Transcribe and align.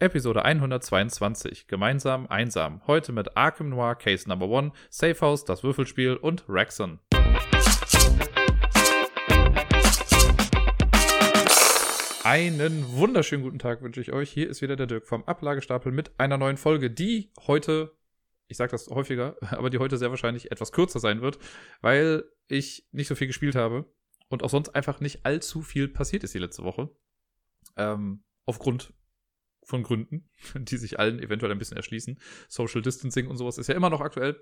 Episode 0.00 0.44
122. 0.44 1.68
Gemeinsam 1.68 2.26
einsam. 2.26 2.84
Heute 2.88 3.12
mit 3.12 3.36
Arkham 3.36 3.68
Noir 3.68 3.94
Case 3.94 4.28
Number 4.28 4.46
1, 4.58 4.74
Safe 4.90 5.20
House, 5.20 5.44
das 5.44 5.62
Würfelspiel 5.62 6.16
und 6.16 6.44
Raxon. 6.48 6.98
Einen 12.24 12.84
wunderschönen 12.96 13.44
guten 13.44 13.60
Tag 13.60 13.82
wünsche 13.82 14.00
ich 14.00 14.12
euch. 14.12 14.32
Hier 14.32 14.50
ist 14.50 14.62
wieder 14.62 14.74
der 14.74 14.88
Dirk 14.88 15.06
vom 15.06 15.22
Ablagestapel 15.24 15.92
mit 15.92 16.18
einer 16.18 16.38
neuen 16.38 16.56
Folge, 16.56 16.90
die 16.90 17.30
heute, 17.46 17.96
ich 18.48 18.56
sage 18.56 18.72
das 18.72 18.88
häufiger, 18.88 19.36
aber 19.52 19.70
die 19.70 19.78
heute 19.78 19.96
sehr 19.96 20.10
wahrscheinlich 20.10 20.50
etwas 20.50 20.72
kürzer 20.72 20.98
sein 20.98 21.22
wird, 21.22 21.38
weil 21.82 22.24
ich 22.48 22.88
nicht 22.90 23.06
so 23.06 23.14
viel 23.14 23.28
gespielt 23.28 23.54
habe 23.54 23.84
und 24.28 24.42
auch 24.42 24.50
sonst 24.50 24.70
einfach 24.70 24.98
nicht 24.98 25.24
allzu 25.24 25.62
viel 25.62 25.86
passiert 25.86 26.24
ist 26.24 26.34
die 26.34 26.40
letzte 26.40 26.64
Woche. 26.64 26.90
Ähm, 27.76 28.24
aufgrund 28.44 28.92
von 29.64 29.82
Gründen, 29.82 30.28
die 30.54 30.76
sich 30.76 30.98
allen 30.98 31.20
eventuell 31.20 31.52
ein 31.52 31.58
bisschen 31.58 31.76
erschließen. 31.76 32.18
Social 32.48 32.82
Distancing 32.82 33.26
und 33.26 33.36
sowas 33.36 33.58
ist 33.58 33.68
ja 33.68 33.74
immer 33.74 33.90
noch 33.90 34.00
aktuell. 34.00 34.40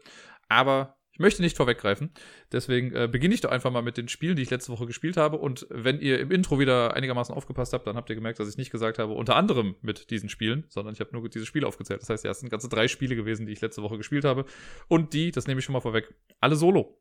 Aber 0.48 0.96
ich 1.12 1.18
möchte 1.18 1.42
nicht 1.42 1.58
vorweggreifen. 1.58 2.10
Deswegen 2.52 2.94
äh, 2.94 3.06
beginne 3.06 3.34
ich 3.34 3.42
doch 3.42 3.50
einfach 3.50 3.70
mal 3.70 3.82
mit 3.82 3.98
den 3.98 4.08
Spielen, 4.08 4.34
die 4.34 4.42
ich 4.42 4.50
letzte 4.50 4.72
Woche 4.72 4.86
gespielt 4.86 5.18
habe. 5.18 5.36
Und 5.36 5.66
wenn 5.68 6.00
ihr 6.00 6.18
im 6.18 6.30
Intro 6.30 6.58
wieder 6.58 6.94
einigermaßen 6.94 7.34
aufgepasst 7.34 7.74
habt, 7.74 7.86
dann 7.86 7.96
habt 7.96 8.08
ihr 8.08 8.16
gemerkt, 8.16 8.40
dass 8.40 8.48
ich 8.48 8.56
nicht 8.56 8.70
gesagt 8.70 8.98
habe, 8.98 9.12
unter 9.12 9.36
anderem 9.36 9.76
mit 9.82 10.10
diesen 10.10 10.30
Spielen, 10.30 10.64
sondern 10.68 10.94
ich 10.94 11.00
habe 11.00 11.10
nur 11.12 11.28
diese 11.28 11.44
Spiele 11.44 11.66
aufgezählt. 11.66 12.00
Das 12.00 12.08
heißt, 12.08 12.24
ja, 12.24 12.30
es 12.30 12.40
sind 12.40 12.48
ganze 12.48 12.70
drei 12.70 12.88
Spiele 12.88 13.14
gewesen, 13.14 13.44
die 13.44 13.52
ich 13.52 13.60
letzte 13.60 13.82
Woche 13.82 13.98
gespielt 13.98 14.24
habe. 14.24 14.46
Und 14.88 15.12
die, 15.12 15.32
das 15.32 15.46
nehme 15.46 15.58
ich 15.58 15.66
schon 15.66 15.74
mal 15.74 15.80
vorweg, 15.80 16.14
alle 16.40 16.56
solo. 16.56 16.98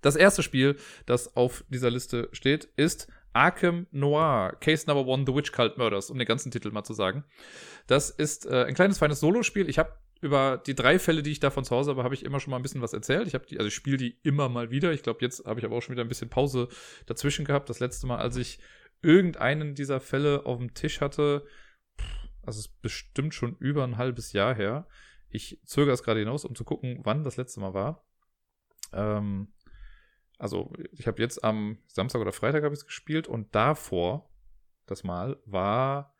Das 0.00 0.14
erste 0.14 0.42
Spiel, 0.42 0.76
das 1.06 1.34
auf 1.34 1.64
dieser 1.70 1.90
Liste 1.90 2.28
steht, 2.32 2.68
ist 2.76 3.08
Arkham 3.34 3.86
Noir, 3.90 4.56
Case 4.60 4.86
Number 4.86 5.06
One, 5.06 5.24
The 5.26 5.34
Witch 5.34 5.52
Cult 5.52 5.76
Murders, 5.76 6.10
um 6.10 6.18
den 6.18 6.26
ganzen 6.26 6.50
Titel 6.50 6.70
mal 6.70 6.84
zu 6.84 6.94
sagen. 6.94 7.24
Das 7.86 8.10
ist 8.10 8.46
äh, 8.46 8.64
ein 8.64 8.74
kleines, 8.74 8.98
feines 8.98 9.20
Solospiel. 9.20 9.68
Ich 9.68 9.78
habe 9.78 9.92
über 10.20 10.56
die 10.56 10.74
drei 10.74 10.98
Fälle, 10.98 11.22
die 11.22 11.32
ich 11.32 11.40
davon 11.40 11.64
zu 11.64 11.76
Hause 11.76 11.90
habe, 11.90 12.04
habe 12.04 12.14
ich 12.14 12.24
immer 12.24 12.40
schon 12.40 12.52
mal 12.52 12.56
ein 12.56 12.62
bisschen 12.62 12.80
was 12.80 12.94
erzählt. 12.94 13.26
Ich 13.26 13.34
habe 13.34 13.44
die, 13.44 13.58
also 13.58 13.68
ich 13.68 13.74
spiele 13.74 13.98
die 13.98 14.18
immer 14.22 14.48
mal 14.48 14.70
wieder. 14.70 14.92
Ich 14.92 15.02
glaube, 15.02 15.18
jetzt 15.20 15.44
habe 15.44 15.60
ich 15.60 15.66
aber 15.66 15.76
auch 15.76 15.82
schon 15.82 15.94
wieder 15.94 16.04
ein 16.04 16.08
bisschen 16.08 16.30
Pause 16.30 16.68
dazwischen 17.06 17.44
gehabt. 17.44 17.68
Das 17.68 17.80
letzte 17.80 18.06
Mal, 18.06 18.18
als 18.18 18.36
ich 18.36 18.58
irgendeinen 19.02 19.74
dieser 19.74 20.00
Fälle 20.00 20.46
auf 20.46 20.58
dem 20.58 20.72
Tisch 20.72 21.00
hatte, 21.00 21.44
also 22.42 22.60
es 22.60 22.66
ist 22.66 22.80
bestimmt 22.80 23.34
schon 23.34 23.56
über 23.58 23.84
ein 23.84 23.98
halbes 23.98 24.32
Jahr 24.32 24.54
her. 24.54 24.86
Ich 25.28 25.60
zögere 25.64 25.92
es 25.92 26.02
gerade 26.02 26.20
hinaus, 26.20 26.44
um 26.44 26.54
zu 26.54 26.64
gucken, 26.64 27.00
wann 27.02 27.24
das 27.24 27.36
letzte 27.36 27.60
Mal 27.60 27.74
war. 27.74 28.06
Ähm, 28.92 29.52
also 30.44 30.70
ich 30.92 31.06
habe 31.06 31.22
jetzt 31.22 31.42
am 31.42 31.78
Samstag 31.86 32.20
oder 32.20 32.30
Freitag 32.30 32.64
habe 32.64 32.74
ich 32.74 32.80
es 32.80 32.84
gespielt 32.84 33.28
und 33.28 33.54
davor, 33.54 34.30
das 34.84 35.02
Mal, 35.02 35.40
war 35.46 36.14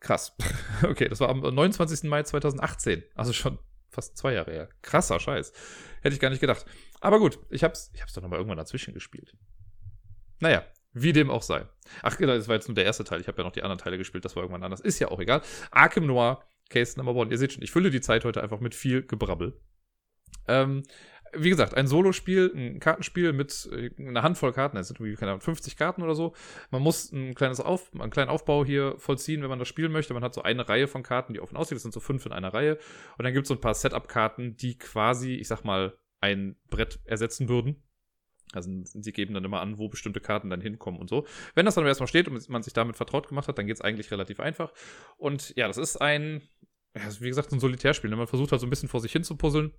krass. 0.00 0.36
okay, 0.82 1.08
das 1.08 1.20
war 1.20 1.28
am 1.28 1.38
29. 1.38 2.10
Mai 2.10 2.24
2018, 2.24 3.04
also 3.14 3.32
schon 3.32 3.60
fast 3.90 4.18
zwei 4.18 4.32
Jahre 4.32 4.50
her. 4.50 4.68
Krasser 4.82 5.20
Scheiß. 5.20 5.52
Hätte 6.02 6.14
ich 6.14 6.20
gar 6.20 6.30
nicht 6.30 6.40
gedacht. 6.40 6.66
Aber 7.00 7.20
gut, 7.20 7.38
ich 7.48 7.62
hab's, 7.62 7.92
ich 7.94 8.02
hab's 8.02 8.12
doch 8.12 8.22
nochmal 8.22 8.40
irgendwann 8.40 8.58
dazwischen 8.58 8.92
gespielt. 8.92 9.36
Naja, 10.40 10.64
wie 10.92 11.12
dem 11.12 11.30
auch 11.30 11.42
sei. 11.42 11.64
Ach 12.02 12.16
genau, 12.16 12.34
das 12.34 12.48
war 12.48 12.56
jetzt 12.56 12.66
nur 12.66 12.74
der 12.74 12.86
erste 12.86 13.04
Teil. 13.04 13.20
Ich 13.20 13.28
habe 13.28 13.38
ja 13.38 13.44
noch 13.44 13.52
die 13.52 13.62
anderen 13.62 13.78
Teile 13.78 13.98
gespielt, 13.98 14.24
das 14.24 14.34
war 14.34 14.42
irgendwann 14.42 14.64
anders. 14.64 14.80
Ist 14.80 14.98
ja 14.98 15.12
auch 15.12 15.20
egal. 15.20 15.42
Arkham 15.70 16.08
Noir, 16.08 16.42
Case 16.70 16.98
Number 16.98 17.14
One. 17.14 17.30
Ihr 17.30 17.38
seht 17.38 17.52
schon, 17.52 17.62
ich 17.62 17.70
fülle 17.70 17.90
die 17.90 18.00
Zeit 18.00 18.24
heute 18.24 18.42
einfach 18.42 18.58
mit 18.58 18.74
viel 18.74 19.06
Gebrabbel. 19.06 19.60
Ähm, 20.48 20.82
wie 21.32 21.50
gesagt, 21.50 21.74
ein 21.74 21.86
Solospiel, 21.86 22.52
ein 22.54 22.80
Kartenspiel 22.80 23.32
mit 23.32 23.68
äh, 23.72 23.90
einer 23.98 24.22
Handvoll 24.22 24.52
Karten, 24.52 24.76
es 24.76 24.88
sind 24.88 25.00
irgendwie, 25.00 25.16
keine 25.16 25.32
Ahnung, 25.32 25.40
50 25.40 25.76
Karten 25.76 26.02
oder 26.02 26.14
so. 26.14 26.34
Man 26.70 26.82
muss 26.82 27.12
ein 27.12 27.34
kleines 27.34 27.60
Auf, 27.60 27.90
einen 27.98 28.10
kleinen 28.10 28.30
Aufbau 28.30 28.64
hier 28.64 28.94
vollziehen, 28.98 29.42
wenn 29.42 29.48
man 29.48 29.58
das 29.58 29.68
spielen 29.68 29.92
möchte. 29.92 30.14
Man 30.14 30.22
hat 30.22 30.34
so 30.34 30.42
eine 30.42 30.68
Reihe 30.68 30.88
von 30.88 31.02
Karten, 31.02 31.34
die 31.34 31.40
offen 31.40 31.56
aussieht. 31.56 31.76
Das 31.76 31.82
sind 31.82 31.94
so 31.94 32.00
fünf 32.00 32.26
in 32.26 32.32
einer 32.32 32.52
Reihe. 32.52 32.78
Und 33.18 33.24
dann 33.24 33.32
gibt 33.32 33.44
es 33.44 33.48
so 33.48 33.54
ein 33.54 33.60
paar 33.60 33.74
Setup-Karten, 33.74 34.56
die 34.56 34.78
quasi, 34.78 35.34
ich 35.34 35.48
sag 35.48 35.64
mal, 35.64 35.96
ein 36.20 36.56
Brett 36.70 37.00
ersetzen 37.04 37.48
würden. 37.48 37.82
Also 38.52 38.70
sie 38.84 39.12
geben 39.12 39.34
dann 39.34 39.44
immer 39.44 39.60
an, 39.60 39.78
wo 39.78 39.88
bestimmte 39.88 40.20
Karten 40.20 40.50
dann 40.50 40.60
hinkommen 40.60 41.00
und 41.00 41.08
so. 41.08 41.26
Wenn 41.54 41.66
das 41.66 41.74
dann 41.74 41.84
erstmal 41.84 42.06
steht 42.06 42.28
und 42.28 42.48
man 42.48 42.62
sich 42.62 42.72
damit 42.72 42.96
vertraut 42.96 43.28
gemacht 43.28 43.48
hat, 43.48 43.58
dann 43.58 43.66
geht 43.66 43.76
es 43.76 43.82
eigentlich 43.82 44.10
relativ 44.10 44.40
einfach. 44.40 44.72
Und 45.16 45.54
ja, 45.56 45.66
das 45.66 45.76
ist 45.76 45.96
ein, 45.96 46.42
wie 47.20 47.28
gesagt, 47.28 47.52
ein 47.52 47.60
Solitärspiel. 47.60 48.08
Ne? 48.08 48.16
Man 48.16 48.28
versucht 48.28 48.52
halt 48.52 48.60
so 48.60 48.66
ein 48.66 48.70
bisschen 48.70 48.88
vor 48.88 49.00
sich 49.00 49.12
hin 49.12 49.24
zu 49.24 49.36
puzzeln 49.36 49.72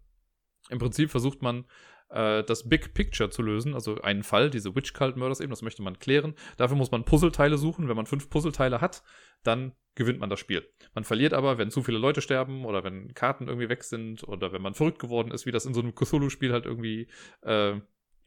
im 0.70 0.80
Prinzip 0.80 1.12
versucht 1.12 1.42
man, 1.42 1.66
äh, 2.10 2.44
das 2.44 2.68
Big 2.70 2.94
Picture 2.94 3.30
zu 3.30 3.42
lösen, 3.42 3.74
also 3.74 4.02
einen 4.02 4.24
Fall, 4.24 4.50
diese 4.50 4.76
Witch 4.76 4.94
Cult 4.94 5.18
Murders 5.18 5.40
eben, 5.40 5.50
das 5.50 5.62
möchte 5.62 5.82
man 5.82 6.00
klären. 6.00 6.36
Dafür 6.58 6.78
muss 6.78 6.92
man 6.92 7.04
Puzzleteile 7.04 7.58
suchen. 7.58 7.88
Wenn 7.88 7.96
man 7.96 8.06
fünf 8.06 8.30
Puzzleteile 8.30 8.82
hat, 8.82 9.04
dann 9.44 9.74
gewinnt 9.96 10.20
man 10.20 10.30
das 10.30 10.40
Spiel. 10.40 10.68
Man 10.94 11.04
verliert 11.04 11.34
aber, 11.34 11.58
wenn 11.58 11.72
zu 11.72 11.84
viele 11.84 11.98
Leute 11.98 12.22
sterben 12.22 12.66
oder 12.66 12.84
wenn 12.84 13.14
Karten 13.14 13.48
irgendwie 13.48 13.70
weg 13.70 13.84
sind 13.84 14.28
oder 14.28 14.52
wenn 14.52 14.62
man 14.62 14.74
verrückt 14.74 15.00
geworden 15.00 15.32
ist, 15.32 15.46
wie 15.46 15.52
das 15.52 15.66
in 15.66 15.74
so 15.74 15.82
einem 15.82 15.96
Cthulhu-Spiel 15.96 16.54
halt 16.54 16.66
irgendwie 16.66 17.08
äh, 17.42 17.80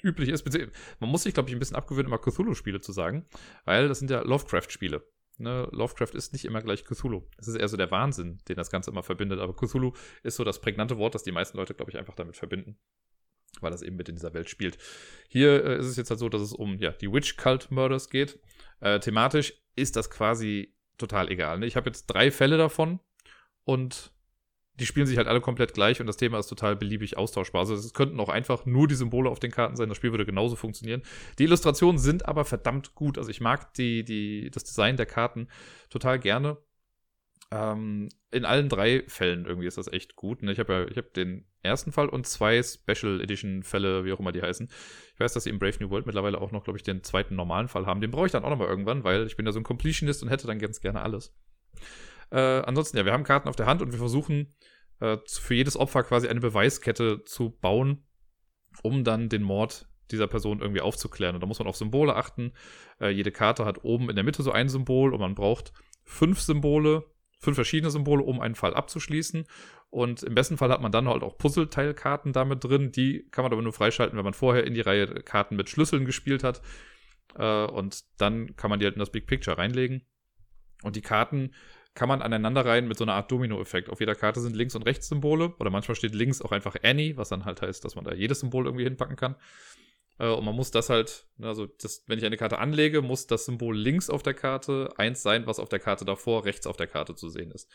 üblich 0.02 0.28
ist. 0.30 0.46
Man 0.98 1.10
muss 1.10 1.22
sich, 1.22 1.34
glaube 1.34 1.48
ich, 1.48 1.54
ein 1.54 1.58
bisschen 1.58 1.76
abgewöhnen, 1.76 2.06
immer 2.06 2.18
Cthulhu-Spiele 2.18 2.80
zu 2.80 2.92
sagen, 2.92 3.26
weil 3.64 3.88
das 3.88 3.98
sind 3.98 4.10
ja 4.10 4.22
Lovecraft-Spiele 4.22 5.02
ne, 5.40 5.68
Lovecraft 5.72 6.14
ist 6.14 6.32
nicht 6.32 6.44
immer 6.44 6.62
gleich 6.62 6.84
Cthulhu. 6.84 7.22
Es 7.38 7.48
ist 7.48 7.56
eher 7.56 7.68
so 7.68 7.76
der 7.76 7.90
Wahnsinn, 7.90 8.38
den 8.48 8.56
das 8.56 8.70
Ganze 8.70 8.90
immer 8.90 9.02
verbindet. 9.02 9.40
Aber 9.40 9.54
Cthulhu 9.54 9.92
ist 10.22 10.36
so 10.36 10.44
das 10.44 10.60
prägnante 10.60 10.98
Wort, 10.98 11.14
das 11.14 11.22
die 11.22 11.32
meisten 11.32 11.56
Leute, 11.56 11.74
glaube 11.74 11.90
ich, 11.90 11.98
einfach 11.98 12.14
damit 12.14 12.36
verbinden. 12.36 12.78
Weil 13.60 13.72
das 13.72 13.82
eben 13.82 13.96
mit 13.96 14.08
in 14.08 14.14
dieser 14.14 14.32
Welt 14.32 14.48
spielt. 14.48 14.78
Hier 15.28 15.64
äh, 15.64 15.78
ist 15.78 15.86
es 15.86 15.96
jetzt 15.96 16.10
halt 16.10 16.20
so, 16.20 16.28
dass 16.28 16.42
es 16.42 16.52
um 16.52 16.78
ja, 16.78 16.92
die 16.92 17.12
Witch 17.12 17.36
Cult 17.36 17.70
Murders 17.70 18.08
geht. 18.08 18.38
Äh, 18.80 19.00
thematisch 19.00 19.54
ist 19.74 19.96
das 19.96 20.10
quasi 20.10 20.74
total 20.98 21.28
egal. 21.30 21.58
Ne? 21.58 21.66
Ich 21.66 21.76
habe 21.76 21.88
jetzt 21.88 22.06
drei 22.06 22.30
Fälle 22.30 22.58
davon 22.58 23.00
und 23.64 24.12
die 24.80 24.86
spielen 24.86 25.06
sich 25.06 25.18
halt 25.18 25.28
alle 25.28 25.40
komplett 25.40 25.74
gleich 25.74 26.00
und 26.00 26.06
das 26.06 26.16
Thema 26.16 26.38
ist 26.38 26.48
total 26.48 26.74
beliebig 26.74 27.16
austauschbar. 27.16 27.60
Also 27.60 27.74
es 27.74 27.92
könnten 27.94 28.18
auch 28.18 28.28
einfach 28.28 28.66
nur 28.66 28.88
die 28.88 28.94
Symbole 28.94 29.30
auf 29.30 29.38
den 29.38 29.50
Karten 29.50 29.76
sein, 29.76 29.88
das 29.88 29.96
Spiel 29.96 30.10
würde 30.10 30.26
genauso 30.26 30.56
funktionieren. 30.56 31.02
Die 31.38 31.44
Illustrationen 31.44 31.98
sind 31.98 32.26
aber 32.26 32.44
verdammt 32.44 32.94
gut. 32.94 33.18
Also 33.18 33.30
ich 33.30 33.40
mag 33.40 33.74
die, 33.74 34.04
die, 34.04 34.50
das 34.50 34.64
Design 34.64 34.96
der 34.96 35.06
Karten 35.06 35.48
total 35.90 36.18
gerne. 36.18 36.56
Ähm, 37.52 38.08
in 38.30 38.44
allen 38.44 38.68
drei 38.68 39.02
Fällen 39.08 39.44
irgendwie 39.44 39.66
ist 39.66 39.76
das 39.76 39.92
echt 39.92 40.16
gut. 40.16 40.42
Ne? 40.42 40.52
Ich 40.52 40.58
habe 40.58 40.72
ja, 40.72 40.86
ich 40.86 41.12
den 41.12 41.44
ersten 41.62 41.92
Fall 41.92 42.08
und 42.08 42.26
zwei 42.26 42.62
Special 42.62 43.20
Edition 43.20 43.62
Fälle, 43.62 44.04
wie 44.04 44.12
auch 44.12 44.20
immer 44.20 44.32
die 44.32 44.40
heißen. 44.40 44.68
Ich 45.14 45.20
weiß, 45.20 45.34
dass 45.34 45.44
sie 45.44 45.50
im 45.50 45.58
Brave 45.58 45.76
New 45.80 45.90
World 45.90 46.06
mittlerweile 46.06 46.40
auch 46.40 46.52
noch, 46.52 46.64
glaube 46.64 46.78
ich, 46.78 46.84
den 46.84 47.02
zweiten 47.02 47.34
normalen 47.34 47.68
Fall 47.68 47.86
haben. 47.86 48.00
Den 48.00 48.12
brauche 48.12 48.26
ich 48.26 48.32
dann 48.32 48.44
auch 48.44 48.50
noch 48.50 48.58
mal 48.58 48.68
irgendwann, 48.68 49.04
weil 49.04 49.26
ich 49.26 49.36
bin 49.36 49.46
ja 49.46 49.52
so 49.52 49.60
ein 49.60 49.64
Completionist 49.64 50.22
und 50.22 50.28
hätte 50.28 50.46
dann 50.46 50.58
ganz 50.58 50.80
gerne 50.80 51.02
alles. 51.02 51.34
Äh, 52.30 52.38
ansonsten, 52.38 52.96
ja, 52.96 53.04
wir 53.04 53.12
haben 53.12 53.24
Karten 53.24 53.48
auf 53.48 53.56
der 53.56 53.66
Hand 53.66 53.82
und 53.82 53.90
wir 53.90 53.98
versuchen 53.98 54.54
äh, 55.00 55.18
für 55.26 55.54
jedes 55.54 55.76
Opfer 55.76 56.02
quasi 56.02 56.28
eine 56.28 56.40
Beweiskette 56.40 57.24
zu 57.24 57.50
bauen, 57.50 58.06
um 58.82 59.04
dann 59.04 59.28
den 59.28 59.42
Mord 59.42 59.86
dieser 60.10 60.26
Person 60.26 60.60
irgendwie 60.60 60.80
aufzuklären. 60.80 61.34
Und 61.34 61.40
da 61.40 61.46
muss 61.46 61.58
man 61.58 61.68
auf 61.68 61.76
Symbole 61.76 62.14
achten. 62.14 62.52
Äh, 63.00 63.10
jede 63.10 63.30
Karte 63.30 63.64
hat 63.64 63.84
oben 63.84 64.10
in 64.10 64.16
der 64.16 64.24
Mitte 64.24 64.42
so 64.42 64.52
ein 64.52 64.68
Symbol 64.68 65.12
und 65.12 65.20
man 65.20 65.34
braucht 65.34 65.72
fünf 66.04 66.40
Symbole, 66.40 67.04
fünf 67.38 67.54
verschiedene 67.54 67.90
Symbole, 67.90 68.22
um 68.22 68.40
einen 68.40 68.54
Fall 68.54 68.74
abzuschließen. 68.74 69.44
Und 69.90 70.22
im 70.22 70.34
besten 70.34 70.56
Fall 70.56 70.70
hat 70.70 70.82
man 70.82 70.92
dann 70.92 71.08
halt 71.08 71.22
auch 71.22 71.36
Puzzleteilkarten 71.38 72.32
damit 72.32 72.62
drin. 72.62 72.92
Die 72.92 73.26
kann 73.30 73.44
man 73.44 73.52
aber 73.52 73.62
nur 73.62 73.72
freischalten, 73.72 74.16
wenn 74.16 74.24
man 74.24 74.34
vorher 74.34 74.64
in 74.64 74.74
die 74.74 74.80
Reihe 74.80 75.06
Karten 75.06 75.56
mit 75.56 75.68
Schlüsseln 75.68 76.04
gespielt 76.04 76.44
hat. 76.44 76.62
Äh, 77.36 77.64
und 77.66 78.04
dann 78.18 78.56
kann 78.56 78.70
man 78.70 78.78
die 78.78 78.86
halt 78.86 78.94
in 78.94 79.00
das 79.00 79.10
Big 79.10 79.26
Picture 79.26 79.58
reinlegen. 79.58 80.02
Und 80.82 80.96
die 80.96 81.02
Karten 81.02 81.52
kann 82.00 82.08
man 82.08 82.22
aneinander 82.22 82.64
rein 82.64 82.88
mit 82.88 82.96
so 82.96 83.04
einer 83.04 83.12
Art 83.12 83.30
Domino-Effekt. 83.30 83.90
Auf 83.90 84.00
jeder 84.00 84.14
Karte 84.14 84.40
sind 84.40 84.56
Links- 84.56 84.74
und 84.74 84.86
Rechts-Symbole 84.86 85.54
oder 85.58 85.68
manchmal 85.68 85.96
steht 85.96 86.14
links 86.14 86.40
auch 86.40 86.50
einfach 86.50 86.74
Annie, 86.82 87.18
was 87.18 87.28
dann 87.28 87.44
halt 87.44 87.60
heißt, 87.60 87.84
dass 87.84 87.94
man 87.94 88.06
da 88.06 88.14
jedes 88.14 88.40
Symbol 88.40 88.64
irgendwie 88.64 88.84
hinpacken 88.84 89.16
kann. 89.16 89.36
Äh, 90.18 90.28
und 90.28 90.46
man 90.46 90.56
muss 90.56 90.70
das 90.70 90.88
halt, 90.88 91.26
ne, 91.36 91.48
also 91.48 91.66
das, 91.66 92.04
wenn 92.06 92.18
ich 92.18 92.24
eine 92.24 92.38
Karte 92.38 92.58
anlege, 92.58 93.02
muss 93.02 93.26
das 93.26 93.44
Symbol 93.44 93.76
links 93.76 94.08
auf 94.08 94.22
der 94.22 94.32
Karte 94.32 94.88
eins 94.96 95.22
sein, 95.22 95.46
was 95.46 95.58
auf 95.58 95.68
der 95.68 95.78
Karte 95.78 96.06
davor 96.06 96.46
rechts 96.46 96.66
auf 96.66 96.78
der 96.78 96.86
Karte 96.86 97.14
zu 97.16 97.28
sehen 97.28 97.50
ist. 97.50 97.70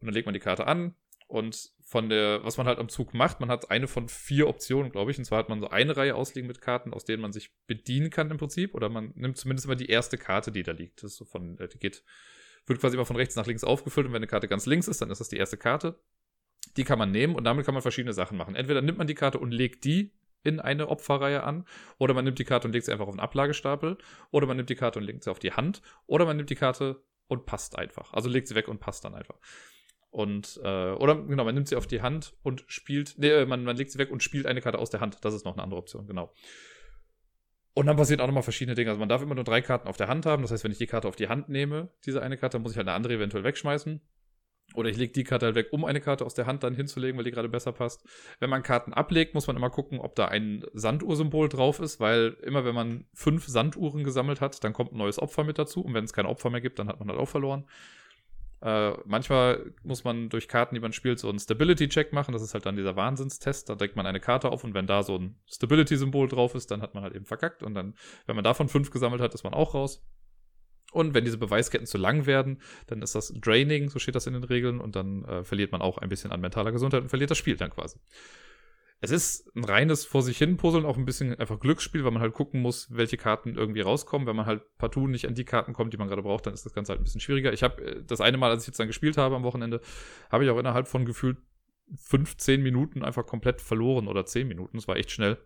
Und 0.00 0.08
dann 0.08 0.14
legt 0.14 0.26
man 0.26 0.34
die 0.34 0.38
Karte 0.38 0.66
an 0.66 0.94
und 1.26 1.70
von 1.80 2.10
der, 2.10 2.44
was 2.44 2.58
man 2.58 2.66
halt 2.66 2.78
am 2.78 2.90
Zug 2.90 3.14
macht, 3.14 3.40
man 3.40 3.48
hat 3.48 3.70
eine 3.70 3.88
von 3.88 4.10
vier 4.10 4.46
Optionen, 4.46 4.92
glaube 4.92 5.10
ich. 5.10 5.16
Und 5.16 5.24
zwar 5.24 5.38
hat 5.38 5.48
man 5.48 5.60
so 5.60 5.70
eine 5.70 5.96
Reihe 5.96 6.16
ausliegen 6.16 6.48
mit 6.48 6.60
Karten, 6.60 6.92
aus 6.92 7.06
denen 7.06 7.22
man 7.22 7.32
sich 7.32 7.50
bedienen 7.66 8.10
kann 8.10 8.30
im 8.30 8.36
Prinzip. 8.36 8.74
Oder 8.74 8.90
man 8.90 9.12
nimmt 9.14 9.38
zumindest 9.38 9.64
immer 9.64 9.76
die 9.76 9.88
erste 9.88 10.18
Karte, 10.18 10.52
die 10.52 10.64
da 10.64 10.72
liegt. 10.72 11.02
Das 11.02 11.12
ist 11.12 11.16
so 11.16 11.24
von, 11.24 11.58
äh, 11.58 11.68
die 11.68 11.78
geht 11.78 12.04
wird 12.66 12.80
quasi 12.80 12.96
immer 12.96 13.06
von 13.06 13.16
rechts 13.16 13.36
nach 13.36 13.46
links 13.46 13.64
aufgefüllt 13.64 14.06
und 14.06 14.12
wenn 14.12 14.18
eine 14.18 14.26
Karte 14.26 14.48
ganz 14.48 14.66
links 14.66 14.88
ist, 14.88 15.00
dann 15.02 15.10
ist 15.10 15.20
das 15.20 15.28
die 15.28 15.36
erste 15.36 15.56
Karte. 15.56 15.98
Die 16.76 16.84
kann 16.84 16.98
man 16.98 17.10
nehmen 17.10 17.34
und 17.34 17.44
damit 17.44 17.64
kann 17.64 17.74
man 17.74 17.82
verschiedene 17.82 18.12
Sachen 18.12 18.36
machen. 18.36 18.54
Entweder 18.54 18.82
nimmt 18.82 18.98
man 18.98 19.06
die 19.06 19.14
Karte 19.14 19.38
und 19.38 19.50
legt 19.50 19.84
die 19.84 20.12
in 20.44 20.60
eine 20.60 20.88
Opferreihe 20.88 21.44
an, 21.44 21.66
oder 21.98 22.14
man 22.14 22.24
nimmt 22.24 22.38
die 22.38 22.44
Karte 22.44 22.66
und 22.66 22.72
legt 22.72 22.86
sie 22.86 22.92
einfach 22.92 23.06
auf 23.06 23.12
einen 23.12 23.20
Ablagestapel, 23.20 23.96
oder 24.30 24.46
man 24.46 24.56
nimmt 24.56 24.70
die 24.70 24.74
Karte 24.74 24.98
und 24.98 25.04
legt 25.04 25.22
sie 25.24 25.30
auf 25.30 25.38
die 25.38 25.52
Hand, 25.52 25.82
oder 26.06 26.24
man 26.24 26.36
nimmt 26.36 26.50
die 26.50 26.56
Karte 26.56 27.02
und 27.28 27.46
passt 27.46 27.78
einfach. 27.78 28.12
Also 28.12 28.28
legt 28.28 28.48
sie 28.48 28.54
weg 28.54 28.68
und 28.68 28.80
passt 28.80 29.04
dann 29.04 29.14
einfach. 29.14 29.38
Und, 30.10 30.60
äh, 30.62 30.92
oder 30.92 31.16
genau, 31.22 31.44
man 31.44 31.54
nimmt 31.54 31.68
sie 31.68 31.76
auf 31.76 31.86
die 31.86 32.02
Hand 32.02 32.34
und 32.42 32.64
spielt, 32.66 33.14
nee, 33.18 33.46
man, 33.46 33.64
man 33.64 33.76
legt 33.76 33.92
sie 33.92 33.98
weg 33.98 34.10
und 34.10 34.22
spielt 34.22 34.46
eine 34.46 34.60
Karte 34.60 34.78
aus 34.78 34.90
der 34.90 35.00
Hand. 35.00 35.18
Das 35.24 35.32
ist 35.32 35.44
noch 35.44 35.54
eine 35.54 35.62
andere 35.62 35.80
Option, 35.80 36.06
genau. 36.06 36.34
Und 37.74 37.86
dann 37.86 37.96
passieren 37.96 38.20
auch 38.20 38.26
nochmal 38.26 38.42
verschiedene 38.42 38.74
Dinge. 38.74 38.90
Also 38.90 39.00
man 39.00 39.08
darf 39.08 39.22
immer 39.22 39.34
nur 39.34 39.44
drei 39.44 39.62
Karten 39.62 39.88
auf 39.88 39.96
der 39.96 40.08
Hand 40.08 40.26
haben. 40.26 40.42
Das 40.42 40.50
heißt, 40.50 40.64
wenn 40.64 40.72
ich 40.72 40.78
die 40.78 40.86
Karte 40.86 41.08
auf 41.08 41.16
die 41.16 41.28
Hand 41.28 41.48
nehme, 41.48 41.88
diese 42.04 42.22
eine 42.22 42.36
Karte, 42.36 42.56
dann 42.56 42.62
muss 42.62 42.72
ich 42.72 42.76
halt 42.76 42.88
eine 42.88 42.96
andere 42.96 43.14
eventuell 43.14 43.44
wegschmeißen. 43.44 44.00
Oder 44.74 44.88
ich 44.88 44.96
lege 44.96 45.12
die 45.12 45.24
Karte 45.24 45.46
halt 45.46 45.54
weg, 45.54 45.68
um 45.70 45.84
eine 45.84 46.00
Karte 46.00 46.24
aus 46.24 46.34
der 46.34 46.46
Hand 46.46 46.62
dann 46.62 46.74
hinzulegen, 46.74 47.16
weil 47.16 47.24
die 47.24 47.30
gerade 47.30 47.48
besser 47.48 47.72
passt. 47.72 48.04
Wenn 48.40 48.48
man 48.50 48.62
Karten 48.62 48.92
ablegt, 48.92 49.34
muss 49.34 49.46
man 49.46 49.56
immer 49.56 49.70
gucken, 49.70 49.98
ob 50.00 50.14
da 50.14 50.26
ein 50.26 50.64
Sanduhrsymbol 50.72 51.48
drauf 51.48 51.78
ist, 51.80 52.00
weil 52.00 52.36
immer 52.42 52.64
wenn 52.64 52.74
man 52.74 53.06
fünf 53.12 53.46
Sanduhren 53.46 54.04
gesammelt 54.04 54.40
hat, 54.40 54.62
dann 54.64 54.72
kommt 54.72 54.92
ein 54.92 54.98
neues 54.98 55.18
Opfer 55.18 55.44
mit 55.44 55.58
dazu. 55.58 55.82
Und 55.82 55.94
wenn 55.94 56.04
es 56.04 56.12
kein 56.12 56.26
Opfer 56.26 56.50
mehr 56.50 56.60
gibt, 56.60 56.78
dann 56.78 56.88
hat 56.88 57.00
man 57.00 57.08
halt 57.08 57.18
auch 57.18 57.28
verloren. 57.28 57.66
Äh, 58.62 58.92
manchmal 59.04 59.72
muss 59.82 60.04
man 60.04 60.28
durch 60.28 60.46
Karten, 60.46 60.74
die 60.74 60.80
man 60.80 60.92
spielt, 60.92 61.18
so 61.18 61.28
einen 61.28 61.40
Stability-Check 61.40 62.12
machen. 62.12 62.32
Das 62.32 62.42
ist 62.42 62.54
halt 62.54 62.64
dann 62.64 62.76
dieser 62.76 62.94
Wahnsinnstest. 62.94 63.68
Da 63.68 63.74
deckt 63.74 63.96
man 63.96 64.06
eine 64.06 64.20
Karte 64.20 64.50
auf 64.50 64.62
und 64.62 64.72
wenn 64.72 64.86
da 64.86 65.02
so 65.02 65.18
ein 65.18 65.36
Stability-Symbol 65.50 66.28
drauf 66.28 66.54
ist, 66.54 66.70
dann 66.70 66.80
hat 66.80 66.94
man 66.94 67.02
halt 67.02 67.14
eben 67.14 67.24
verkackt. 67.24 67.62
Und 67.64 67.74
dann, 67.74 67.94
wenn 68.26 68.36
man 68.36 68.44
davon 68.44 68.68
fünf 68.68 68.90
gesammelt 68.90 69.20
hat, 69.20 69.34
ist 69.34 69.42
man 69.42 69.52
auch 69.52 69.74
raus. 69.74 70.06
Und 70.92 71.14
wenn 71.14 71.24
diese 71.24 71.38
Beweisketten 71.38 71.86
zu 71.86 71.98
lang 71.98 72.26
werden, 72.26 72.60
dann 72.86 73.02
ist 73.02 73.14
das 73.14 73.32
Draining, 73.34 73.88
so 73.88 73.98
steht 73.98 74.14
das 74.14 74.26
in 74.26 74.34
den 74.34 74.44
Regeln, 74.44 74.78
und 74.78 74.94
dann 74.94 75.24
äh, 75.24 75.42
verliert 75.42 75.72
man 75.72 75.80
auch 75.80 75.98
ein 75.98 76.10
bisschen 76.10 76.30
an 76.30 76.40
mentaler 76.40 76.70
Gesundheit 76.70 77.02
und 77.02 77.08
verliert 77.08 77.30
das 77.30 77.38
Spiel 77.38 77.56
dann 77.56 77.70
quasi. 77.70 77.98
Es 79.04 79.10
ist 79.10 79.50
ein 79.56 79.64
reines 79.64 80.04
vor 80.04 80.22
sich 80.22 80.38
hin 80.38 80.56
Puzzeln, 80.56 80.84
auch 80.84 80.96
ein 80.96 81.04
bisschen 81.04 81.34
einfach 81.34 81.58
Glücksspiel, 81.58 82.04
weil 82.04 82.12
man 82.12 82.22
halt 82.22 82.34
gucken 82.34 82.62
muss, 82.62 82.86
welche 82.94 83.16
Karten 83.16 83.56
irgendwie 83.56 83.80
rauskommen. 83.80 84.28
Wenn 84.28 84.36
man 84.36 84.46
halt 84.46 84.62
partout 84.78 85.08
nicht 85.08 85.26
an 85.26 85.34
die 85.34 85.44
Karten 85.44 85.72
kommt, 85.72 85.92
die 85.92 85.96
man 85.96 86.06
gerade 86.06 86.22
braucht, 86.22 86.46
dann 86.46 86.54
ist 86.54 86.64
das 86.64 86.72
Ganze 86.72 86.92
halt 86.92 87.00
ein 87.00 87.04
bisschen 87.04 87.20
schwieriger. 87.20 87.52
Ich 87.52 87.64
habe 87.64 87.82
äh, 87.84 88.04
das 88.04 88.20
eine 88.20 88.38
Mal, 88.38 88.50
als 88.50 88.62
ich 88.62 88.68
jetzt 88.68 88.78
dann 88.78 88.86
gespielt 88.86 89.18
habe 89.18 89.34
am 89.34 89.42
Wochenende, 89.42 89.80
habe 90.30 90.44
ich 90.44 90.50
auch 90.50 90.58
innerhalb 90.58 90.86
von 90.86 91.04
gefühlt 91.04 91.36
15 91.96 92.62
Minuten 92.62 93.02
einfach 93.02 93.26
komplett 93.26 93.60
verloren 93.60 94.06
oder 94.06 94.24
10 94.24 94.46
Minuten. 94.46 94.76
Das 94.76 94.86
war 94.86 94.94
echt 94.94 95.10
schnell. 95.10 95.36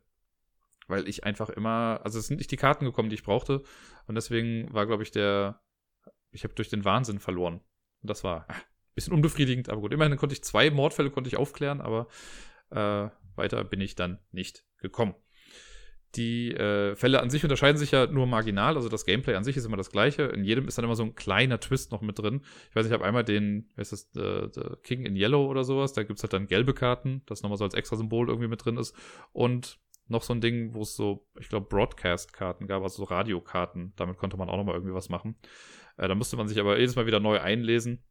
Weil 0.87 1.09
ich 1.09 1.25
einfach 1.25 1.49
immer, 1.49 2.03
also 2.05 2.19
es 2.19 2.27
sind 2.27 2.37
nicht 2.37 2.51
die 2.51 2.59
Karten 2.59 2.85
gekommen, 2.85 3.09
die 3.09 3.15
ich 3.15 3.25
brauchte. 3.25 3.63
Und 4.07 4.17
deswegen 4.17 4.71
war, 4.75 4.85
glaube 4.85 5.03
ich, 5.03 5.13
der, 5.13 5.63
ich 6.31 6.45
habe 6.45 6.53
durch 6.53 6.69
den 6.69 6.85
Wahnsinn 6.85 7.21
verloren. 7.21 7.63
Und 8.03 8.11
das 8.11 8.23
war 8.23 8.51
ein 8.51 8.55
bisschen 8.95 9.15
unbefriedigend, 9.15 9.71
aber 9.71 9.81
gut. 9.81 9.95
Immerhin 9.95 10.19
konnte 10.19 10.35
ich 10.35 10.45
zwei 10.45 10.71
Mordfälle 10.71 11.11
konnte 11.11 11.29
ich 11.29 11.39
aufklären, 11.39 11.81
aber 11.81 12.07
äh, 12.69 13.09
weiter 13.37 13.63
bin 13.65 13.81
ich 13.81 13.95
dann 13.95 14.19
nicht 14.33 14.65
gekommen. 14.79 15.15
Die 16.15 16.53
äh, 16.53 16.97
Fälle 16.97 17.21
an 17.21 17.29
sich 17.29 17.43
unterscheiden 17.45 17.77
sich 17.77 17.91
ja 17.91 18.07
nur 18.07 18.27
marginal, 18.27 18.77
also 18.77 18.89
das 18.89 19.05
Gameplay 19.05 19.35
an 19.35 19.45
sich 19.45 19.57
ist 19.57 19.67
immer 19.67 19.77
das 19.77 19.91
gleiche. 19.91 20.23
In 20.23 20.45
jedem 20.45 20.67
ist 20.67 20.79
dann 20.79 20.85
immer 20.85 20.97
so 20.97 21.03
ein 21.03 21.15
kleiner 21.15 21.61
Twist 21.61 21.93
noch 21.93 22.01
mit 22.01 22.19
drin. 22.19 22.43
Ich 22.71 22.77
weiß 22.77 22.85
nicht, 22.85 22.93
ich 22.93 22.99
habe 22.99 23.05
einmal 23.05 23.25
den, 23.25 23.69
wie 23.75 23.81
heißt 23.81 23.93
das, 23.93 24.11
the 24.13 24.49
King 24.83 25.05
in 25.05 25.15
Yellow 25.15 25.47
oder 25.47 25.65
sowas, 25.65 25.93
da 25.93 26.05
gibt 26.05 26.19
es 26.19 26.23
halt 26.23 26.33
dann 26.33 26.47
gelbe 26.47 26.73
Karten, 26.73 27.23
das 27.27 27.43
nochmal 27.43 27.59
so 27.59 27.65
als 27.65 27.75
extra 27.75 27.97
Symbol 27.97 28.29
irgendwie 28.29 28.49
mit 28.49 28.65
drin 28.65 28.79
ist. 28.79 28.97
Und 29.33 29.79
noch 30.09 30.23
so 30.23 30.33
ein 30.33 30.41
Ding, 30.41 30.73
wo 30.75 30.83
es 30.83 30.95
so, 30.95 31.27
ich 31.39 31.49
glaube, 31.49 31.67
Broadcast-Karten 31.69 32.67
gab, 32.67 32.83
also 32.83 32.99
so 32.99 33.05
Radiokarten. 33.05 33.93
Damit 33.97 34.19
konnte 34.19 34.37
man 34.37 34.49
auch 34.49 34.57
nochmal 34.57 34.77
irgendwie 34.77 34.95
was 34.95 35.09
machen. 35.09 35.37
Äh, 35.97 36.09
da 36.09 36.15
musste 36.15 36.37
man 36.37 36.49
sich 36.49 36.61
aber 36.61 36.79
jedes 36.79 36.97
Mal 36.97 37.07
wieder 37.07 37.21
neu 37.21 37.41
einlesen. 37.41 38.05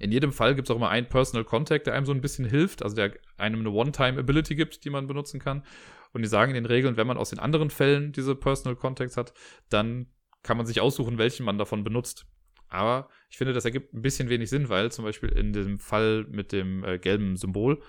In 0.00 0.12
jedem 0.12 0.32
Fall 0.32 0.54
gibt 0.54 0.68
es 0.68 0.72
auch 0.72 0.76
immer 0.76 0.90
einen 0.90 1.08
Personal 1.08 1.44
Contact, 1.44 1.86
der 1.86 1.94
einem 1.94 2.06
so 2.06 2.12
ein 2.12 2.20
bisschen 2.20 2.44
hilft, 2.44 2.82
also 2.82 2.96
der 2.96 3.12
einem 3.36 3.60
eine 3.60 3.70
One-Time-Ability 3.70 4.54
gibt, 4.54 4.84
die 4.84 4.90
man 4.90 5.06
benutzen 5.06 5.40
kann. 5.40 5.64
Und 6.12 6.22
die 6.22 6.28
sagen 6.28 6.50
in 6.50 6.54
den 6.54 6.66
Regeln, 6.66 6.96
wenn 6.96 7.06
man 7.06 7.16
aus 7.16 7.30
den 7.30 7.38
anderen 7.38 7.70
Fällen 7.70 8.12
diese 8.12 8.34
Personal 8.34 8.76
Contacts 8.76 9.16
hat, 9.16 9.32
dann 9.68 10.06
kann 10.42 10.56
man 10.56 10.66
sich 10.66 10.80
aussuchen, 10.80 11.18
welchen 11.18 11.44
man 11.44 11.58
davon 11.58 11.84
benutzt. 11.84 12.26
Aber 12.68 13.08
ich 13.30 13.38
finde, 13.38 13.52
das 13.52 13.64
ergibt 13.64 13.94
ein 13.94 14.02
bisschen 14.02 14.28
wenig 14.28 14.50
Sinn, 14.50 14.68
weil 14.68 14.90
zum 14.92 15.04
Beispiel 15.04 15.30
in 15.30 15.52
dem 15.52 15.78
Fall 15.78 16.24
mit 16.28 16.52
dem 16.52 16.84
äh, 16.84 16.98
gelben 16.98 17.36
Symbol, 17.36 17.80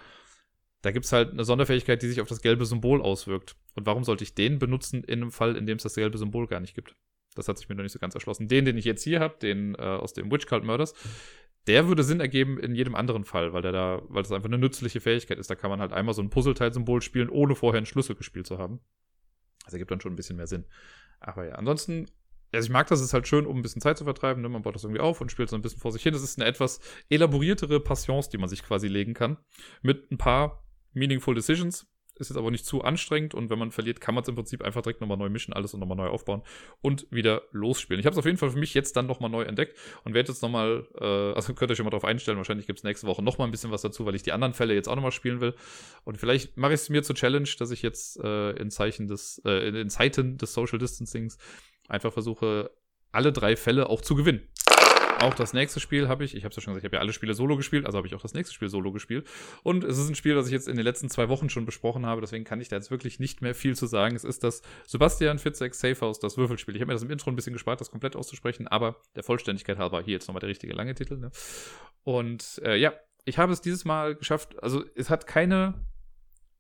da 0.82 0.92
gibt 0.92 1.06
es 1.06 1.12
halt 1.12 1.32
eine 1.32 1.44
Sonderfähigkeit, 1.44 2.02
die 2.02 2.08
sich 2.08 2.22
auf 2.22 2.28
das 2.28 2.42
gelbe 2.42 2.66
Symbol 2.66 3.02
auswirkt. 3.02 3.56
Und 3.74 3.88
warum 3.88 4.04
sollte 4.04 4.24
ich 4.24 4.36
den 4.36 4.60
benutzen 4.60 5.04
in 5.04 5.22
einem 5.22 5.32
Fall, 5.32 5.56
in 5.56 5.66
dem 5.66 5.78
es 5.78 5.84
das 5.84 5.96
gelbe 5.96 6.18
Symbol 6.20 6.46
gar 6.46 6.60
nicht 6.60 6.76
gibt? 6.76 6.96
Das 7.34 7.48
hat 7.48 7.58
sich 7.58 7.68
mir 7.68 7.76
noch 7.76 7.84
nicht 7.84 7.92
so 7.92 8.00
ganz 8.00 8.14
erschlossen. 8.14 8.48
Den, 8.48 8.66
den 8.66 8.78
ich 8.78 8.86
jetzt 8.86 9.04
hier 9.04 9.20
habe, 9.20 9.36
den 9.42 9.76
äh, 9.76 9.82
aus 9.82 10.14
dem 10.14 10.32
Witch 10.32 10.46
Cult 10.46 10.64
Murders, 10.64 10.94
der 11.68 11.88
würde 11.88 12.04
Sinn 12.04 12.20
ergeben 12.20 12.60
in 12.60 12.76
jedem 12.76 12.96
anderen 12.96 13.26
Fall, 13.26 13.54
weil 13.54 13.62
der 13.62 13.72
da, 13.72 14.02
weil 14.08 14.24
das 14.24 14.32
einfach 14.32 14.50
eine 14.50 14.58
nützliche 14.58 15.02
Fähigkeit 15.02 15.40
ist. 15.40 15.50
Da 15.50 15.56
kann 15.56 15.70
man 15.70 15.80
halt 15.80 15.94
einmal 15.94 16.14
so 16.14 16.22
ein 16.22 16.30
Puzzleteil-Symbol 16.30 17.02
spielen, 17.02 17.30
ohne 17.30 17.56
vorher 17.56 17.78
einen 17.78 17.86
Schlüssel 17.86 18.16
gespielt 18.16 18.46
zu 18.46 18.58
haben. 18.58 18.80
Das 19.64 19.74
ergibt 19.74 19.92
dann 19.92 20.00
schon 20.00 20.14
ein 20.14 20.16
bisschen 20.16 20.38
mehr 20.38 20.48
Sinn. 20.48 20.66
Aber 21.20 21.46
ja, 21.46 21.56
ansonsten, 21.56 22.06
also 22.54 22.66
ich 22.68 22.72
mag 22.72 22.88
das, 22.88 23.00
es 23.00 23.08
ist 23.08 23.14
halt 23.14 23.28
schön, 23.28 23.48
um 23.48 23.58
ein 23.58 23.62
bisschen 23.64 23.82
Zeit 23.82 23.98
zu 23.98 24.04
vertreiben. 24.04 24.44
Ne? 24.44 24.50
Man 24.50 24.62
baut 24.62 24.76
das 24.76 24.84
irgendwie 24.84 25.02
auf 25.02 25.22
und 25.22 25.32
spielt 25.32 25.50
so 25.50 25.56
ein 25.56 25.62
bisschen 25.64 25.80
vor 25.80 25.92
sich 25.92 26.04
hin. 26.04 26.14
Das 26.14 26.22
ist 26.22 26.40
eine 26.40 26.48
etwas 26.48 26.80
elaboriertere 27.10 27.80
Passions, 27.80 28.30
die 28.30 28.38
man 28.38 28.50
sich 28.50 28.64
quasi 28.64 28.88
legen 28.88 29.16
kann. 29.16 29.38
Mit 29.82 30.12
ein 30.12 30.18
paar 30.18 30.64
meaningful 30.94 31.34
decisions 31.34 31.88
ist 32.16 32.30
jetzt 32.30 32.38
aber 32.38 32.52
nicht 32.52 32.66
zu 32.66 32.84
anstrengend 32.84 33.34
und 33.34 33.50
wenn 33.50 33.60
man 33.60 33.72
verliert, 33.72 34.02
kann 34.02 34.16
man 34.16 34.22
es 34.24 34.28
im 34.28 34.36
Prinzip 34.36 34.64
einfach 34.64 34.82
direkt 34.82 35.02
nochmal 35.02 35.18
neu 35.18 35.30
mischen, 35.30 35.54
alles 35.54 35.74
und 35.74 35.80
nochmal 35.80 35.98
neu 35.98 36.08
aufbauen 36.08 36.42
und 36.82 37.08
wieder 37.12 37.44
losspielen. 37.52 38.00
Ich 38.00 38.06
habe 38.06 38.14
es 38.14 38.18
auf 38.18 38.26
jeden 38.26 38.38
Fall 38.38 38.52
für 38.52 38.60
mich 38.60 38.74
jetzt 38.74 38.96
dann 38.96 39.06
nochmal 39.06 39.30
neu 39.30 39.44
entdeckt 39.44 39.78
und 40.04 40.14
werde 40.14 40.32
jetzt 40.32 40.42
nochmal, 40.42 40.88
äh, 41.00 41.04
also 41.04 41.54
könnt 41.54 41.70
ihr 41.70 41.74
euch 41.74 41.78
schon 41.78 41.86
mal 41.86 41.92
drauf 41.92 42.06
einstellen, 42.06 42.38
wahrscheinlich 42.38 42.68
gibt 42.68 42.80
es 42.80 42.84
nächste 42.84 43.08
Woche 43.08 43.22
nochmal 43.22 43.48
ein 43.48 43.52
bisschen 43.52 43.72
was 43.72 43.82
dazu, 43.82 44.06
weil 44.06 44.16
ich 44.16 44.24
die 44.24 44.32
anderen 44.32 44.54
Fälle 44.54 44.74
jetzt 44.74 44.88
auch 44.88 44.96
nochmal 44.96 45.12
spielen 45.12 45.42
will. 45.42 45.56
Und 46.04 46.18
vielleicht 46.18 46.58
mache 46.58 46.74
ich 46.74 46.82
es 46.82 46.90
mir 46.90 47.04
zur 47.04 47.16
Challenge, 47.16 47.50
dass 47.60 47.72
ich 47.72 47.82
jetzt 47.82 48.20
äh, 48.24 48.52
in 48.52 48.72
Zeichen 48.72 49.08
des, 49.08 49.42
äh, 49.46 49.70
in 49.70 49.90
Zeiten 49.90 50.38
des 50.38 50.54
Social 50.54 50.80
Distancings 50.80 51.38
einfach 51.88 52.14
versuche, 52.14 52.72
alle 53.12 53.32
drei 53.32 53.56
Fälle 53.56 53.90
auch 53.90 54.02
zu 54.02 54.16
gewinnen. 54.16 54.48
Auch 55.20 55.34
das 55.34 55.54
nächste 55.54 55.80
Spiel 55.80 56.08
habe 56.08 56.24
ich, 56.24 56.36
ich 56.36 56.44
habe 56.44 56.50
es 56.50 56.56
ja 56.58 56.62
schon 56.62 56.74
gesagt, 56.74 56.84
ich 56.84 56.90
habe 56.90 56.98
ja 56.98 57.02
alle 57.02 57.14
Spiele 57.14 57.34
solo 57.34 57.56
gespielt, 57.56 57.86
also 57.86 57.98
habe 57.98 58.08
ich 58.08 58.16
auch 58.16 58.22
das 58.22 58.34
nächste 58.34 58.54
Spiel 58.54 58.70
solo 58.70 58.92
gespielt. 58.92 59.28
Und 59.64 59.84
es 59.84 59.98
ist 59.98 60.10
ein 60.10 60.16
Spiel, 60.16 60.36
das 60.36 60.48
ich 60.48 60.52
jetzt 60.52 60.68
in 60.68 60.76
den 60.76 60.84
letzten 60.84 61.10
zwei 61.10 61.30
Wochen 61.30 61.50
schon 61.50 61.66
besprochen 61.66 62.06
habe, 62.06 62.22
deswegen 62.22 62.44
kann 62.44 62.60
ich 62.60 62.68
da 62.68 62.76
jetzt 62.76 62.92
wirklich 62.92 63.20
nicht 63.20 63.42
mehr 63.42 63.56
viel 63.56 63.76
zu 63.76 63.88
sagen. 63.88 64.16
Es 64.16 64.24
ist 64.24 64.44
das 64.44 64.62
Sebastian 64.86 65.40
Fitzek 65.40 65.74
Safe 65.74 66.00
House, 66.02 66.20
das 66.20 66.38
Würfelspiel. 66.38 66.76
Ich 66.76 66.82
habe 66.82 66.88
mir 66.88 66.94
das 66.94 67.04
im 67.04 67.10
Intro 67.10 67.30
ein 67.30 67.36
bisschen 67.36 67.54
gespart, 67.54 67.82
das 67.82 67.92
komplett 67.92 68.16
auszusprechen, 68.16 68.68
aber 68.68 68.98
der 69.16 69.24
Vollständigkeit 69.24 69.78
halber 69.78 70.02
hier 70.02 70.14
jetzt 70.14 70.28
nochmal 70.28 70.42
der 70.42 70.50
richtige 70.50 70.74
lange 70.74 70.94
Titel. 70.96 71.18
Ne? 71.18 71.32
Und 72.04 72.62
äh, 72.64 72.76
ja, 72.76 72.94
ich 73.24 73.38
habe 73.38 73.54
es 73.54 73.62
dieses 73.62 73.86
Mal 73.86 74.16
geschafft, 74.16 74.62
also 74.62 74.84
es 74.96 75.10
hat 75.10 75.28
keine, 75.28 75.86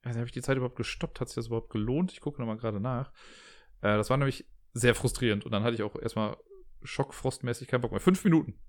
also 0.01 0.18
habe 0.18 0.28
ich 0.28 0.34
die 0.34 0.42
Zeit 0.42 0.58
überhaupt 0.58 0.78
gestoppt, 0.78 1.19
hat 1.19 1.28
sich 1.28 1.36
das 1.36 1.48
überhaupt 1.48 1.69
gelohnt? 1.69 2.12
Ich 2.12 2.22
gucke 2.22 2.40
nochmal 2.40 2.58
gerade 2.58 2.80
nach. 2.80 3.12
Äh, 3.81 3.98
das 3.98 4.10
war 4.10 4.18
nämlich 4.18 4.46
sehr 4.74 4.96
frustrierend 4.96 5.46
und 5.46 5.51
dann 5.51 5.63
hatte 5.63 5.75
ich 5.75 5.84
auch 5.84 5.96
erstmal 5.96 6.38
schockfrostmäßig 6.86 7.68
keinen 7.68 7.82
Bock 7.82 7.92
mehr. 7.92 8.00
Fünf 8.00 8.24
Minuten. 8.24 8.60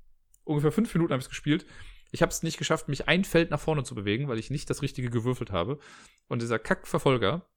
Ungefähr 0.44 0.72
fünf 0.72 0.94
Minuten 0.94 1.12
habe 1.12 1.20
ich 1.20 1.26
es 1.26 1.30
gespielt. 1.30 1.66
Ich 2.12 2.22
habe 2.22 2.30
es 2.30 2.42
nicht 2.42 2.58
geschafft, 2.58 2.88
mich 2.88 3.08
ein 3.08 3.24
Feld 3.24 3.50
nach 3.50 3.60
vorne 3.60 3.82
zu 3.82 3.94
bewegen, 3.94 4.28
weil 4.28 4.38
ich 4.38 4.50
nicht 4.50 4.70
das 4.70 4.82
Richtige 4.82 5.10
gewürfelt 5.10 5.50
habe. 5.50 5.78
Und 6.28 6.40
dieser 6.40 6.58
Kackverfolger 6.58 7.48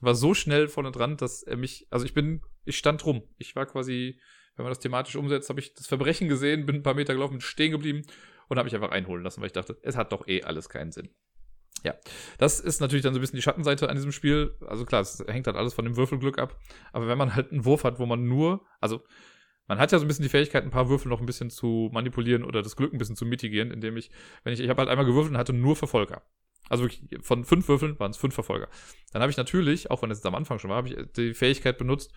war 0.00 0.14
so 0.14 0.34
schnell 0.34 0.68
vorne 0.68 0.92
dran, 0.92 1.16
dass 1.16 1.42
er 1.42 1.56
mich, 1.56 1.86
also 1.90 2.04
ich 2.04 2.14
bin, 2.14 2.42
ich 2.64 2.78
stand 2.78 3.04
rum. 3.04 3.22
Ich 3.38 3.56
war 3.56 3.66
quasi, 3.66 4.20
wenn 4.54 4.64
man 4.64 4.70
das 4.70 4.78
thematisch 4.78 5.16
umsetzt, 5.16 5.48
habe 5.48 5.60
ich 5.60 5.74
das 5.74 5.86
Verbrechen 5.86 6.28
gesehen, 6.28 6.66
bin 6.66 6.76
ein 6.76 6.82
paar 6.82 6.94
Meter 6.94 7.14
gelaufen, 7.14 7.40
stehen 7.40 7.72
geblieben 7.72 8.02
und 8.48 8.58
habe 8.58 8.66
mich 8.66 8.74
einfach 8.74 8.90
einholen 8.90 9.24
lassen, 9.24 9.40
weil 9.40 9.48
ich 9.48 9.52
dachte, 9.52 9.76
es 9.82 9.96
hat 9.96 10.12
doch 10.12 10.28
eh 10.28 10.42
alles 10.42 10.68
keinen 10.68 10.92
Sinn. 10.92 11.10
Ja, 11.82 11.94
das 12.38 12.58
ist 12.58 12.80
natürlich 12.80 13.02
dann 13.02 13.14
so 13.14 13.18
ein 13.18 13.20
bisschen 13.20 13.36
die 13.36 13.42
Schattenseite 13.42 13.88
an 13.88 13.96
diesem 13.96 14.12
Spiel. 14.12 14.56
Also 14.66 14.84
klar, 14.84 15.02
es 15.02 15.22
hängt 15.28 15.46
halt 15.46 15.56
alles 15.56 15.74
von 15.74 15.84
dem 15.84 15.96
Würfelglück 15.96 16.38
ab. 16.38 16.58
Aber 16.92 17.06
wenn 17.06 17.18
man 17.18 17.34
halt 17.34 17.52
einen 17.52 17.64
Wurf 17.64 17.84
hat, 17.84 17.98
wo 17.98 18.06
man 18.06 18.24
nur, 18.24 18.64
also 18.80 19.04
man 19.66 19.78
hat 19.78 19.92
ja 19.92 19.98
so 19.98 20.04
ein 20.04 20.08
bisschen 20.08 20.22
die 20.22 20.28
Fähigkeit, 20.28 20.64
ein 20.64 20.70
paar 20.70 20.88
Würfel 20.88 21.08
noch 21.08 21.20
ein 21.20 21.26
bisschen 21.26 21.50
zu 21.50 21.90
manipulieren 21.92 22.44
oder 22.44 22.62
das 22.62 22.76
Glück 22.76 22.92
ein 22.92 22.98
bisschen 22.98 23.16
zu 23.16 23.26
mitigieren, 23.26 23.70
indem 23.70 23.96
ich, 23.96 24.10
wenn 24.44 24.52
ich, 24.52 24.60
ich 24.60 24.68
habe 24.68 24.80
halt 24.80 24.88
einmal 24.88 25.06
gewürfelt 25.06 25.32
und 25.32 25.38
hatte 25.38 25.52
nur 25.52 25.76
Verfolger. 25.76 26.22
Also 26.68 26.84
wirklich, 26.84 27.24
von 27.24 27.44
fünf 27.44 27.68
Würfeln 27.68 27.98
waren 27.98 28.10
es 28.10 28.16
fünf 28.16 28.34
Verfolger. 28.34 28.68
Dann 29.12 29.22
habe 29.22 29.30
ich 29.30 29.36
natürlich, 29.36 29.90
auch 29.90 30.02
wenn 30.02 30.10
es 30.10 30.18
jetzt 30.18 30.26
am 30.26 30.34
Anfang 30.34 30.58
schon 30.58 30.70
war, 30.70 30.78
habe 30.78 30.88
ich 30.88 30.96
die 31.16 31.34
Fähigkeit 31.34 31.78
benutzt, 31.78 32.12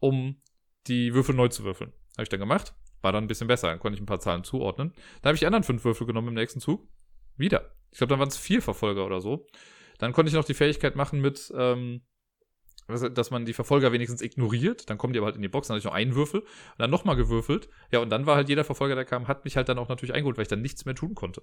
um 0.00 0.40
die 0.86 1.14
Würfel 1.14 1.34
neu 1.34 1.48
zu 1.48 1.64
würfeln. 1.64 1.92
Habe 2.16 2.22
ich 2.22 2.28
dann 2.28 2.40
gemacht, 2.40 2.74
war 3.02 3.12
dann 3.12 3.24
ein 3.24 3.28
bisschen 3.28 3.48
besser, 3.48 3.68
dann 3.68 3.78
konnte 3.78 3.96
ich 3.96 4.02
ein 4.02 4.06
paar 4.06 4.20
Zahlen 4.20 4.44
zuordnen. 4.44 4.92
Dann 5.22 5.30
habe 5.30 5.34
ich 5.34 5.40
die 5.40 5.46
anderen 5.46 5.64
fünf 5.64 5.84
Würfel 5.84 6.06
genommen 6.06 6.28
im 6.28 6.34
nächsten 6.34 6.60
Zug. 6.60 6.88
Wieder. 7.36 7.72
Ich 7.90 7.98
glaube, 7.98 8.10
dann 8.10 8.18
waren 8.18 8.28
es 8.28 8.36
vier 8.36 8.62
Verfolger 8.62 9.06
oder 9.06 9.20
so. 9.20 9.46
Dann 9.98 10.12
konnte 10.12 10.28
ich 10.30 10.34
noch 10.34 10.44
die 10.44 10.54
Fähigkeit 10.54 10.96
machen 10.96 11.20
mit, 11.20 11.52
ähm, 11.56 12.02
dass 12.88 13.30
man 13.30 13.44
die 13.44 13.52
Verfolger 13.52 13.92
wenigstens 13.92 14.22
ignoriert. 14.22 14.88
Dann 14.88 14.96
kommen 14.96 15.12
die 15.12 15.18
aber 15.18 15.26
halt 15.26 15.36
in 15.36 15.42
die 15.42 15.48
Box, 15.48 15.68
dann 15.68 15.74
hatte 15.74 15.80
ich 15.80 15.84
noch 15.84 15.94
einen 15.94 16.14
Würfel 16.14 16.40
und 16.40 16.48
dann 16.78 16.90
nochmal 16.90 17.16
gewürfelt. 17.16 17.68
Ja, 17.92 18.00
und 18.00 18.10
dann 18.10 18.26
war 18.26 18.36
halt 18.36 18.48
jeder 18.48 18.64
Verfolger, 18.64 18.94
der 18.94 19.04
kam, 19.04 19.28
hat 19.28 19.44
mich 19.44 19.56
halt 19.56 19.68
dann 19.68 19.78
auch 19.78 19.88
natürlich 19.88 20.14
eingeholt, 20.14 20.38
weil 20.38 20.42
ich 20.42 20.48
dann 20.48 20.62
nichts 20.62 20.84
mehr 20.84 20.94
tun 20.94 21.14
konnte. 21.14 21.42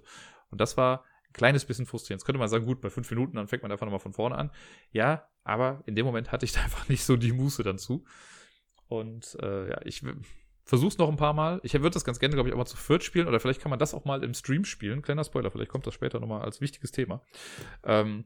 Und 0.50 0.60
das 0.60 0.76
war 0.76 1.04
ein 1.28 1.32
kleines 1.32 1.64
bisschen 1.64 1.86
frustrierend. 1.86 2.20
Jetzt 2.20 2.26
könnte 2.26 2.40
man 2.40 2.48
sagen, 2.48 2.66
gut, 2.66 2.80
bei 2.80 2.90
fünf 2.90 3.08
Minuten, 3.10 3.36
dann 3.36 3.46
fängt 3.46 3.62
man 3.62 3.70
einfach 3.70 3.86
nochmal 3.86 4.00
von 4.00 4.12
vorne 4.12 4.36
an. 4.36 4.50
Ja, 4.90 5.28
aber 5.44 5.82
in 5.86 5.94
dem 5.94 6.04
Moment 6.04 6.32
hatte 6.32 6.44
ich 6.44 6.52
da 6.52 6.60
einfach 6.64 6.88
nicht 6.88 7.04
so 7.04 7.16
die 7.16 7.32
Muße 7.32 7.62
dann 7.62 7.78
zu. 7.78 8.04
Und 8.88 9.36
äh, 9.40 9.70
ja, 9.70 9.80
ich 9.84 10.02
versuch's 10.64 10.98
noch 10.98 11.08
ein 11.08 11.16
paar 11.16 11.32
Mal. 11.32 11.60
Ich 11.62 11.72
würde 11.74 11.90
das 11.90 12.04
ganz 12.04 12.18
gerne, 12.18 12.34
glaube 12.34 12.48
ich, 12.48 12.54
auch 12.54 12.58
mal 12.58 12.66
zu 12.66 12.76
viert 12.76 13.04
spielen 13.04 13.28
oder 13.28 13.38
vielleicht 13.40 13.60
kann 13.60 13.70
man 13.70 13.78
das 13.78 13.94
auch 13.94 14.04
mal 14.04 14.22
im 14.24 14.34
Stream 14.34 14.64
spielen. 14.64 15.02
Kleiner 15.02 15.24
Spoiler, 15.24 15.50
vielleicht 15.50 15.70
kommt 15.70 15.86
das 15.86 15.94
später 15.94 16.18
nochmal 16.18 16.42
als 16.42 16.60
wichtiges 16.60 16.90
Thema. 16.90 17.22
Ähm, 17.84 18.24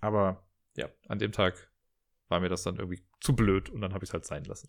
aber 0.00 0.42
ja, 0.76 0.88
an 1.08 1.18
dem 1.18 1.32
Tag 1.32 1.71
war 2.32 2.40
mir 2.40 2.48
das 2.48 2.62
dann 2.62 2.76
irgendwie 2.76 3.02
zu 3.20 3.36
blöd 3.36 3.70
und 3.70 3.80
dann 3.82 3.94
habe 3.94 4.04
ich 4.04 4.10
es 4.10 4.14
halt 4.14 4.24
sein 4.24 4.42
lassen. 4.44 4.68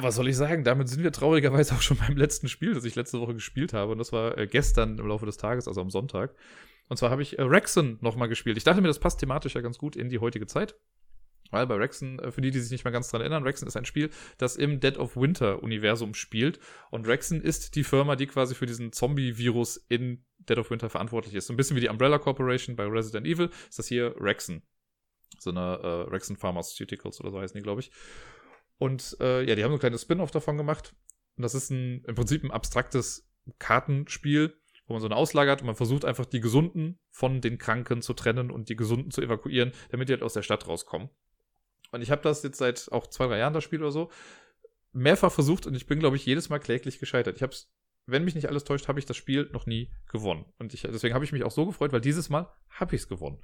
Was 0.00 0.14
soll 0.14 0.28
ich 0.28 0.36
sagen? 0.36 0.64
Damit 0.64 0.88
sind 0.88 1.02
wir 1.02 1.12
traurigerweise 1.12 1.74
auch 1.74 1.82
schon 1.82 1.96
beim 1.96 2.16
letzten 2.16 2.48
Spiel, 2.48 2.74
das 2.74 2.84
ich 2.84 2.94
letzte 2.94 3.20
Woche 3.20 3.34
gespielt 3.34 3.72
habe. 3.72 3.92
Und 3.92 3.98
das 3.98 4.12
war 4.12 4.38
äh, 4.38 4.46
gestern 4.46 4.98
im 4.98 5.06
Laufe 5.06 5.26
des 5.26 5.36
Tages, 5.36 5.66
also 5.66 5.80
am 5.80 5.90
Sonntag. 5.90 6.34
Und 6.88 6.96
zwar 6.96 7.10
habe 7.10 7.22
ich 7.22 7.38
äh, 7.38 7.42
Rexon 7.42 7.98
nochmal 8.00 8.28
gespielt. 8.28 8.56
Ich 8.56 8.64
dachte 8.64 8.80
mir, 8.80 8.88
das 8.88 9.00
passt 9.00 9.20
thematisch 9.20 9.54
ja 9.54 9.60
ganz 9.60 9.78
gut 9.78 9.96
in 9.96 10.08
die 10.08 10.18
heutige 10.18 10.46
Zeit. 10.46 10.76
Weil 11.50 11.66
bei 11.66 11.74
Rexen, 11.74 12.18
äh, 12.20 12.30
für 12.30 12.40
die, 12.40 12.50
die 12.50 12.60
sich 12.60 12.70
nicht 12.70 12.84
mehr 12.84 12.92
ganz 12.92 13.10
dran 13.10 13.20
erinnern, 13.20 13.42
Rexen 13.42 13.68
ist 13.68 13.76
ein 13.76 13.84
Spiel, 13.84 14.10
das 14.38 14.56
im 14.56 14.80
Dead 14.80 14.96
of 14.98 15.16
Winter-Universum 15.16 16.14
spielt. 16.14 16.58
Und 16.90 17.06
Rexen 17.06 17.42
ist 17.42 17.74
die 17.74 17.84
Firma, 17.84 18.16
die 18.16 18.26
quasi 18.26 18.54
für 18.54 18.66
diesen 18.66 18.92
Zombie-Virus 18.92 19.84
in 19.88 20.24
Dead 20.38 20.58
of 20.58 20.70
Winter 20.70 20.88
verantwortlich 20.90 21.34
ist. 21.34 21.46
So 21.46 21.52
ein 21.52 21.56
bisschen 21.56 21.76
wie 21.76 21.80
die 21.80 21.88
Umbrella 21.88 22.18
Corporation 22.18 22.76
bei 22.76 22.86
Resident 22.86 23.26
Evil, 23.26 23.50
ist 23.68 23.78
das 23.78 23.88
hier 23.88 24.14
Rexen. 24.18 24.62
So 25.38 25.50
eine 25.50 25.78
äh, 25.82 26.10
Rexen 26.10 26.36
Pharmaceuticals 26.36 27.20
oder 27.20 27.30
so 27.30 27.40
heißen 27.40 27.56
die, 27.56 27.62
glaube 27.62 27.80
ich. 27.80 27.90
Und 28.78 29.16
äh, 29.20 29.44
ja, 29.44 29.54
die 29.54 29.64
haben 29.64 29.70
so 29.70 29.76
ein 29.76 29.80
kleines 29.80 30.02
Spin-off 30.02 30.30
davon 30.30 30.56
gemacht. 30.56 30.94
Und 31.36 31.42
das 31.42 31.54
ist 31.54 31.70
ein, 31.70 32.04
im 32.04 32.14
Prinzip 32.14 32.44
ein 32.44 32.50
abstraktes 32.50 33.28
Kartenspiel, 33.58 34.54
wo 34.86 34.94
man 34.94 35.00
so 35.00 35.06
eine 35.06 35.16
Auslage 35.16 35.50
hat 35.50 35.60
und 35.60 35.66
man 35.66 35.76
versucht 35.76 36.04
einfach 36.04 36.26
die 36.26 36.40
Gesunden 36.40 36.98
von 37.10 37.40
den 37.40 37.58
Kranken 37.58 38.02
zu 38.02 38.12
trennen 38.14 38.50
und 38.50 38.68
die 38.68 38.76
Gesunden 38.76 39.10
zu 39.10 39.22
evakuieren, 39.22 39.72
damit 39.90 40.08
die 40.08 40.12
halt 40.12 40.22
aus 40.22 40.34
der 40.34 40.42
Stadt 40.42 40.66
rauskommen. 40.66 41.08
Und 41.92 42.02
ich 42.02 42.10
habe 42.10 42.22
das 42.22 42.42
jetzt 42.42 42.58
seit 42.58 42.90
auch 42.90 43.06
zwei, 43.06 43.26
drei 43.26 43.38
Jahren, 43.38 43.52
das 43.52 43.64
Spiel 43.64 43.80
oder 43.80 43.92
so, 43.92 44.10
mehrfach 44.92 45.32
versucht 45.32 45.66
und 45.66 45.74
ich 45.74 45.86
bin, 45.86 45.98
glaube 45.98 46.16
ich, 46.16 46.26
jedes 46.26 46.48
Mal 46.48 46.58
kläglich 46.58 46.98
gescheitert. 46.98 47.36
Ich 47.36 47.42
habe 47.42 47.52
es, 47.52 47.70
wenn 48.06 48.24
mich 48.24 48.34
nicht 48.34 48.48
alles 48.48 48.64
täuscht, 48.64 48.88
habe 48.88 48.98
ich 48.98 49.06
das 49.06 49.16
Spiel 49.16 49.48
noch 49.52 49.66
nie 49.66 49.90
gewonnen. 50.10 50.44
Und 50.58 50.74
ich, 50.74 50.82
deswegen 50.82 51.14
habe 51.14 51.24
ich 51.24 51.32
mich 51.32 51.44
auch 51.44 51.50
so 51.50 51.66
gefreut, 51.66 51.92
weil 51.92 52.00
dieses 52.00 52.30
Mal 52.30 52.52
habe 52.70 52.94
ich 52.94 53.02
es 53.02 53.08
gewonnen. 53.08 53.38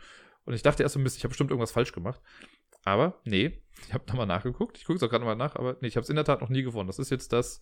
Und 0.48 0.54
ich 0.54 0.62
dachte 0.62 0.82
erst 0.82 0.94
so 0.94 0.98
ein 0.98 1.04
bisschen, 1.04 1.18
ich 1.18 1.24
habe 1.24 1.32
bestimmt 1.32 1.50
irgendwas 1.50 1.72
falsch 1.72 1.92
gemacht. 1.92 2.22
Aber 2.82 3.20
nee, 3.24 3.60
ich 3.86 3.92
habe 3.92 4.06
nochmal 4.08 4.24
nachgeguckt. 4.24 4.78
Ich 4.78 4.86
gucke 4.86 4.96
es 4.96 5.02
auch 5.02 5.10
gerade 5.10 5.22
nochmal 5.22 5.36
nach, 5.36 5.56
aber 5.56 5.76
nee, 5.82 5.88
ich 5.88 5.96
habe 5.96 6.04
es 6.04 6.08
in 6.08 6.16
der 6.16 6.24
Tat 6.24 6.40
noch 6.40 6.48
nie 6.48 6.62
gewonnen. 6.62 6.86
Das 6.86 6.98
ist 6.98 7.10
jetzt 7.10 7.34
das, 7.34 7.60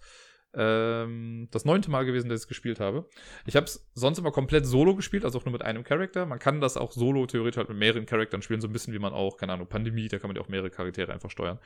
ähm, 0.54 1.48
das 1.50 1.64
neunte 1.64 1.90
Mal 1.90 2.04
gewesen, 2.04 2.28
dass 2.28 2.38
ich 2.38 2.44
es 2.44 2.48
gespielt 2.48 2.78
habe. 2.78 3.08
Ich 3.44 3.56
habe 3.56 3.66
es 3.66 3.90
sonst 3.94 4.18
immer 4.18 4.30
komplett 4.30 4.66
solo 4.66 4.94
gespielt, 4.94 5.24
also 5.24 5.36
auch 5.40 5.44
nur 5.44 5.50
mit 5.50 5.62
einem 5.62 5.82
Charakter. 5.82 6.26
Man 6.26 6.38
kann 6.38 6.60
das 6.60 6.76
auch 6.76 6.92
solo 6.92 7.26
theoretisch 7.26 7.56
halt 7.56 7.68
mit 7.68 7.76
mehreren 7.76 8.06
Charakteren 8.06 8.42
spielen, 8.42 8.60
so 8.60 8.68
ein 8.68 8.72
bisschen 8.72 8.94
wie 8.94 9.00
man 9.00 9.12
auch, 9.12 9.36
keine 9.36 9.54
Ahnung, 9.54 9.66
Pandemie, 9.66 10.06
da 10.06 10.20
kann 10.20 10.28
man 10.28 10.36
ja 10.36 10.42
auch 10.42 10.48
mehrere 10.48 10.70
Charaktere 10.70 11.12
einfach 11.12 11.32
steuern. 11.32 11.58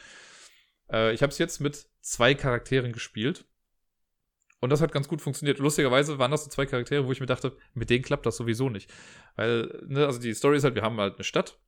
Äh, 0.90 1.12
ich 1.12 1.20
habe 1.20 1.32
es 1.32 1.36
jetzt 1.36 1.60
mit 1.60 1.86
zwei 2.00 2.34
Charakteren 2.34 2.92
gespielt. 2.92 3.44
Und 4.61 4.71
das 4.71 4.81
hat 4.81 4.93
ganz 4.93 5.09
gut 5.09 5.23
funktioniert. 5.23 5.59
Lustigerweise 5.59 6.19
waren 6.19 6.31
das 6.31 6.45
so 6.45 6.50
zwei 6.50 6.67
Charaktere, 6.67 7.07
wo 7.07 7.12
ich 7.12 7.21
mir 7.21 7.26
dachte, 7.26 7.57
mit 7.75 7.90
denen 7.90 8.05
klappt 8.05 8.26
das 8.26 8.37
sowieso 8.37 8.69
nicht. 8.69 8.93
Weil, 9.37 9.83
ne, 9.87 10.07
also 10.07 10.21
die 10.21 10.35
Story 10.35 10.59
ist 10.59 10.64
halt, 10.64 10.75
wir 10.75 10.83
haben 10.83 11.00
halt 11.00 11.14
eine 11.14 11.25
Stadt 11.25 11.59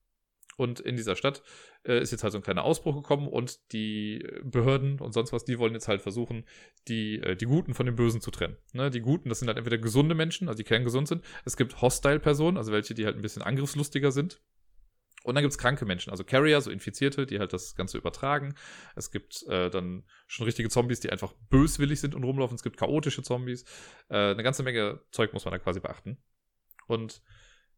und 0.57 0.81
in 0.81 0.97
dieser 0.97 1.17
Stadt 1.17 1.43
äh, 1.85 2.01
ist 2.01 2.11
jetzt 2.11 2.23
halt 2.23 2.33
so 2.33 2.39
ein 2.39 2.43
kleiner 2.43 2.65
Ausbruch 2.65 2.95
gekommen 2.95 3.29
und 3.29 3.73
die 3.73 4.27
Behörden 4.45 5.01
und 5.01 5.13
sonst 5.13 5.33
was, 5.33 5.45
die 5.45 5.59
wollen 5.59 5.73
jetzt 5.73 5.89
halt 5.89 6.03
versuchen, 6.03 6.45
die, 6.89 7.19
äh, 7.21 7.37
die 7.37 7.47
Guten 7.47 7.75
von 7.75 7.87
den 7.87 7.97
Bösen 7.97 8.21
zu 8.21 8.31
trennen. 8.31 8.57
Ne? 8.73 8.91
Die 8.91 9.01
Guten, 9.01 9.29
das 9.31 9.39
sind 9.39 9.49
halt 9.49 9.59
entweder 9.59 9.79
gesunde 9.79 10.15
Menschen, 10.15 10.49
also 10.49 10.59
die 10.59 10.65
kerngesund 10.65 11.09
sind. 11.09 11.25
Es 11.45 11.57
gibt 11.57 11.81
Hostile-Personen, 11.81 12.59
also 12.59 12.73
welche, 12.73 12.95
die 12.95 13.07
halt 13.07 13.17
ein 13.17 13.23
bisschen 13.23 13.43
angriffslustiger 13.43 14.13
sind. 14.13 14.43
Und 15.25 15.35
dann 15.35 15.43
gibt 15.43 15.53
es 15.53 15.59
kranke 15.59 15.85
Menschen, 15.85 16.11
also 16.11 16.25
Carrier, 16.25 16.61
so 16.61 16.71
Infizierte, 16.71 17.27
die 17.27 17.39
halt 17.39 17.53
das 17.53 17.75
Ganze 17.75 17.99
übertragen. 17.99 18.55
Es 18.97 19.11
gibt 19.11 19.45
äh, 19.49 19.71
dann 19.71 20.05
schon 20.27 20.45
richtige 20.45 20.69
Zombies, 20.69 21.01
die 21.01 21.11
einfach 21.11 21.33
böswillig 21.49 22.01
sind 22.01 22.15
und 22.15 22.25
rumlaufen. 22.25 22.57
Es 22.57 22.63
gibt 22.63 22.77
chaotische 22.77 23.23
Zombies. 23.23 23.65
Äh, 24.09 24.33
eine 24.33 24.43
ganze 24.43 24.63
Menge 24.63 25.01
Zeug 25.11 25.33
muss 25.33 25.45
man 25.45 25.53
da 25.53 25.59
quasi 25.59 25.81
beachten. 25.81 26.19
Und 26.87 27.23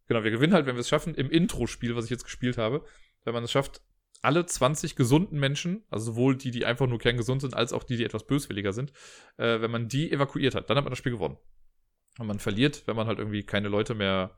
Genau, 0.07 0.23
wir 0.23 0.31
gewinnen 0.31 0.53
halt, 0.53 0.67
wenn 0.67 0.77
wir 0.77 0.81
es 0.81 0.89
schaffen, 0.89 1.15
im 1.15 1.31
Intro-Spiel, 1.31 1.97
was 1.97 2.05
ich 2.05 2.11
jetzt 2.11 2.25
gespielt 2.25 2.59
habe, 2.59 2.85
wenn 3.25 3.35
man 3.35 3.45
es 3.45 3.53
schafft, 3.53 3.81
alle 4.21 4.45
20 4.47 4.97
gesunden 4.97 5.39
Menschen, 5.39 5.85
also 5.91 6.13
sowohl 6.13 6.37
die, 6.37 6.51
die 6.51 6.65
einfach 6.65 6.87
nur 6.87 6.99
kerngesund 6.99 7.43
sind, 7.43 7.55
als 7.55 7.73
auch 7.73 7.85
die, 7.85 7.97
die 7.97 8.05
etwas 8.05 8.27
böswilliger 8.27 8.73
sind, 8.73 8.93
äh, 9.37 9.61
wenn 9.61 9.71
man 9.71 9.89
die 9.89 10.11
evakuiert 10.11 10.55
hat, 10.55 10.69
dann 10.69 10.77
hat 10.77 10.85
man 10.85 10.91
das 10.91 10.99
Spiel 10.99 11.13
gewonnen. 11.13 11.39
Und 12.19 12.27
man 12.27 12.39
verliert, 12.39 12.87
wenn 12.87 12.97
man 12.97 13.07
halt 13.07 13.19
irgendwie 13.19 13.45
keine 13.45 13.69
Leute 13.69 13.95
mehr, 13.95 14.37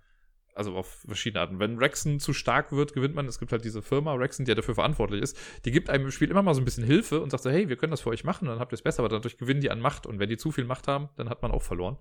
also 0.56 0.74
auf 0.74 1.02
verschiedene 1.06 1.40
Arten. 1.40 1.58
Wenn 1.58 1.78
Rexen 1.78 2.18
zu 2.18 2.32
stark 2.32 2.72
wird, 2.72 2.94
gewinnt 2.94 3.14
man. 3.14 3.26
Es 3.26 3.38
gibt 3.38 3.52
halt 3.52 3.64
diese 3.64 3.82
Firma 3.82 4.14
Rexen, 4.14 4.44
die 4.44 4.50
ja 4.50 4.54
dafür 4.54 4.74
verantwortlich 4.74 5.22
ist. 5.22 5.38
Die 5.64 5.70
gibt 5.70 5.90
einem 5.90 6.06
im 6.06 6.10
Spiel 6.10 6.30
immer 6.30 6.42
mal 6.42 6.54
so 6.54 6.60
ein 6.60 6.64
bisschen 6.64 6.84
Hilfe 6.84 7.20
und 7.20 7.30
sagt 7.30 7.42
so, 7.42 7.50
hey, 7.50 7.68
wir 7.68 7.76
können 7.76 7.90
das 7.90 8.00
für 8.00 8.10
euch 8.10 8.24
machen, 8.24 8.48
dann 8.48 8.58
habt 8.58 8.72
ihr 8.72 8.76
es 8.76 8.82
besser, 8.82 9.00
aber 9.00 9.08
dadurch 9.08 9.38
gewinnen 9.38 9.60
die 9.60 9.70
an 9.70 9.80
Macht. 9.80 10.06
Und 10.06 10.18
wenn 10.18 10.28
die 10.28 10.36
zu 10.36 10.52
viel 10.52 10.64
Macht 10.64 10.88
haben, 10.88 11.08
dann 11.16 11.28
hat 11.28 11.42
man 11.42 11.50
auch 11.50 11.62
verloren. 11.62 11.98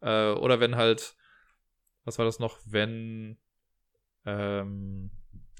Äh, 0.00 0.32
oder 0.32 0.60
wenn 0.60 0.76
halt 0.76 1.16
was 2.08 2.18
war 2.18 2.24
das 2.24 2.38
noch, 2.38 2.58
wenn, 2.64 3.36
ähm, 4.24 5.10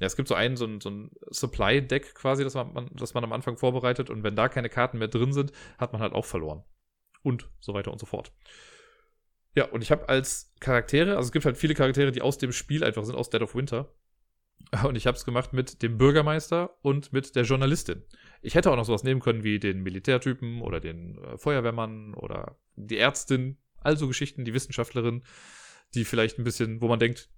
ja, 0.00 0.06
es 0.06 0.16
gibt 0.16 0.28
so 0.28 0.34
einen, 0.34 0.56
so 0.56 0.64
ein, 0.64 0.80
so 0.80 0.90
ein 0.90 1.10
Supply-Deck 1.30 2.14
quasi, 2.14 2.42
das 2.42 2.54
man, 2.54 2.90
das 2.94 3.14
man 3.14 3.22
am 3.22 3.32
Anfang 3.32 3.56
vorbereitet 3.58 4.10
und 4.10 4.22
wenn 4.22 4.34
da 4.34 4.48
keine 4.48 4.70
Karten 4.70 4.98
mehr 4.98 5.08
drin 5.08 5.32
sind, 5.32 5.52
hat 5.76 5.92
man 5.92 6.00
halt 6.00 6.14
auch 6.14 6.24
verloren. 6.24 6.64
Und 7.22 7.50
so 7.60 7.74
weiter 7.74 7.92
und 7.92 7.98
so 7.98 8.06
fort. 8.06 8.32
Ja, 9.58 9.64
und 9.64 9.82
ich 9.82 9.90
habe 9.90 10.08
als 10.08 10.54
Charaktere, 10.60 11.16
also 11.16 11.26
es 11.26 11.32
gibt 11.32 11.44
halt 11.44 11.56
viele 11.56 11.74
Charaktere, 11.74 12.12
die 12.12 12.22
aus 12.22 12.38
dem 12.38 12.52
Spiel 12.52 12.84
einfach 12.84 13.04
sind, 13.04 13.16
aus 13.16 13.28
Dead 13.28 13.42
of 13.42 13.56
Winter. 13.56 13.92
Und 14.84 14.94
ich 14.94 15.08
habe 15.08 15.16
es 15.16 15.24
gemacht 15.24 15.52
mit 15.52 15.82
dem 15.82 15.98
Bürgermeister 15.98 16.78
und 16.82 17.12
mit 17.12 17.34
der 17.34 17.42
Journalistin. 17.42 18.04
Ich 18.40 18.54
hätte 18.54 18.70
auch 18.70 18.76
noch 18.76 18.84
sowas 18.84 19.02
nehmen 19.02 19.20
können 19.20 19.42
wie 19.42 19.58
den 19.58 19.82
Militärtypen 19.82 20.62
oder 20.62 20.78
den 20.78 21.18
äh, 21.18 21.38
Feuerwehrmann 21.38 22.14
oder 22.14 22.56
die 22.76 22.98
Ärztin, 22.98 23.56
also 23.80 24.06
Geschichten, 24.06 24.44
die 24.44 24.54
Wissenschaftlerin 24.54 25.24
die 25.94 26.04
vielleicht 26.04 26.38
ein 26.38 26.44
bisschen, 26.44 26.80
wo 26.80 26.88
man 26.88 27.00
denkt, 27.00 27.28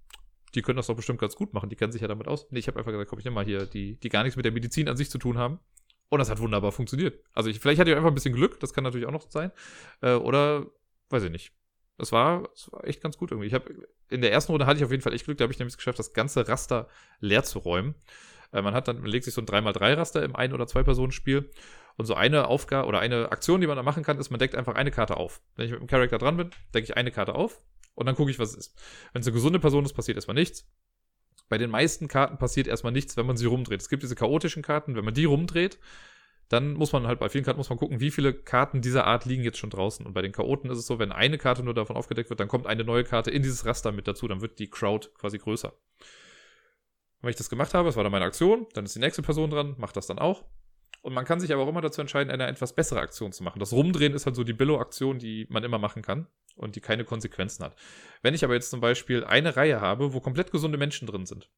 die 0.53 0.61
können 0.61 0.77
das 0.77 0.87
doch 0.87 0.95
bestimmt 0.95 1.19
ganz 1.19 1.35
gut 1.35 1.53
machen, 1.53 1.69
die 1.69 1.75
kennen 1.75 1.91
sich 1.91 2.01
ja 2.01 2.07
damit 2.07 2.27
aus. 2.27 2.47
Nee, 2.51 2.59
ich 2.59 2.67
habe 2.67 2.77
einfach 2.77 2.91
gesagt, 2.91 3.09
komm, 3.09 3.19
ich 3.19 3.25
nehme 3.25 3.35
mal 3.35 3.45
hier 3.45 3.65
die, 3.65 3.99
die 3.99 4.09
gar 4.09 4.23
nichts 4.23 4.35
mit 4.35 4.45
der 4.45 4.51
Medizin 4.51 4.89
an 4.89 4.97
sich 4.97 5.09
zu 5.09 5.17
tun 5.17 5.37
haben. 5.37 5.59
Und 6.09 6.19
das 6.19 6.29
hat 6.29 6.39
wunderbar 6.39 6.73
funktioniert. 6.73 7.23
Also 7.33 7.49
ich, 7.49 7.59
vielleicht 7.59 7.79
hatte 7.79 7.89
ich 7.89 7.95
einfach 7.95 8.09
ein 8.09 8.15
bisschen 8.15 8.35
Glück, 8.35 8.59
das 8.59 8.73
kann 8.73 8.83
natürlich 8.83 9.07
auch 9.07 9.13
noch 9.13 9.31
sein. 9.31 9.51
Äh, 10.01 10.15
oder, 10.15 10.67
weiß 11.09 11.23
ich 11.23 11.31
nicht. 11.31 11.53
Das 11.97 12.11
war, 12.11 12.49
das 12.53 12.71
war 12.71 12.85
echt 12.85 13.01
ganz 13.01 13.17
gut 13.17 13.31
irgendwie. 13.31 13.47
Ich 13.47 13.53
habe 13.53 13.87
in 14.09 14.21
der 14.21 14.31
ersten 14.31 14.51
Runde 14.51 14.65
hatte 14.65 14.77
ich 14.77 14.83
auf 14.83 14.91
jeden 14.91 15.03
Fall 15.03 15.13
echt 15.13 15.25
Glück, 15.25 15.37
da 15.37 15.43
habe 15.43 15.53
ich 15.53 15.59
nämlich 15.59 15.77
geschafft, 15.77 15.99
das 15.99 16.13
ganze 16.13 16.47
Raster 16.47 16.87
leer 17.19 17.43
zu 17.43 17.59
räumen. 17.59 17.95
Äh, 18.51 18.61
man 18.61 18.73
hat 18.73 18.87
dann, 18.87 19.01
man 19.01 19.09
legt 19.09 19.25
sich 19.25 19.33
so 19.33 19.41
ein 19.41 19.47
3x3-Raster 19.47 20.23
im 20.23 20.35
Ein- 20.35 20.53
oder 20.53 20.67
Zwei-Personen-Spiel. 20.67 21.49
Und 21.97 22.05
so 22.05 22.15
eine 22.15 22.47
Aufgabe 22.47 22.87
oder 22.87 22.99
eine 22.99 23.31
Aktion, 23.31 23.61
die 23.61 23.67
man 23.67 23.75
da 23.75 23.83
machen 23.83 24.03
kann, 24.03 24.17
ist, 24.17 24.29
man 24.29 24.39
deckt 24.39 24.55
einfach 24.55 24.75
eine 24.75 24.91
Karte 24.91 25.17
auf. 25.17 25.41
Wenn 25.55 25.65
ich 25.65 25.71
mit 25.71 25.81
dem 25.81 25.87
Charakter 25.87 26.17
dran 26.17 26.37
bin, 26.37 26.49
decke 26.73 26.85
ich 26.85 26.97
eine 26.97 27.11
Karte 27.11 27.35
auf 27.35 27.61
und 27.95 28.05
dann 28.05 28.15
gucke 28.15 28.31
ich, 28.31 28.39
was 28.39 28.51
es 28.51 28.67
ist. 28.67 28.81
Wenn 29.13 29.21
es 29.21 29.27
eine 29.27 29.33
gesunde 29.33 29.59
Person 29.59 29.85
ist, 29.85 29.93
passiert 29.93 30.17
erstmal 30.17 30.35
nichts. 30.35 30.67
Bei 31.49 31.57
den 31.57 31.69
meisten 31.69 32.07
Karten 32.07 32.37
passiert 32.37 32.67
erstmal 32.67 32.93
nichts, 32.93 33.17
wenn 33.17 33.25
man 33.25 33.35
sie 33.35 33.45
rumdreht. 33.45 33.81
Es 33.81 33.89
gibt 33.89 34.03
diese 34.03 34.15
chaotischen 34.15 34.63
Karten, 34.63 34.95
wenn 34.95 35.03
man 35.03 35.13
die 35.13 35.25
rumdreht, 35.25 35.79
dann 36.51 36.73
muss 36.73 36.91
man 36.91 37.07
halt 37.07 37.19
bei 37.19 37.29
vielen 37.29 37.45
Karten 37.45 37.59
muss 37.59 37.69
man 37.69 37.79
gucken, 37.79 38.01
wie 38.01 38.11
viele 38.11 38.33
Karten 38.33 38.81
dieser 38.81 39.05
Art 39.07 39.23
liegen 39.25 39.43
jetzt 39.43 39.57
schon 39.57 39.69
draußen. 39.69 40.05
Und 40.05 40.13
bei 40.13 40.21
den 40.21 40.33
Chaoten 40.33 40.69
ist 40.69 40.77
es 40.77 40.85
so, 40.85 40.99
wenn 40.99 41.13
eine 41.13 41.37
Karte 41.37 41.63
nur 41.63 41.73
davon 41.73 41.95
aufgedeckt 41.95 42.29
wird, 42.29 42.41
dann 42.41 42.49
kommt 42.49 42.67
eine 42.67 42.83
neue 42.83 43.05
Karte 43.05 43.31
in 43.31 43.41
dieses 43.41 43.65
Raster 43.65 43.93
mit 43.93 44.07
dazu, 44.07 44.27
dann 44.27 44.41
wird 44.41 44.59
die 44.59 44.69
Crowd 44.69 45.09
quasi 45.13 45.37
größer. 45.37 45.69
Und 45.71 47.23
wenn 47.23 47.29
ich 47.29 47.37
das 47.37 47.49
gemacht 47.49 47.73
habe, 47.73 47.87
das 47.87 47.95
war 47.95 48.03
dann 48.03 48.11
meine 48.11 48.25
Aktion, 48.25 48.67
dann 48.73 48.83
ist 48.83 48.95
die 48.95 48.99
nächste 48.99 49.21
Person 49.21 49.49
dran, 49.49 49.75
macht 49.77 49.95
das 49.95 50.07
dann 50.07 50.19
auch. 50.19 50.43
Und 51.01 51.13
man 51.13 51.23
kann 51.23 51.39
sich 51.39 51.53
aber 51.53 51.63
auch 51.63 51.69
immer 51.69 51.81
dazu 51.81 52.01
entscheiden, 52.01 52.29
eine 52.31 52.47
etwas 52.47 52.75
bessere 52.75 52.99
Aktion 52.99 53.31
zu 53.31 53.43
machen. 53.43 53.59
Das 53.59 53.71
Rumdrehen 53.71 54.13
ist 54.13 54.25
halt 54.25 54.35
so 54.35 54.43
die 54.43 54.53
Billo-Aktion, 54.53 55.19
die 55.19 55.47
man 55.49 55.63
immer 55.63 55.77
machen 55.79 56.01
kann 56.01 56.27
und 56.55 56.75
die 56.75 56.81
keine 56.81 57.05
Konsequenzen 57.05 57.63
hat. 57.63 57.75
Wenn 58.21 58.33
ich 58.33 58.43
aber 58.43 58.55
jetzt 58.55 58.69
zum 58.69 58.81
Beispiel 58.81 59.23
eine 59.23 59.55
Reihe 59.55 59.79
habe, 59.79 60.13
wo 60.13 60.19
komplett 60.19 60.51
gesunde 60.51 60.77
Menschen 60.77 61.07
drin 61.07 61.25
sind, 61.25 61.49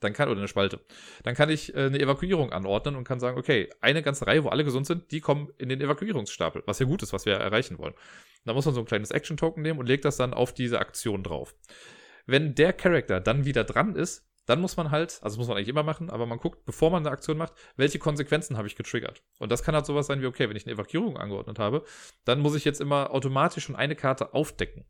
dann 0.00 0.12
kann, 0.12 0.28
oder 0.28 0.38
eine 0.38 0.48
Spalte, 0.48 0.80
dann 1.22 1.34
kann 1.34 1.50
ich 1.50 1.74
äh, 1.74 1.86
eine 1.86 2.00
Evakuierung 2.00 2.52
anordnen 2.52 2.96
und 2.96 3.04
kann 3.04 3.20
sagen, 3.20 3.38
okay, 3.38 3.70
eine 3.80 4.02
ganze 4.02 4.26
Reihe, 4.26 4.44
wo 4.44 4.48
alle 4.48 4.64
gesund 4.64 4.86
sind, 4.86 5.10
die 5.12 5.20
kommen 5.20 5.50
in 5.58 5.68
den 5.68 5.80
Evakuierungsstapel, 5.80 6.62
was 6.66 6.78
ja 6.78 6.86
gut 6.86 7.02
ist, 7.02 7.12
was 7.12 7.26
wir 7.26 7.34
erreichen 7.34 7.78
wollen. 7.78 7.94
Da 8.44 8.54
muss 8.54 8.64
man 8.64 8.74
so 8.74 8.80
ein 8.80 8.86
kleines 8.86 9.10
Action-Token 9.10 9.62
nehmen 9.62 9.78
und 9.78 9.86
legt 9.86 10.04
das 10.04 10.16
dann 10.16 10.34
auf 10.34 10.52
diese 10.52 10.80
Aktion 10.80 11.22
drauf. 11.22 11.54
Wenn 12.26 12.54
der 12.54 12.72
Charakter 12.72 13.20
dann 13.20 13.44
wieder 13.44 13.64
dran 13.64 13.94
ist, 13.94 14.26
dann 14.46 14.60
muss 14.60 14.76
man 14.76 14.90
halt, 14.90 15.20
also 15.22 15.38
muss 15.38 15.46
man 15.46 15.56
eigentlich 15.56 15.68
immer 15.68 15.82
machen, 15.82 16.10
aber 16.10 16.26
man 16.26 16.38
guckt, 16.38 16.64
bevor 16.64 16.90
man 16.90 17.06
eine 17.06 17.12
Aktion 17.12 17.36
macht, 17.36 17.52
welche 17.76 17.98
Konsequenzen 17.98 18.56
habe 18.56 18.66
ich 18.66 18.74
getriggert. 18.74 19.22
Und 19.38 19.52
das 19.52 19.62
kann 19.62 19.74
halt 19.74 19.86
sowas 19.86 20.06
sein 20.06 20.22
wie, 20.22 20.26
okay, 20.26 20.48
wenn 20.48 20.56
ich 20.56 20.66
eine 20.66 20.74
Evakuierung 20.74 21.16
angeordnet 21.16 21.58
habe, 21.58 21.84
dann 22.24 22.40
muss 22.40 22.56
ich 22.56 22.64
jetzt 22.64 22.80
immer 22.80 23.12
automatisch 23.12 23.64
schon 23.64 23.76
eine 23.76 23.94
Karte 23.94 24.34
aufdecken. 24.34 24.86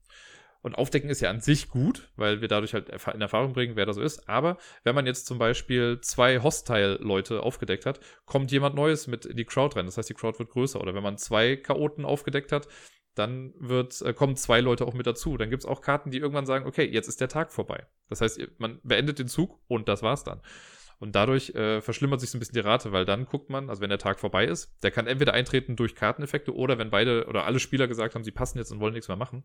Und 0.63 0.75
aufdecken 0.75 1.09
ist 1.09 1.21
ja 1.21 1.31
an 1.31 1.41
sich 1.41 1.69
gut, 1.71 2.11
weil 2.17 2.43
wir 2.43 2.49
dadurch 2.49 2.75
halt 2.75 2.91
in 2.91 3.21
Erfahrung 3.21 3.55
bringen, 3.55 3.77
wer 3.77 3.87
da 3.87 3.95
so 3.95 4.03
ist. 4.03 4.29
Aber 4.29 4.59
wenn 4.85 4.95
man 4.95 5.07
jetzt 5.07 5.27
zum 5.27 5.39
Beispiel 5.39 6.01
zwei 6.03 6.41
Hostile-Leute 6.43 7.43
aufgedeckt 7.43 7.87
hat, 7.87 8.01
kommt 8.27 8.53
jemand 8.53 8.75
Neues 8.75 9.07
mit 9.07 9.25
in 9.25 9.37
die 9.37 9.47
Crowd 9.47 9.77
rein. 9.77 9.87
Das 9.87 9.97
heißt, 9.97 10.11
die 10.11 10.15
Crowd 10.15 10.39
wird 10.39 10.51
größer. 10.51 10.81
Oder 10.81 10.95
wenn 10.95 11.03
man 11.03 11.17
zwei 11.17 11.57
Chaoten 11.57 12.05
aufgedeckt 12.05 12.53
hat, 12.53 12.69
dann 13.15 13.55
wird, 13.59 14.01
äh, 14.03 14.13
kommen 14.13 14.37
zwei 14.37 14.61
Leute 14.61 14.87
auch 14.87 14.95
mit 14.95 15.07
dazu. 15.07 15.37
Dann 15.37 15.51
gibt 15.51 15.63
es 15.63 15.69
auch 15.69 15.81
Karten, 15.81 16.11
die 16.11 16.19
irgendwann 16.19 16.47
sagen, 16.47 16.67
okay, 16.67 16.85
jetzt 16.85 17.09
ist 17.09 17.21
der 17.21 17.29
Tag 17.29 17.53
vorbei. 17.53 17.87
Das 18.09 18.21
heißt, 18.21 18.41
man 18.59 18.81
beendet 18.83 19.19
den 19.19 19.29
Zug 19.29 19.59
und 19.67 19.89
das 19.89 20.03
war's 20.03 20.25
dann. 20.25 20.41
Und 21.01 21.17
dadurch 21.17 21.51
äh, 21.55 21.81
verschlimmert 21.81 22.21
sich 22.21 22.31
so 22.31 22.37
ein 22.37 22.41
bisschen 22.41 22.55
die 22.55 22.61
Rate, 22.61 22.93
weil 22.93 23.07
dann 23.07 23.25
guckt 23.25 23.49
man, 23.49 23.71
also 23.71 23.81
wenn 23.81 23.89
der 23.89 23.99
Tag 23.99 24.21
vorbei 24.21 24.45
ist, 24.45 24.71
der 24.83 24.91
kann 24.91 25.07
entweder 25.07 25.33
eintreten 25.33 25.75
durch 25.75 25.95
Karteneffekte 25.95 26.55
oder 26.55 26.79
wenn 26.79 26.91
beide 26.91 27.27
oder 27.27 27.47
alle 27.47 27.59
Spieler 27.59 27.89
gesagt 27.89 28.15
haben, 28.15 28.23
sie 28.23 28.31
passen 28.31 28.59
jetzt 28.59 28.71
und 28.71 28.81
wollen 28.81 28.93
nichts 28.93 29.09
mehr 29.09 29.17
machen, 29.17 29.45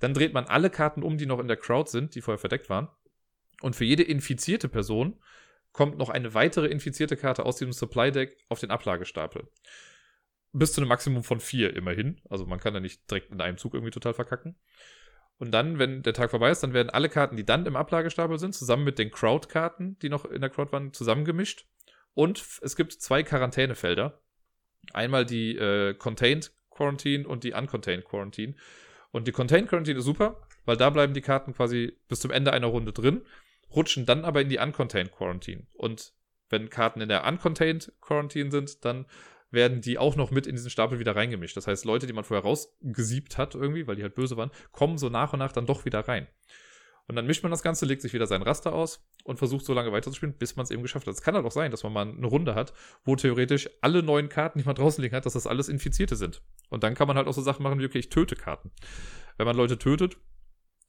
dann 0.00 0.12
dreht 0.12 0.34
man 0.34 0.46
alle 0.46 0.70
Karten 0.70 1.04
um, 1.04 1.16
die 1.16 1.26
noch 1.26 1.38
in 1.38 1.46
der 1.46 1.56
Crowd 1.56 1.88
sind, 1.88 2.16
die 2.16 2.20
vorher 2.20 2.38
verdeckt 2.38 2.68
waren. 2.68 2.88
Und 3.62 3.76
für 3.76 3.84
jede 3.84 4.02
infizierte 4.02 4.68
Person 4.68 5.20
kommt 5.72 5.98
noch 5.98 6.08
eine 6.10 6.34
weitere 6.34 6.66
infizierte 6.66 7.16
Karte 7.16 7.46
aus 7.46 7.56
diesem 7.56 7.72
Supply 7.72 8.10
Deck 8.10 8.36
auf 8.48 8.58
den 8.58 8.72
Ablagestapel 8.72 9.48
bis 10.52 10.72
zu 10.72 10.80
einem 10.80 10.88
Maximum 10.88 11.24
von 11.24 11.40
vier 11.40 11.76
immerhin. 11.76 12.20
Also 12.28 12.46
man 12.46 12.58
kann 12.58 12.74
da 12.74 12.80
nicht 12.80 13.10
direkt 13.10 13.30
in 13.30 13.40
einem 13.40 13.58
Zug 13.58 13.74
irgendwie 13.74 13.90
total 13.90 14.14
verkacken. 14.14 14.56
Und 15.38 15.52
dann, 15.52 15.78
wenn 15.78 16.02
der 16.02 16.14
Tag 16.14 16.30
vorbei 16.30 16.50
ist, 16.50 16.62
dann 16.62 16.72
werden 16.72 16.90
alle 16.90 17.08
Karten, 17.08 17.36
die 17.36 17.44
dann 17.44 17.64
im 17.66 17.76
Ablagestapel 17.76 18.38
sind, 18.38 18.54
zusammen 18.54 18.84
mit 18.84 18.98
den 18.98 19.10
Crowd-Karten, 19.10 19.98
die 20.00 20.08
noch 20.08 20.24
in 20.24 20.40
der 20.40 20.50
Crowd 20.50 20.72
waren, 20.72 20.92
zusammengemischt. 20.92 21.66
Und 22.14 22.44
es 22.62 22.74
gibt 22.74 22.92
zwei 22.92 23.22
Quarantänefelder. 23.22 24.20
Einmal 24.92 25.24
die 25.24 25.56
äh, 25.56 25.94
Contained 25.94 26.52
Quarantine 26.70 27.26
und 27.26 27.44
die 27.44 27.52
Uncontained 27.52 28.04
Quarantine. 28.04 28.54
Und 29.12 29.28
die 29.28 29.32
Contained 29.32 29.68
Quarantine 29.68 29.98
ist 29.98 30.04
super, 30.04 30.42
weil 30.64 30.76
da 30.76 30.90
bleiben 30.90 31.14
die 31.14 31.20
Karten 31.20 31.54
quasi 31.54 31.96
bis 32.08 32.20
zum 32.20 32.30
Ende 32.30 32.52
einer 32.52 32.66
Runde 32.66 32.92
drin, 32.92 33.22
rutschen 33.74 34.06
dann 34.06 34.24
aber 34.24 34.40
in 34.40 34.48
die 34.48 34.58
Uncontained 34.58 35.12
Quarantine. 35.12 35.66
Und 35.74 36.12
wenn 36.50 36.70
Karten 36.70 37.00
in 37.00 37.08
der 37.08 37.24
Uncontained 37.26 37.92
Quarantine 38.00 38.50
sind, 38.50 38.84
dann 38.84 39.06
werden 39.50 39.80
die 39.80 39.98
auch 39.98 40.16
noch 40.16 40.30
mit 40.30 40.46
in 40.46 40.54
diesen 40.54 40.70
Stapel 40.70 40.98
wieder 40.98 41.16
reingemischt. 41.16 41.56
Das 41.56 41.66
heißt, 41.66 41.84
Leute, 41.84 42.06
die 42.06 42.12
man 42.12 42.24
vorher 42.24 42.44
rausgesiebt 42.44 43.38
hat 43.38 43.54
irgendwie, 43.54 43.86
weil 43.86 43.96
die 43.96 44.02
halt 44.02 44.14
böse 44.14 44.36
waren, 44.36 44.50
kommen 44.72 44.98
so 44.98 45.08
nach 45.08 45.32
und 45.32 45.38
nach 45.38 45.52
dann 45.52 45.66
doch 45.66 45.84
wieder 45.84 46.00
rein. 46.00 46.26
Und 47.08 47.16
dann 47.16 47.26
mischt 47.26 47.42
man 47.42 47.50
das 47.50 47.62
Ganze, 47.62 47.86
legt 47.86 48.02
sich 48.02 48.12
wieder 48.12 48.26
sein 48.26 48.42
Raster 48.42 48.74
aus 48.74 49.02
und 49.24 49.38
versucht 49.38 49.64
so 49.64 49.72
lange 49.72 49.90
weiterzuspielen, 49.92 50.36
bis 50.36 50.56
man 50.56 50.64
es 50.64 50.70
eben 50.70 50.82
geschafft 50.82 51.06
hat. 51.06 51.14
Es 51.14 51.22
kann 51.22 51.34
halt 51.34 51.46
auch 51.46 51.52
sein, 51.52 51.70
dass 51.70 51.82
man 51.82 51.92
mal 51.92 52.06
eine 52.06 52.26
Runde 52.26 52.54
hat, 52.54 52.74
wo 53.02 53.16
theoretisch 53.16 53.70
alle 53.80 54.02
neuen 54.02 54.28
Karten, 54.28 54.58
die 54.58 54.66
man 54.66 54.74
draußen 54.76 55.02
liegen 55.02 55.16
hat, 55.16 55.24
dass 55.24 55.32
das 55.32 55.46
alles 55.46 55.70
Infizierte 55.70 56.16
sind. 56.16 56.42
Und 56.68 56.82
dann 56.84 56.94
kann 56.94 57.08
man 57.08 57.16
halt 57.16 57.26
auch 57.26 57.32
so 57.32 57.40
Sachen 57.40 57.62
machen 57.62 57.80
wie, 57.80 57.86
okay, 57.86 57.98
ich 57.98 58.10
töte 58.10 58.36
Karten. 58.36 58.70
Wenn 59.38 59.46
man 59.46 59.56
Leute 59.56 59.78
tötet 59.78 60.18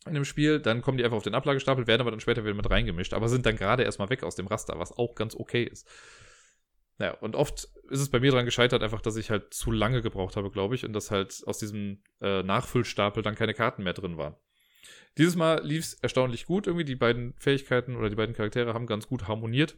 in 0.06 0.14
dem 0.14 0.26
Spiel, 0.26 0.60
dann 0.60 0.82
kommen 0.82 0.98
die 0.98 1.06
einfach 1.06 1.18
auf 1.18 1.24
den 1.24 1.36
Ablagestapel, 1.36 1.88
werden 1.88 2.02
aber 2.02 2.12
dann 2.12 2.20
später 2.20 2.44
wieder 2.44 2.54
mit 2.54 2.70
reingemischt, 2.70 3.14
aber 3.14 3.30
sind 3.30 3.46
dann 3.46 3.56
gerade 3.56 3.84
erstmal 3.84 4.10
weg 4.10 4.24
aus 4.24 4.36
dem 4.36 4.48
Raster, 4.48 4.78
was 4.78 4.92
auch 4.92 5.16
ganz 5.16 5.36
okay 5.36 5.64
ist. 5.64 5.88
Naja, 7.00 7.14
und 7.22 7.36
oft 7.36 7.70
ist 7.90 8.02
es 8.02 8.10
bei 8.10 8.20
mir 8.20 8.32
daran 8.32 8.46
gescheitert, 8.46 8.84
einfach, 8.84 9.02
dass 9.02 9.16
ich 9.16 9.32
halt 9.32 9.54
zu 9.54 9.72
lange 9.72 10.02
gebraucht 10.02 10.36
habe, 10.36 10.52
glaube 10.52 10.76
ich, 10.76 10.86
und 10.86 10.94
dass 10.94 11.12
halt 11.12 11.42
aus 11.48 11.58
diesem 11.58 12.04
äh, 12.22 12.44
Nachfüllstapel 12.44 13.24
dann 13.24 13.36
keine 13.36 13.54
Karten 13.54 13.84
mehr 13.84 13.94
drin 13.94 14.18
waren. 14.18 14.36
Dieses 15.18 15.36
Mal 15.36 15.66
lief 15.66 15.86
es 15.86 15.94
erstaunlich 15.96 16.46
gut 16.46 16.68
irgendwie. 16.68 16.86
Die 16.86 16.96
beiden 16.96 17.34
Fähigkeiten 17.40 17.96
oder 17.96 18.10
die 18.10 18.16
beiden 18.16 18.36
Charaktere 18.36 18.74
haben 18.74 18.86
ganz 18.86 19.08
gut 19.08 19.28
harmoniert. 19.28 19.78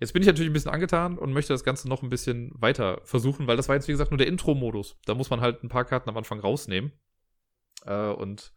Jetzt 0.00 0.12
bin 0.12 0.22
ich 0.22 0.26
natürlich 0.26 0.50
ein 0.50 0.54
bisschen 0.54 0.72
angetan 0.72 1.18
und 1.18 1.32
möchte 1.32 1.52
das 1.52 1.64
Ganze 1.64 1.88
noch 1.88 2.02
ein 2.02 2.08
bisschen 2.08 2.50
weiter 2.54 3.00
versuchen, 3.04 3.46
weil 3.46 3.56
das 3.56 3.68
war 3.68 3.76
jetzt, 3.76 3.88
wie 3.88 3.92
gesagt, 3.92 4.10
nur 4.10 4.18
der 4.18 4.26
Intro-Modus. 4.26 4.96
Da 5.04 5.14
muss 5.14 5.30
man 5.30 5.40
halt 5.40 5.62
ein 5.62 5.68
paar 5.68 5.84
Karten 5.84 6.08
am 6.08 6.16
Anfang 6.16 6.40
rausnehmen. 6.40 6.92
Äh, 7.84 8.08
und 8.10 8.52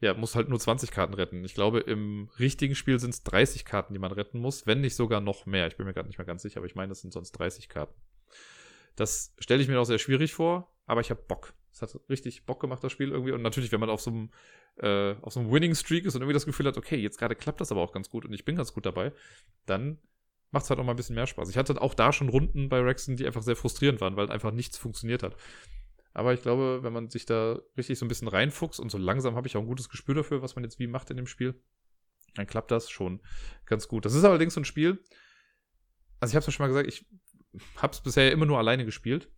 ja, 0.00 0.14
muss 0.14 0.34
halt 0.34 0.48
nur 0.48 0.58
20 0.58 0.90
Karten 0.90 1.14
retten. 1.14 1.44
Ich 1.44 1.54
glaube, 1.54 1.80
im 1.80 2.28
richtigen 2.38 2.74
Spiel 2.74 2.98
sind 2.98 3.14
es 3.14 3.22
30 3.22 3.64
Karten, 3.64 3.94
die 3.94 3.98
man 3.98 4.12
retten 4.12 4.38
muss, 4.38 4.66
wenn 4.66 4.80
nicht 4.80 4.96
sogar 4.96 5.20
noch 5.20 5.46
mehr. 5.46 5.66
Ich 5.66 5.76
bin 5.76 5.86
mir 5.86 5.94
gerade 5.94 6.08
nicht 6.08 6.18
mehr 6.18 6.26
ganz 6.26 6.42
sicher, 6.42 6.58
aber 6.58 6.66
ich 6.66 6.74
meine, 6.74 6.92
es 6.92 7.00
sind 7.00 7.12
sonst 7.12 7.32
30 7.32 7.68
Karten. 7.68 7.94
Das 8.96 9.34
stelle 9.38 9.62
ich 9.62 9.68
mir 9.68 9.80
auch 9.80 9.84
sehr 9.84 9.98
schwierig 9.98 10.34
vor, 10.34 10.72
aber 10.86 11.00
ich 11.00 11.10
habe 11.10 11.22
Bock. 11.26 11.54
Es 11.72 11.82
hat 11.82 11.98
richtig 12.08 12.46
Bock 12.46 12.60
gemacht, 12.60 12.84
das 12.84 12.92
Spiel 12.92 13.10
irgendwie. 13.10 13.32
Und 13.32 13.42
natürlich, 13.42 13.72
wenn 13.72 13.80
man 13.80 13.90
auf 13.90 14.00
so 14.00 14.10
einem, 14.10 14.30
äh, 14.76 15.14
auf 15.22 15.32
so 15.32 15.40
einem 15.40 15.50
Winning 15.50 15.74
Streak 15.74 16.04
ist 16.04 16.14
und 16.14 16.22
irgendwie 16.22 16.34
das 16.34 16.46
Gefühl 16.46 16.66
hat, 16.66 16.76
okay, 16.76 16.96
jetzt 16.96 17.18
gerade 17.18 17.34
klappt 17.34 17.60
das 17.60 17.72
aber 17.72 17.80
auch 17.80 17.92
ganz 17.92 18.10
gut 18.10 18.24
und 18.24 18.32
ich 18.32 18.44
bin 18.44 18.56
ganz 18.56 18.72
gut 18.72 18.86
dabei, 18.86 19.12
dann 19.66 19.98
macht 20.52 20.64
es 20.64 20.70
halt 20.70 20.78
auch 20.78 20.84
mal 20.84 20.92
ein 20.92 20.96
bisschen 20.96 21.16
mehr 21.16 21.26
Spaß. 21.26 21.50
Ich 21.50 21.56
hatte 21.56 21.80
auch 21.82 21.94
da 21.94 22.12
schon 22.12 22.28
Runden 22.28 22.68
bei 22.68 22.80
Rexen, 22.80 23.16
die 23.16 23.26
einfach 23.26 23.42
sehr 23.42 23.56
frustrierend 23.56 24.00
waren, 24.00 24.16
weil 24.16 24.30
einfach 24.30 24.52
nichts 24.52 24.78
funktioniert 24.78 25.22
hat. 25.22 25.36
Aber 26.14 26.32
ich 26.32 26.42
glaube, 26.42 26.80
wenn 26.82 26.92
man 26.92 27.10
sich 27.10 27.26
da 27.26 27.60
richtig 27.76 27.98
so 27.98 28.04
ein 28.06 28.08
bisschen 28.08 28.28
reinfuchst 28.28 28.80
und 28.80 28.90
so 28.90 28.98
langsam 28.98 29.34
habe 29.34 29.46
ich 29.46 29.56
auch 29.56 29.60
ein 29.60 29.66
gutes 29.66 29.88
Gespür 29.88 30.14
dafür, 30.14 30.42
was 30.42 30.54
man 30.54 30.64
jetzt 30.64 30.78
wie 30.78 30.86
macht 30.86 31.10
in 31.10 31.16
dem 31.16 31.26
Spiel, 31.26 31.60
dann 32.34 32.46
klappt 32.46 32.70
das 32.70 32.88
schon 32.88 33.20
ganz 33.66 33.88
gut. 33.88 34.04
Das 34.04 34.14
ist 34.14 34.24
allerdings 34.24 34.54
so 34.54 34.60
ein 34.60 34.64
Spiel, 34.64 35.02
also 36.20 36.32
ich 36.32 36.36
habe 36.36 36.40
es 36.40 36.46
ja 36.46 36.52
schon 36.52 36.64
mal 36.64 36.68
gesagt, 36.68 36.88
ich 36.88 37.06
habe 37.76 37.92
es 37.92 38.00
bisher 38.00 38.32
immer 38.32 38.46
nur 38.46 38.58
alleine 38.58 38.84
gespielt. 38.84 39.30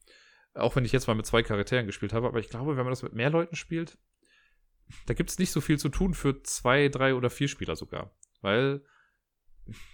Auch 0.54 0.76
wenn 0.76 0.85
ich 0.85 0.92
jetzt 0.92 1.06
mal 1.06 1.14
mit 1.14 1.26
zwei 1.26 1.42
Charakteren 1.42 1.87
gespielt 1.87 2.12
habe. 2.12 2.28
Aber 2.28 2.38
ich 2.38 2.49
glaube, 2.49 2.76
wenn 2.76 2.85
man 2.85 2.92
das 2.92 3.02
mit 3.02 3.12
mehr 3.12 3.28
Leuten 3.28 3.56
spielt, 3.56 3.99
da 5.06 5.14
gibt 5.14 5.30
es 5.30 5.38
nicht 5.38 5.50
so 5.50 5.61
viel 5.61 5.78
zu 5.78 5.88
tun 5.88 6.14
für 6.14 6.42
zwei, 6.45 6.88
drei 6.88 7.14
oder 7.14 7.28
vier 7.28 7.49
Spieler 7.49 7.76
sogar. 7.76 8.16
Weil, 8.40 8.85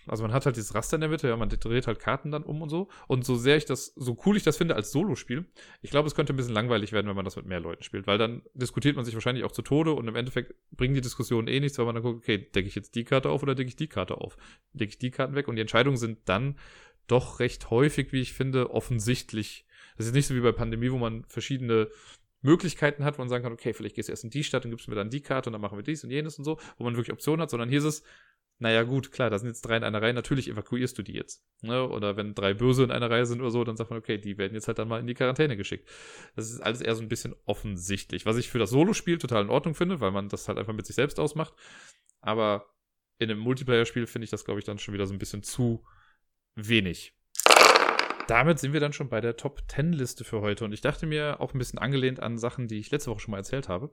also 0.06 0.22
man 0.22 0.32
hat 0.32 0.46
halt 0.46 0.56
dieses 0.56 0.74
Raster 0.74 0.96
in 0.96 1.00
der 1.00 1.10
Mitte, 1.10 1.28
ja, 1.28 1.36
man 1.36 1.48
dreht 1.48 1.86
halt 1.86 1.98
Karten 1.98 2.30
dann 2.30 2.42
um 2.42 2.62
und 2.62 2.68
so. 2.68 2.88
Und 3.08 3.24
so 3.24 3.36
sehr 3.36 3.56
ich 3.56 3.64
das, 3.64 3.86
so 3.96 4.16
cool 4.26 4.36
ich 4.36 4.42
das 4.42 4.56
finde 4.56 4.74
als 4.74 4.92
Solo-Spiel, 4.92 5.46
ich 5.80 5.90
glaube, 5.90 6.08
es 6.08 6.14
könnte 6.14 6.32
ein 6.32 6.36
bisschen 6.36 6.54
langweilig 6.54 6.92
werden, 6.92 7.08
wenn 7.08 7.16
man 7.16 7.24
das 7.24 7.36
mit 7.36 7.46
mehr 7.46 7.60
Leuten 7.60 7.82
spielt. 7.82 8.06
Weil 8.06 8.18
dann 8.18 8.42
diskutiert 8.54 8.96
man 8.96 9.04
sich 9.04 9.14
wahrscheinlich 9.14 9.44
auch 9.44 9.52
zu 9.52 9.62
Tode 9.62 9.92
und 9.92 10.06
im 10.08 10.16
Endeffekt 10.16 10.54
bringen 10.72 10.94
die 10.94 11.00
Diskussionen 11.00 11.48
eh 11.48 11.60
nichts, 11.60 11.78
weil 11.78 11.86
man 11.86 11.94
dann 11.94 12.04
guckt, 12.04 12.18
okay, 12.18 12.38
decke 12.38 12.68
ich 12.68 12.74
jetzt 12.74 12.94
die 12.94 13.04
Karte 13.04 13.30
auf 13.30 13.42
oder 13.42 13.54
decke 13.54 13.68
ich 13.68 13.76
die 13.76 13.88
Karte 13.88 14.18
auf? 14.18 14.36
Decke 14.72 14.90
ich 14.90 14.98
die 14.98 15.10
Karten 15.10 15.34
weg? 15.34 15.48
Und 15.48 15.56
die 15.56 15.62
Entscheidungen 15.62 15.96
sind 15.96 16.18
dann 16.26 16.58
doch 17.06 17.40
recht 17.40 17.70
häufig, 17.70 18.12
wie 18.12 18.20
ich 18.20 18.32
finde, 18.32 18.70
offensichtlich 18.70 19.66
das 19.96 20.06
ist 20.06 20.14
nicht 20.14 20.26
so 20.26 20.34
wie 20.34 20.40
bei 20.40 20.52
Pandemie, 20.52 20.90
wo 20.90 20.98
man 20.98 21.24
verschiedene 21.24 21.88
Möglichkeiten 22.40 23.04
hat, 23.04 23.18
wo 23.18 23.22
man 23.22 23.28
sagen 23.28 23.44
kann, 23.44 23.52
okay, 23.52 23.72
vielleicht 23.72 23.94
gehst 23.94 24.08
du 24.08 24.12
erst 24.12 24.24
in 24.24 24.30
die 24.30 24.42
Stadt 24.42 24.64
und 24.64 24.70
gibst 24.70 24.88
mir 24.88 24.94
dann 24.94 25.10
die 25.10 25.20
Karte 25.20 25.48
und 25.48 25.52
dann 25.52 25.60
machen 25.60 25.78
wir 25.78 25.84
dies 25.84 26.02
und 26.02 26.10
jenes 26.10 26.38
und 26.38 26.44
so, 26.44 26.58
wo 26.76 26.84
man 26.84 26.96
wirklich 26.96 27.12
Optionen 27.12 27.40
hat, 27.40 27.50
sondern 27.50 27.68
hier 27.68 27.78
ist 27.78 27.84
es, 27.84 28.02
naja, 28.62 28.84
gut, 28.84 29.10
klar, 29.10 29.28
da 29.28 29.40
sind 29.40 29.48
jetzt 29.48 29.62
drei 29.62 29.76
in 29.76 29.82
einer 29.82 30.00
Reihe, 30.00 30.14
natürlich 30.14 30.48
evakuierst 30.48 30.96
du 30.96 31.02
die 31.02 31.14
jetzt. 31.14 31.44
Ne? 31.62 31.88
Oder 31.88 32.16
wenn 32.16 32.32
drei 32.32 32.54
Böse 32.54 32.84
in 32.84 32.92
einer 32.92 33.10
Reihe 33.10 33.26
sind 33.26 33.40
oder 33.40 33.50
so, 33.50 33.64
dann 33.64 33.76
sagt 33.76 33.90
man, 33.90 33.98
okay, 33.98 34.18
die 34.18 34.38
werden 34.38 34.54
jetzt 34.54 34.68
halt 34.68 34.78
dann 34.78 34.86
mal 34.86 35.00
in 35.00 35.08
die 35.08 35.14
Quarantäne 35.14 35.56
geschickt. 35.56 35.90
Das 36.36 36.48
ist 36.48 36.60
alles 36.60 36.80
eher 36.80 36.94
so 36.94 37.02
ein 37.02 37.08
bisschen 37.08 37.34
offensichtlich. 37.44 38.24
Was 38.24 38.36
ich 38.36 38.48
für 38.48 38.60
das 38.60 38.70
Solo-Spiel 38.70 39.18
total 39.18 39.42
in 39.42 39.50
Ordnung 39.50 39.74
finde, 39.74 40.00
weil 40.00 40.12
man 40.12 40.28
das 40.28 40.46
halt 40.46 40.58
einfach 40.58 40.74
mit 40.74 40.86
sich 40.86 40.94
selbst 40.94 41.18
ausmacht. 41.18 41.54
Aber 42.20 42.72
in 43.18 43.32
einem 43.32 43.40
Multiplayer-Spiel 43.40 44.06
finde 44.06 44.24
ich 44.26 44.30
das, 44.30 44.44
glaube 44.44 44.60
ich, 44.60 44.64
dann 44.64 44.78
schon 44.78 44.94
wieder 44.94 45.06
so 45.06 45.12
ein 45.12 45.18
bisschen 45.18 45.42
zu 45.42 45.84
wenig 46.54 47.16
damit 48.28 48.60
sind 48.60 48.72
wir 48.72 48.78
dann 48.78 48.92
schon 48.92 49.08
bei 49.08 49.20
der 49.20 49.36
Top 49.36 49.62
10 49.68 49.92
Liste 49.92 50.22
für 50.22 50.40
heute. 50.40 50.64
Und 50.64 50.72
ich 50.72 50.80
dachte 50.80 51.06
mir, 51.06 51.40
auch 51.40 51.52
ein 51.52 51.58
bisschen 51.58 51.80
angelehnt 51.80 52.20
an 52.20 52.38
Sachen, 52.38 52.68
die 52.68 52.78
ich 52.78 52.92
letzte 52.92 53.10
Woche 53.10 53.18
schon 53.18 53.32
mal 53.32 53.38
erzählt 53.38 53.68
habe, 53.68 53.92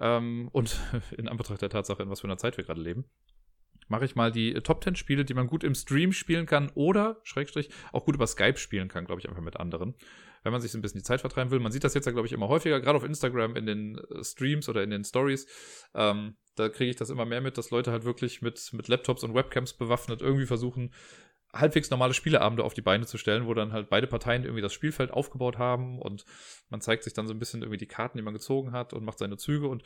ähm, 0.00 0.48
und 0.52 0.78
in 1.16 1.28
Anbetracht 1.28 1.62
der 1.62 1.70
Tatsache, 1.70 2.02
in 2.02 2.10
was 2.10 2.20
für 2.20 2.26
einer 2.26 2.38
Zeit 2.38 2.56
wir 2.56 2.64
gerade 2.64 2.80
leben, 2.80 3.04
mache 3.88 4.04
ich 4.04 4.14
mal 4.14 4.30
die 4.30 4.54
Top 4.54 4.82
10 4.82 4.96
Spiele, 4.96 5.24
die 5.24 5.34
man 5.34 5.46
gut 5.46 5.64
im 5.64 5.74
Stream 5.74 6.12
spielen 6.12 6.46
kann 6.46 6.70
oder, 6.74 7.20
Schrägstrich, 7.22 7.70
auch 7.92 8.04
gut 8.04 8.14
über 8.14 8.26
Skype 8.26 8.58
spielen 8.58 8.88
kann, 8.88 9.04
glaube 9.04 9.20
ich, 9.20 9.28
einfach 9.28 9.42
mit 9.42 9.56
anderen. 9.56 9.94
Wenn 10.44 10.52
man 10.52 10.60
sich 10.60 10.70
so 10.70 10.78
ein 10.78 10.82
bisschen 10.82 11.00
die 11.00 11.04
Zeit 11.04 11.20
vertreiben 11.20 11.50
will. 11.50 11.58
Man 11.58 11.72
sieht 11.72 11.84
das 11.84 11.94
jetzt 11.94 12.06
ja, 12.06 12.12
glaube 12.12 12.26
ich, 12.26 12.32
immer 12.32 12.48
häufiger, 12.48 12.80
gerade 12.80 12.96
auf 12.96 13.04
Instagram 13.04 13.56
in 13.56 13.66
den 13.66 13.98
äh, 13.98 14.22
Streams 14.22 14.68
oder 14.68 14.82
in 14.82 14.90
den 14.90 15.04
Stories. 15.04 15.46
Ähm, 15.94 16.36
da 16.54 16.68
kriege 16.68 16.90
ich 16.90 16.96
das 16.96 17.10
immer 17.10 17.24
mehr 17.24 17.40
mit, 17.40 17.58
dass 17.58 17.70
Leute 17.70 17.90
halt 17.90 18.04
wirklich 18.04 18.40
mit, 18.40 18.72
mit 18.72 18.88
Laptops 18.88 19.24
und 19.24 19.34
Webcams 19.34 19.74
bewaffnet 19.74 20.22
irgendwie 20.22 20.46
versuchen, 20.46 20.92
halbwegs 21.52 21.90
normale 21.90 22.14
Spieleabende 22.14 22.64
auf 22.64 22.74
die 22.74 22.82
Beine 22.82 23.06
zu 23.06 23.18
stellen, 23.18 23.46
wo 23.46 23.54
dann 23.54 23.72
halt 23.72 23.88
beide 23.88 24.06
Parteien 24.06 24.44
irgendwie 24.44 24.62
das 24.62 24.72
Spielfeld 24.72 25.10
aufgebaut 25.10 25.58
haben 25.58 25.98
und 25.98 26.24
man 26.68 26.80
zeigt 26.80 27.04
sich 27.04 27.14
dann 27.14 27.26
so 27.26 27.32
ein 27.32 27.38
bisschen 27.38 27.62
irgendwie 27.62 27.78
die 27.78 27.86
Karten, 27.86 28.18
die 28.18 28.22
man 28.22 28.34
gezogen 28.34 28.72
hat 28.72 28.92
und 28.92 29.04
macht 29.04 29.18
seine 29.18 29.36
Züge 29.36 29.68
und 29.68 29.82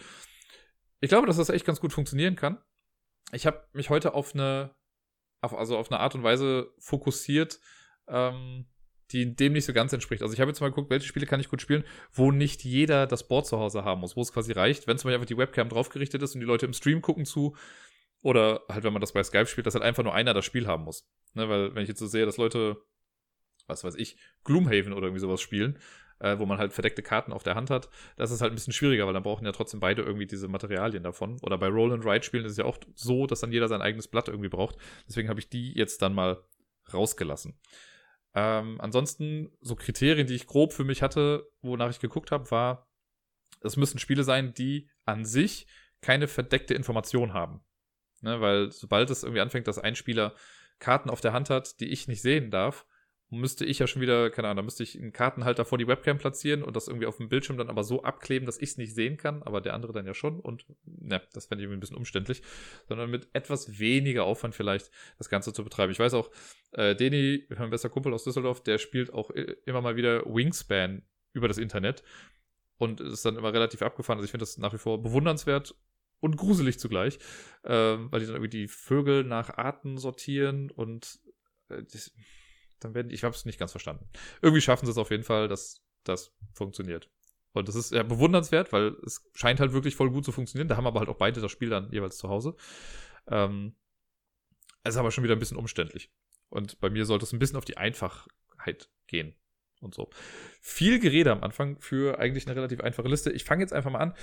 ich 1.01 1.09
glaube, 1.09 1.27
dass 1.27 1.37
das 1.37 1.51
echt 1.51 1.67
ganz 1.67 1.81
gut 1.81 1.93
funktionieren 1.93 2.37
kann. 2.37 2.59
Ich 3.33 3.47
habe 3.47 3.67
mich 3.73 3.91
heute 3.91 4.15
auf 4.15 4.35
eine, 4.35 4.75
auf, 5.41 5.55
also 5.55 5.77
auf 5.77 5.91
eine 5.91 6.01
Art 6.01 6.15
und 6.15 6.23
Weise 6.23 6.73
fokussiert, 6.79 7.61
ähm, 8.09 8.67
die 9.11 9.35
dem 9.35 9.53
nicht 9.53 9.65
so 9.65 9.73
ganz 9.73 9.93
entspricht. 9.93 10.23
Also 10.23 10.35
ich 10.35 10.41
habe 10.41 10.51
jetzt 10.51 10.61
mal 10.61 10.69
geguckt, 10.69 10.91
welche 10.91 11.07
Spiele 11.07 11.27
kann 11.27 11.41
ich 11.41 11.49
gut 11.49 11.61
spielen, 11.61 11.85
wo 12.13 12.31
nicht 12.31 12.65
jeder 12.65 13.07
das 13.07 13.29
Board 13.29 13.47
zu 13.47 13.59
Hause 13.59 13.85
haben 13.85 14.01
muss, 14.01 14.17
wo 14.17 14.23
es 14.23 14.33
quasi 14.33 14.53
reicht, 14.53 14.87
wenn 14.87 14.97
zum 14.99 15.09
Beispiel 15.09 15.17
einfach 15.17 15.27
die 15.27 15.37
Webcam 15.37 15.69
draufgerichtet 15.69 16.23
ist 16.23 16.35
und 16.35 16.41
die 16.41 16.47
Leute 16.47 16.67
im 16.67 16.73
Stream 16.73 17.03
gucken 17.03 17.25
zu, 17.25 17.57
oder 18.23 18.63
halt, 18.69 18.85
wenn 18.85 18.93
man 18.93 19.01
das 19.01 19.13
bei 19.13 19.23
Skype 19.23 19.47
spielt, 19.47 19.67
dass 19.67 19.75
halt 19.75 19.85
einfach 19.85 20.05
nur 20.05 20.15
einer 20.15 20.33
das 20.33 20.45
Spiel 20.45 20.67
haben 20.67 20.85
muss. 20.85 21.11
Ne, 21.35 21.49
weil, 21.49 21.75
wenn 21.75 21.83
ich 21.83 21.89
jetzt 21.89 21.99
so 21.99 22.07
sehe, 22.07 22.25
dass 22.25 22.37
Leute, 22.37 22.77
was 23.67 23.85
weiß 23.85 23.97
ich, 23.97 24.17
Gloomhaven 24.45 24.93
oder 24.93 25.07
irgendwie 25.07 25.21
sowas 25.21 25.41
spielen, 25.41 25.79
äh, 26.23 26.39
wo 26.39 26.47
man 26.47 26.59
halt 26.59 26.73
verdeckte 26.73 27.03
Karten 27.03 27.33
auf 27.33 27.43
der 27.43 27.57
Hand 27.57 27.69
hat, 27.69 27.89
das 28.17 28.31
ist 28.31 28.41
halt 28.41 28.53
ein 28.53 28.55
bisschen 28.55 28.73
schwieriger, 28.73 29.07
weil 29.07 29.13
dann 29.13 29.25
brauchen 29.25 29.45
ja 29.45 29.53
trotzdem 29.53 29.81
beide 29.81 30.03
irgendwie 30.03 30.27
diese 30.27 30.49
Materialien 30.49 31.03
davon. 31.03 31.39
Oder 31.43 31.59
bei 31.59 31.67
Roll 31.67 31.93
and 31.93 32.05
Ride 32.05 32.23
spielen 32.23 32.45
ist 32.45 32.53
es 32.53 32.59
ja 32.59 32.65
auch 32.65 32.79
so, 32.95 33.27
dass 33.27 33.41
dann 33.41 33.53
jeder 33.53 33.69
sein 33.69 33.83
eigenes 33.83 34.07
Blatt 34.09 34.29
irgendwie 34.29 34.49
braucht. 34.49 34.77
Deswegen 35.09 35.29
habe 35.29 35.41
ich 35.41 35.49
die 35.49 35.73
jetzt 35.75 36.01
dann 36.01 36.15
mal 36.15 36.45
rausgelassen. 36.95 37.59
Ähm, 38.35 38.81
ansonsten, 38.81 39.51
so 39.61 39.75
Kriterien, 39.75 40.27
die 40.27 40.35
ich 40.35 40.47
grob 40.47 40.73
für 40.73 40.85
mich 40.85 41.03
hatte, 41.03 41.51
wonach 41.61 41.91
ich 41.91 42.01
geguckt 42.01 42.31
habe, 42.31 42.51
war, 42.51 42.89
es 43.61 43.77
müssen 43.77 43.99
Spiele 43.99 44.25
sein, 44.25 44.55
die 44.55 44.89
an 45.05 45.25
sich 45.25 45.67
keine 46.01 46.29
verdeckte 46.29 46.75
Information 46.75 47.35
haben. 47.35 47.61
Ne, 48.21 48.41
weil 48.41 48.71
sobald 48.71 49.11
es 49.11 49.25
irgendwie 49.25 49.41
anfängt, 49.41 49.67
dass 49.67 49.81
ein 49.81 49.97
Spieler 49.97 50.35
Karten 50.79 51.11
auf 51.11 51.21
der 51.21 51.33
Hand 51.33 51.51
hat, 51.51 51.81
die 51.81 51.89
ich 51.89 52.07
nicht 52.07 52.23
sehen 52.23 52.53
darf, 52.53 52.87
müsste 53.33 53.65
ich 53.65 53.79
ja 53.79 53.87
schon 53.87 54.03
wieder, 54.03 54.31
keine 54.31 54.49
Ahnung, 54.49 54.59
da 54.59 54.63
müsste 54.63 54.83
ich 54.83 54.97
einen 54.97 55.13
Kartenhalter 55.13 55.65
vor 55.65 55.79
die 55.79 55.87
Webcam 55.87 56.19
platzieren 56.19 56.63
und 56.63 56.77
das 56.77 56.87
irgendwie 56.87 57.07
auf 57.07 57.17
dem 57.17 57.31
Bildschirm 57.31 57.57
dann 57.57 57.71
aber 57.71 57.83
so 57.83 58.03
abkleben, 58.03 58.45
dass 58.45 58.59
ich 58.59 58.71
es 58.71 58.77
nicht 58.77 58.95
sehen 58.95 59.17
kann, 59.17 59.43
aber 59.43 59.63
der 59.63 59.73
andere 59.73 59.93
dann 59.95 60.07
ja 60.07 60.13
schon 60.13 60.39
und 60.39 60.67
ne, 60.85 61.23
das 61.33 61.47
fände 61.47 61.63
ich 61.63 61.65
irgendwie 61.65 61.79
ein 61.79 61.81
bisschen 61.81 61.97
umständlich, 61.97 62.43
sondern 62.89 63.11
mit 63.11 63.29
etwas 63.33 63.79
weniger 63.79 64.25
Aufwand 64.25 64.55
vielleicht 64.55 64.91
das 65.17 65.31
Ganze 65.31 65.55
zu 65.55 65.65
betreiben. 65.65 65.91
Ich 65.91 65.99
weiß 65.99 66.13
auch, 66.13 66.31
äh, 66.73 66.95
Deni, 66.95 67.47
mein 67.59 67.71
bester 67.71 67.89
Kumpel 67.89 68.13
aus 68.13 68.25
Düsseldorf, 68.25 68.63
der 68.63 68.77
spielt 68.77 69.15
auch 69.15 69.31
immer 69.31 69.81
mal 69.81 69.97
wieder 69.97 70.25
Wingspan 70.27 71.03
über 71.33 71.49
das 71.49 71.57
Internet 71.57 72.05
und 72.77 73.01
ist 73.01 73.25
dann 73.25 73.37
immer 73.37 73.55
relativ 73.55 73.81
abgefahren. 73.81 74.19
Also 74.19 74.27
ich 74.27 74.31
finde 74.31 74.43
das 74.43 74.59
nach 74.59 74.75
wie 74.75 74.79
vor 74.79 75.03
bewundernswert 75.03 75.75
und 76.21 76.37
gruselig 76.37 76.79
zugleich, 76.79 77.19
äh, 77.65 77.71
weil 77.73 78.21
die 78.21 78.27
dann 78.27 78.37
irgendwie 78.37 78.49
die 78.49 78.69
Vögel 78.69 79.25
nach 79.25 79.57
Arten 79.57 79.97
sortieren 79.97 80.71
und 80.71 81.19
äh, 81.71 81.83
das, 81.83 82.13
dann 82.85 82.95
werden, 82.95 83.11
ich 83.11 83.25
habe 83.25 83.35
es 83.35 83.45
nicht 83.45 83.59
ganz 83.59 83.71
verstanden. 83.71 84.09
Irgendwie 84.41 84.61
schaffen 84.61 84.87
sie 84.87 84.93
es 84.93 84.99
auf 84.99 85.11
jeden 85.11 85.25
Fall, 85.25 85.49
dass 85.49 85.83
das 86.05 86.35
funktioniert. 86.53 87.11
Und 87.53 87.69
das 87.69 87.75
ist 87.75 87.93
ja 87.93 88.03
bewundernswert, 88.03 88.73
weil 88.73 88.97
es 89.05 89.29
scheint 89.35 89.61
halt 89.61 89.73
wirklich 89.73 89.95
voll 89.95 90.11
gut 90.11 90.25
zu 90.25 90.33
funktionieren. 90.33 90.69
Da 90.69 90.77
haben 90.77 90.87
aber 90.87 91.01
halt 91.01 91.09
auch 91.09 91.19
beide 91.19 91.41
das 91.41 91.53
Spiel 91.53 91.69
dann 91.69 91.93
jeweils 91.93 92.17
zu 92.17 92.29
Hause. 92.29 92.57
Ähm, 93.29 93.77
es 94.83 94.95
ist 94.95 94.99
aber 94.99 95.11
schon 95.11 95.25
wieder 95.25 95.37
ein 95.37 95.39
bisschen 95.39 95.59
umständlich. 95.59 96.11
Und 96.49 96.81
bei 96.81 96.91
mir 96.91 97.05
sollte 97.05 97.25
es 97.25 97.33
ein 97.33 97.39
bisschen 97.39 97.57
auf 97.57 97.65
die 97.65 97.77
Einfachheit 97.77 98.91
gehen 99.07 99.35
und 99.83 99.95
so. 99.95 100.11
Viel 100.61 100.99
Gerede 100.99 101.31
am 101.31 101.43
Anfang 101.43 101.79
für 101.81 102.19
eigentlich 102.19 102.47
eine 102.47 102.57
relativ 102.57 102.81
einfache 102.81 103.09
Liste. 103.09 103.31
Ich 103.31 103.45
fange 103.45 103.63
jetzt 103.63 103.73
einfach 103.73 103.91
mal 103.91 103.99
an. 103.99 104.15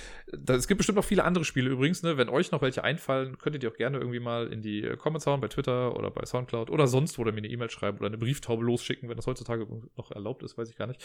Es 0.47 0.67
gibt 0.67 0.79
bestimmt 0.79 0.97
noch 0.97 1.05
viele 1.05 1.23
andere 1.23 1.45
Spiele 1.45 1.69
übrigens. 1.69 2.03
Ne? 2.03 2.17
Wenn 2.17 2.29
euch 2.29 2.51
noch 2.51 2.61
welche 2.61 2.83
einfallen, 2.83 3.37
könnt 3.37 3.61
ihr 3.61 3.69
auch 3.69 3.77
gerne 3.77 3.97
irgendwie 3.97 4.19
mal 4.19 4.51
in 4.51 4.61
die 4.61 4.81
Comments 4.97 5.25
hauen 5.25 5.41
bei 5.41 5.47
Twitter 5.47 5.95
oder 5.95 6.11
bei 6.11 6.25
Soundcloud 6.25 6.69
oder 6.69 6.87
sonst, 6.87 7.17
wo 7.17 7.23
oder 7.29 7.31
mir 7.31 7.39
eine 7.39 7.49
E-Mail 7.49 7.69
schreiben 7.69 7.99
oder 7.99 8.07
eine 8.07 8.17
Brieftaube 8.17 8.63
losschicken, 8.63 9.09
wenn 9.09 9.15
das 9.15 9.27
heutzutage 9.27 9.67
noch 9.95 10.11
erlaubt 10.11 10.43
ist, 10.43 10.57
weiß 10.57 10.69
ich 10.69 10.75
gar 10.75 10.87
nicht. 10.87 11.03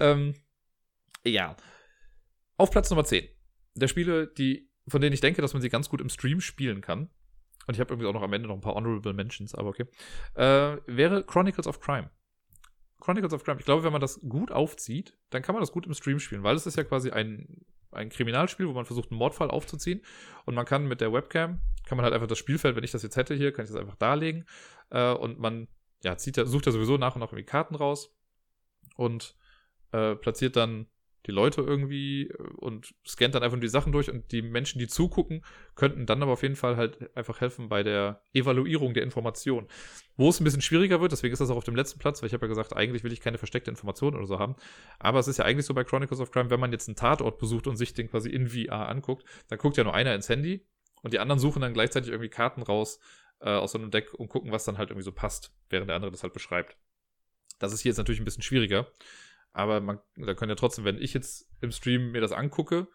Ähm, 0.00 0.34
ja. 1.24 1.56
Auf 2.56 2.70
Platz 2.70 2.88
Nummer 2.90 3.04
10. 3.04 3.28
Der 3.74 3.88
Spiele, 3.88 4.26
die, 4.26 4.70
von 4.88 5.00
denen 5.00 5.12
ich 5.12 5.20
denke, 5.20 5.42
dass 5.42 5.52
man 5.52 5.60
sie 5.60 5.68
ganz 5.68 5.88
gut 5.88 6.00
im 6.00 6.08
Stream 6.08 6.40
spielen 6.40 6.80
kann. 6.80 7.10
Und 7.66 7.74
ich 7.74 7.80
habe 7.80 7.92
irgendwie 7.92 8.08
auch 8.08 8.14
noch 8.14 8.22
am 8.22 8.32
Ende 8.32 8.48
noch 8.48 8.54
ein 8.54 8.60
paar 8.60 8.74
Honorable 8.74 9.12
Mentions, 9.12 9.54
aber 9.54 9.70
okay. 9.70 9.86
Äh, 10.34 10.78
wäre 10.86 11.24
Chronicles 11.24 11.66
of 11.66 11.80
Crime. 11.80 12.10
Chronicles 13.00 13.32
of 13.32 13.44
Crime. 13.44 13.58
Ich 13.58 13.66
glaube, 13.66 13.84
wenn 13.84 13.92
man 13.92 14.00
das 14.00 14.20
gut 14.28 14.50
aufzieht, 14.50 15.16
dann 15.30 15.42
kann 15.42 15.54
man 15.54 15.62
das 15.62 15.72
gut 15.72 15.86
im 15.86 15.94
Stream 15.94 16.18
spielen, 16.18 16.42
weil 16.42 16.56
es 16.56 16.66
ist 16.66 16.76
ja 16.76 16.84
quasi 16.84 17.10
ein, 17.10 17.64
ein 17.92 18.08
Kriminalspiel, 18.08 18.66
wo 18.66 18.72
man 18.72 18.84
versucht, 18.84 19.10
einen 19.10 19.18
Mordfall 19.18 19.50
aufzuziehen. 19.50 20.02
Und 20.44 20.54
man 20.54 20.64
kann 20.64 20.86
mit 20.86 21.00
der 21.00 21.12
Webcam, 21.12 21.60
kann 21.84 21.96
man 21.96 22.04
halt 22.04 22.14
einfach 22.14 22.26
das 22.26 22.38
Spielfeld, 22.38 22.76
wenn 22.76 22.84
ich 22.84 22.92
das 22.92 23.02
jetzt 23.02 23.16
hätte 23.16 23.34
hier, 23.34 23.52
kann 23.52 23.64
ich 23.64 23.70
das 23.70 23.80
einfach 23.80 23.96
darlegen. 23.96 24.46
Äh, 24.90 25.12
und 25.12 25.38
man 25.38 25.68
ja, 26.02 26.16
zieht, 26.16 26.36
sucht 26.36 26.66
ja 26.66 26.72
sowieso 26.72 26.96
nach 26.96 27.14
und 27.14 27.20
nach 27.20 27.28
irgendwie 27.28 27.44
Karten 27.44 27.74
raus 27.74 28.14
und 28.96 29.36
äh, 29.92 30.14
platziert 30.16 30.56
dann 30.56 30.86
die 31.26 31.32
Leute 31.32 31.60
irgendwie 31.60 32.28
äh, 32.28 32.42
und 32.56 32.94
scannt 33.06 33.34
dann 33.34 33.42
einfach 33.42 33.56
nur 33.56 33.62
die 33.62 33.68
Sachen 33.68 33.92
durch 33.92 34.10
und 34.10 34.30
die 34.32 34.42
Menschen, 34.42 34.78
die 34.78 34.86
zugucken, 34.86 35.44
könnten 35.74 36.06
dann 36.06 36.22
aber 36.22 36.32
auf 36.32 36.42
jeden 36.42 36.56
Fall 36.56 36.76
halt 36.76 37.16
einfach 37.16 37.40
helfen 37.40 37.68
bei 37.68 37.82
der 37.82 38.22
Evaluierung 38.32 38.94
der 38.94 39.02
Information. 39.02 39.66
Wo 40.16 40.28
es 40.28 40.40
ein 40.40 40.44
bisschen 40.44 40.62
schwieriger 40.62 41.00
wird, 41.00 41.12
deswegen 41.12 41.32
ist 41.32 41.40
das 41.40 41.50
auch 41.50 41.56
auf 41.56 41.64
dem 41.64 41.76
letzten 41.76 41.98
Platz, 41.98 42.22
weil 42.22 42.28
ich 42.28 42.34
habe 42.34 42.46
ja 42.46 42.48
gesagt, 42.48 42.74
eigentlich 42.74 43.04
will 43.04 43.12
ich 43.12 43.20
keine 43.20 43.38
versteckte 43.38 43.70
Information 43.70 44.14
oder 44.14 44.26
so 44.26 44.38
haben. 44.38 44.56
Aber 44.98 45.18
es 45.18 45.28
ist 45.28 45.38
ja 45.38 45.44
eigentlich 45.44 45.66
so 45.66 45.74
bei 45.74 45.84
Chronicles 45.84 46.20
of 46.20 46.30
Crime, 46.30 46.50
wenn 46.50 46.60
man 46.60 46.72
jetzt 46.72 46.88
einen 46.88 46.96
Tatort 46.96 47.38
besucht 47.38 47.66
und 47.66 47.76
sich 47.76 47.92
den 47.94 48.08
quasi 48.08 48.30
in 48.30 48.48
VR 48.48 48.88
anguckt, 48.88 49.24
dann 49.48 49.58
guckt 49.58 49.76
ja 49.76 49.84
nur 49.84 49.94
einer 49.94 50.14
ins 50.14 50.28
Handy 50.28 50.66
und 51.02 51.12
die 51.12 51.18
anderen 51.18 51.38
suchen 51.38 51.62
dann 51.62 51.74
gleichzeitig 51.74 52.10
irgendwie 52.10 52.30
Karten 52.30 52.62
raus 52.62 52.98
äh, 53.40 53.50
aus 53.50 53.72
so 53.72 53.78
einem 53.78 53.90
Deck 53.90 54.14
und 54.14 54.28
gucken, 54.28 54.52
was 54.52 54.64
dann 54.64 54.78
halt 54.78 54.90
irgendwie 54.90 55.04
so 55.04 55.12
passt, 55.12 55.52
während 55.68 55.88
der 55.88 55.96
andere 55.96 56.10
das 56.10 56.22
halt 56.22 56.32
beschreibt. 56.32 56.76
Das 57.58 57.72
ist 57.72 57.80
hier 57.80 57.90
jetzt 57.90 57.98
natürlich 57.98 58.20
ein 58.20 58.24
bisschen 58.24 58.42
schwieriger. 58.42 58.86
Aber 59.56 59.80
man, 59.80 59.98
da 60.16 60.34
können 60.34 60.50
ja 60.50 60.54
trotzdem, 60.54 60.84
wenn 60.84 61.00
ich 61.00 61.14
jetzt 61.14 61.48
im 61.62 61.70
Stream 61.70 62.10
mir 62.12 62.20
das 62.20 62.32
angucke, 62.32 62.88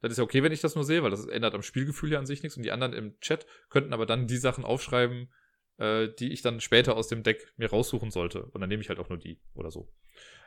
dann 0.00 0.12
ist 0.12 0.16
ja 0.16 0.22
okay, 0.22 0.44
wenn 0.44 0.52
ich 0.52 0.60
das 0.60 0.76
nur 0.76 0.84
sehe, 0.84 1.02
weil 1.02 1.10
das 1.10 1.26
ändert 1.26 1.54
am 1.54 1.62
Spielgefühl 1.62 2.12
ja 2.12 2.20
an 2.20 2.26
sich 2.26 2.44
nichts. 2.44 2.56
Und 2.56 2.62
die 2.62 2.70
anderen 2.70 2.92
im 2.92 3.18
Chat 3.18 3.46
könnten 3.68 3.92
aber 3.92 4.06
dann 4.06 4.28
die 4.28 4.36
Sachen 4.36 4.64
aufschreiben, 4.64 5.32
äh, 5.78 6.08
die 6.20 6.32
ich 6.32 6.40
dann 6.40 6.60
später 6.60 6.96
aus 6.96 7.08
dem 7.08 7.24
Deck 7.24 7.52
mir 7.56 7.68
raussuchen 7.68 8.12
sollte. 8.12 8.44
Und 8.44 8.60
dann 8.60 8.68
nehme 8.68 8.80
ich 8.80 8.90
halt 8.90 9.00
auch 9.00 9.08
nur 9.08 9.18
die 9.18 9.40
oder 9.54 9.72
so. 9.72 9.92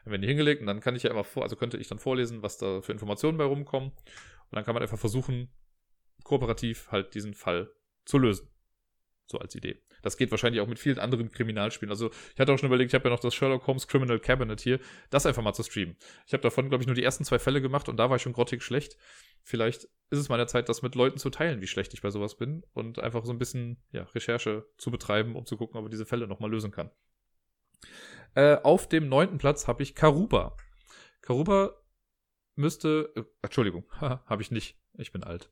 Dann 0.05 0.11
werden 0.11 0.21
die 0.21 0.27
hingelegt 0.29 0.61
und 0.61 0.67
dann 0.67 0.79
kann 0.79 0.95
ich 0.95 1.03
ja 1.03 1.11
immer 1.11 1.25
vor, 1.25 1.43
also 1.43 1.57
könnte 1.57 1.75
ich 1.75 1.89
dann 1.89 1.99
vorlesen, 1.99 2.41
was 2.41 2.57
da 2.57 2.81
für 2.81 2.93
Informationen 2.93 3.37
bei 3.37 3.43
rumkommen. 3.43 3.89
Und 3.89 4.55
dann 4.55 4.63
kann 4.63 4.73
man 4.73 4.83
einfach 4.83 4.99
versuchen, 4.99 5.51
kooperativ 6.23 6.93
halt 6.93 7.13
diesen 7.13 7.33
Fall 7.33 7.69
zu 8.05 8.19
lösen. 8.19 8.54
So 9.27 9.39
als 9.39 9.55
Idee. 9.55 9.81
Das 10.03 10.17
geht 10.17 10.29
wahrscheinlich 10.29 10.61
auch 10.61 10.67
mit 10.67 10.77
vielen 10.77 10.99
anderen 10.99 11.31
Kriminalspielen. 11.31 11.89
Also 11.89 12.11
ich 12.33 12.39
hatte 12.39 12.53
auch 12.53 12.59
schon 12.59 12.67
überlegt, 12.67 12.91
ich 12.91 12.95
habe 12.95 13.09
ja 13.09 13.15
noch 13.15 13.19
das 13.19 13.33
Sherlock 13.33 13.65
Holmes 13.65 13.87
Criminal 13.87 14.19
Cabinet 14.19 14.61
hier, 14.61 14.79
das 15.09 15.25
einfach 15.25 15.41
mal 15.41 15.53
zu 15.53 15.63
streamen. 15.63 15.97
Ich 16.27 16.33
habe 16.33 16.43
davon, 16.43 16.69
glaube 16.69 16.83
ich, 16.83 16.87
nur 16.87 16.95
die 16.95 17.03
ersten 17.03 17.23
zwei 17.23 17.39
Fälle 17.39 17.59
gemacht 17.59 17.89
und 17.89 17.97
da 17.97 18.09
war 18.09 18.17
ich 18.17 18.21
schon 18.21 18.33
grottig 18.33 18.61
schlecht. 18.61 18.97
Vielleicht 19.41 19.85
ist 20.11 20.19
es 20.19 20.29
mal 20.29 20.37
der 20.37 20.47
Zeit, 20.47 20.69
das 20.69 20.83
mit 20.83 20.93
Leuten 20.93 21.17
zu 21.17 21.31
teilen, 21.31 21.59
wie 21.61 21.67
schlecht 21.67 21.93
ich 21.95 22.01
bei 22.03 22.11
sowas 22.11 22.37
bin 22.37 22.63
und 22.73 22.99
einfach 22.99 23.25
so 23.25 23.31
ein 23.31 23.39
bisschen 23.39 23.81
ja, 23.91 24.03
Recherche 24.03 24.67
zu 24.77 24.91
betreiben, 24.91 25.35
um 25.35 25.45
zu 25.47 25.57
gucken, 25.57 25.77
ob 25.77 25.83
man 25.83 25.91
diese 25.91 26.05
Fälle 26.05 26.27
nochmal 26.27 26.51
lösen 26.51 26.71
kann. 26.71 26.91
Äh, 28.35 28.57
auf 28.61 28.87
dem 28.87 29.09
neunten 29.09 29.39
Platz 29.39 29.67
habe 29.67 29.81
ich 29.81 29.95
Karuba. 29.95 30.55
Karuba 31.21 31.73
müsste, 32.55 33.11
äh, 33.15 33.23
Entschuldigung, 33.41 33.85
habe 33.99 34.41
ich 34.41 34.51
nicht. 34.51 34.77
Ich 34.97 35.11
bin 35.11 35.23
alt. 35.23 35.51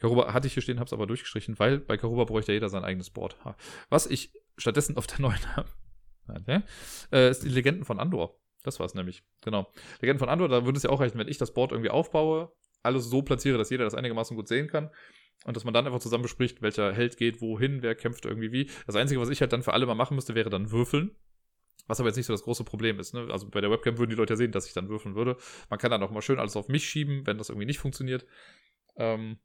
Karuba 0.00 0.32
hatte 0.32 0.46
ich 0.46 0.54
hier 0.54 0.62
stehen, 0.62 0.78
habe 0.78 0.86
es 0.86 0.92
aber 0.92 1.06
durchgestrichen, 1.06 1.58
weil 1.58 1.78
bei 1.78 1.96
Karuba 1.96 2.24
bräuchte 2.24 2.52
jeder 2.52 2.68
sein 2.68 2.84
eigenes 2.84 3.10
Board. 3.10 3.36
Was 3.88 4.06
ich 4.06 4.32
stattdessen 4.56 4.96
auf 4.96 5.06
der 5.06 5.20
neuen 5.20 5.56
habe, 5.56 5.68
okay, 6.28 6.62
äh, 7.12 7.30
ist 7.30 7.44
die 7.44 7.48
Legenden 7.48 7.84
von 7.84 7.98
Andor. 7.98 8.38
Das 8.62 8.78
war 8.78 8.86
es 8.86 8.94
nämlich. 8.94 9.24
Genau. 9.40 9.72
Legenden 10.00 10.20
von 10.20 10.28
Andor, 10.28 10.48
da 10.48 10.64
würde 10.64 10.76
es 10.76 10.84
ja 10.84 10.90
auch 10.90 11.00
reichen, 11.00 11.18
wenn 11.18 11.28
ich 11.28 11.38
das 11.38 11.52
Board 11.52 11.72
irgendwie 11.72 11.90
aufbaue, 11.90 12.52
alles 12.82 13.10
so 13.10 13.22
platziere, 13.22 13.58
dass 13.58 13.70
jeder 13.70 13.84
das 13.84 13.94
einigermaßen 13.94 14.36
gut 14.36 14.48
sehen 14.48 14.68
kann. 14.68 14.90
Und 15.44 15.56
dass 15.56 15.64
man 15.64 15.74
dann 15.74 15.86
einfach 15.86 15.98
zusammen 15.98 16.22
bespricht, 16.22 16.62
welcher 16.62 16.92
Held 16.92 17.16
geht 17.16 17.40
wohin, 17.40 17.82
wer 17.82 17.96
kämpft 17.96 18.24
irgendwie 18.24 18.52
wie. 18.52 18.70
Das 18.86 18.94
Einzige, 18.94 19.20
was 19.20 19.28
ich 19.28 19.40
halt 19.40 19.52
dann 19.52 19.62
für 19.62 19.72
alle 19.72 19.86
mal 19.86 19.94
machen 19.94 20.14
müsste, 20.14 20.34
wäre 20.34 20.50
dann 20.50 20.70
würfeln. 20.70 21.16
Was 21.88 21.98
aber 21.98 22.08
jetzt 22.08 22.16
nicht 22.16 22.26
so 22.26 22.32
das 22.32 22.44
große 22.44 22.62
Problem 22.62 23.00
ist. 23.00 23.12
Ne? 23.12 23.26
Also 23.30 23.48
bei 23.50 23.60
der 23.60 23.70
Webcam 23.70 23.98
würden 23.98 24.10
die 24.10 24.16
Leute 24.16 24.34
ja 24.34 24.36
sehen, 24.36 24.52
dass 24.52 24.66
ich 24.68 24.72
dann 24.72 24.88
würfeln 24.88 25.16
würde. 25.16 25.36
Man 25.68 25.80
kann 25.80 25.90
dann 25.90 26.02
auch 26.02 26.12
mal 26.12 26.22
schön 26.22 26.38
alles 26.38 26.54
auf 26.54 26.68
mich 26.68 26.88
schieben, 26.88 27.26
wenn 27.26 27.38
das 27.38 27.48
irgendwie 27.48 27.66
nicht 27.66 27.80
funktioniert. 27.80 28.24
Ähm, 28.96 29.38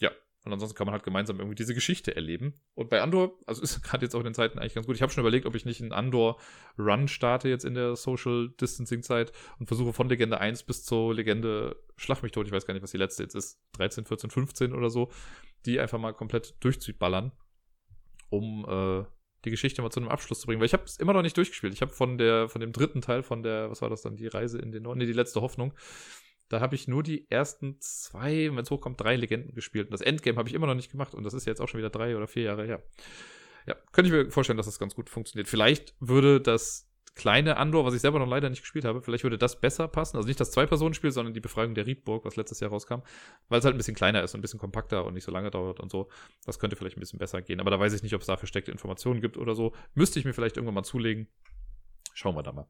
ja, 0.00 0.10
und 0.44 0.52
ansonsten 0.52 0.76
kann 0.76 0.86
man 0.86 0.92
halt 0.92 1.04
gemeinsam 1.04 1.38
irgendwie 1.38 1.54
diese 1.54 1.74
Geschichte 1.74 2.16
erleben. 2.16 2.54
Und 2.74 2.90
bei 2.90 3.00
Andor, 3.00 3.38
also 3.46 3.62
ist 3.62 3.82
gerade 3.84 4.04
jetzt 4.04 4.14
auch 4.14 4.20
in 4.20 4.24
den 4.24 4.34
Zeiten 4.34 4.58
eigentlich 4.58 4.74
ganz 4.74 4.86
gut. 4.86 4.96
Ich 4.96 5.02
habe 5.02 5.12
schon 5.12 5.22
überlegt, 5.22 5.46
ob 5.46 5.54
ich 5.54 5.64
nicht 5.64 5.80
einen 5.80 5.92
Andor-Run 5.92 7.06
starte 7.06 7.48
jetzt 7.48 7.64
in 7.64 7.74
der 7.74 7.94
Social 7.94 8.50
Distancing-Zeit 8.60 9.32
und 9.58 9.66
versuche 9.66 9.92
von 9.92 10.08
Legende 10.08 10.40
1 10.40 10.64
bis 10.64 10.84
zur 10.84 11.14
Legende 11.14 11.76
Schlag 11.96 12.22
mich 12.22 12.32
tot, 12.32 12.46
ich 12.46 12.52
weiß 12.52 12.66
gar 12.66 12.74
nicht, 12.74 12.82
was 12.82 12.90
die 12.90 12.98
letzte 12.98 13.22
jetzt 13.22 13.36
ist, 13.36 13.60
13, 13.74 14.04
14, 14.04 14.30
15 14.30 14.72
oder 14.72 14.90
so, 14.90 15.10
die 15.64 15.78
einfach 15.78 15.98
mal 15.98 16.12
komplett 16.12 16.56
durchzuballern, 16.58 17.30
um 18.28 18.66
äh, 18.68 19.04
die 19.44 19.50
Geschichte 19.50 19.82
mal 19.82 19.90
zu 19.90 20.00
einem 20.00 20.08
Abschluss 20.08 20.40
zu 20.40 20.46
bringen. 20.46 20.60
Weil 20.60 20.66
ich 20.66 20.72
habe 20.72 20.84
es 20.84 20.96
immer 20.96 21.12
noch 21.12 21.22
nicht 21.22 21.36
durchgespielt. 21.36 21.72
Ich 21.72 21.82
habe 21.82 21.92
von 21.92 22.18
der, 22.18 22.48
von 22.48 22.60
dem 22.60 22.72
dritten 22.72 23.00
Teil, 23.00 23.22
von 23.22 23.44
der, 23.44 23.70
was 23.70 23.82
war 23.82 23.90
das 23.90 24.02
dann, 24.02 24.16
die 24.16 24.26
Reise 24.26 24.58
in 24.58 24.72
den 24.72 24.82
Norden, 24.82 24.98
nee, 24.98 25.06
die 25.06 25.12
letzte 25.12 25.40
Hoffnung, 25.40 25.72
da 26.52 26.60
habe 26.60 26.74
ich 26.74 26.86
nur 26.86 27.02
die 27.02 27.30
ersten 27.30 27.80
zwei, 27.80 28.50
wenn 28.50 28.58
es 28.58 28.70
hochkommt, 28.70 29.00
drei 29.00 29.16
Legenden 29.16 29.54
gespielt. 29.54 29.86
Und 29.86 29.92
das 29.92 30.02
Endgame 30.02 30.36
habe 30.36 30.48
ich 30.48 30.54
immer 30.54 30.66
noch 30.66 30.74
nicht 30.74 30.90
gemacht. 30.90 31.14
Und 31.14 31.24
das 31.24 31.32
ist 31.32 31.46
jetzt 31.46 31.60
auch 31.60 31.68
schon 31.68 31.78
wieder 31.78 31.88
drei 31.88 32.14
oder 32.14 32.26
vier 32.26 32.42
Jahre 32.42 32.66
her. 32.66 32.82
Ja, 33.66 33.74
könnte 33.92 34.08
ich 34.08 34.12
mir 34.12 34.30
vorstellen, 34.30 34.58
dass 34.58 34.66
das 34.66 34.78
ganz 34.78 34.94
gut 34.94 35.08
funktioniert. 35.08 35.48
Vielleicht 35.48 35.94
würde 35.98 36.42
das 36.42 36.92
kleine 37.14 37.56
Andor, 37.56 37.86
was 37.86 37.94
ich 37.94 38.00
selber 38.00 38.18
noch 38.18 38.28
leider 38.28 38.50
nicht 38.50 38.60
gespielt 38.60 38.84
habe, 38.84 39.02
vielleicht 39.02 39.22
würde 39.22 39.38
das 39.38 39.60
besser 39.60 39.88
passen. 39.88 40.16
Also 40.16 40.26
nicht 40.26 40.40
das 40.40 40.50
Zwei-Personen-Spiel, 40.50 41.10
sondern 41.10 41.32
die 41.32 41.40
Befragung 41.40 41.74
der 41.74 41.86
Riedburg, 41.86 42.24
was 42.24 42.36
letztes 42.36 42.60
Jahr 42.60 42.70
rauskam, 42.70 43.00
weil 43.48 43.58
es 43.58 43.64
halt 43.64 43.74
ein 43.74 43.78
bisschen 43.78 43.94
kleiner 43.94 44.22
ist 44.22 44.34
und 44.34 44.40
ein 44.40 44.42
bisschen 44.42 44.58
kompakter 44.58 45.04
und 45.06 45.14
nicht 45.14 45.24
so 45.24 45.32
lange 45.32 45.50
dauert 45.50 45.80
und 45.80 45.90
so. 45.90 46.08
Das 46.44 46.58
könnte 46.58 46.76
vielleicht 46.76 46.96
ein 46.96 47.00
bisschen 47.00 47.18
besser 47.18 47.40
gehen. 47.40 47.60
Aber 47.60 47.70
da 47.70 47.78
weiß 47.78 47.92
ich 47.94 48.02
nicht, 48.02 48.14
ob 48.14 48.20
es 48.20 48.26
da 48.26 48.36
versteckte 48.36 48.72
Informationen 48.72 49.20
gibt 49.20 49.38
oder 49.38 49.54
so. 49.54 49.72
Müsste 49.94 50.18
ich 50.18 50.24
mir 50.24 50.32
vielleicht 50.32 50.56
irgendwann 50.56 50.74
mal 50.74 50.84
zulegen. 50.84 51.28
Schauen 52.14 52.34
wir 52.34 52.42
da 52.42 52.52
mal. 52.52 52.66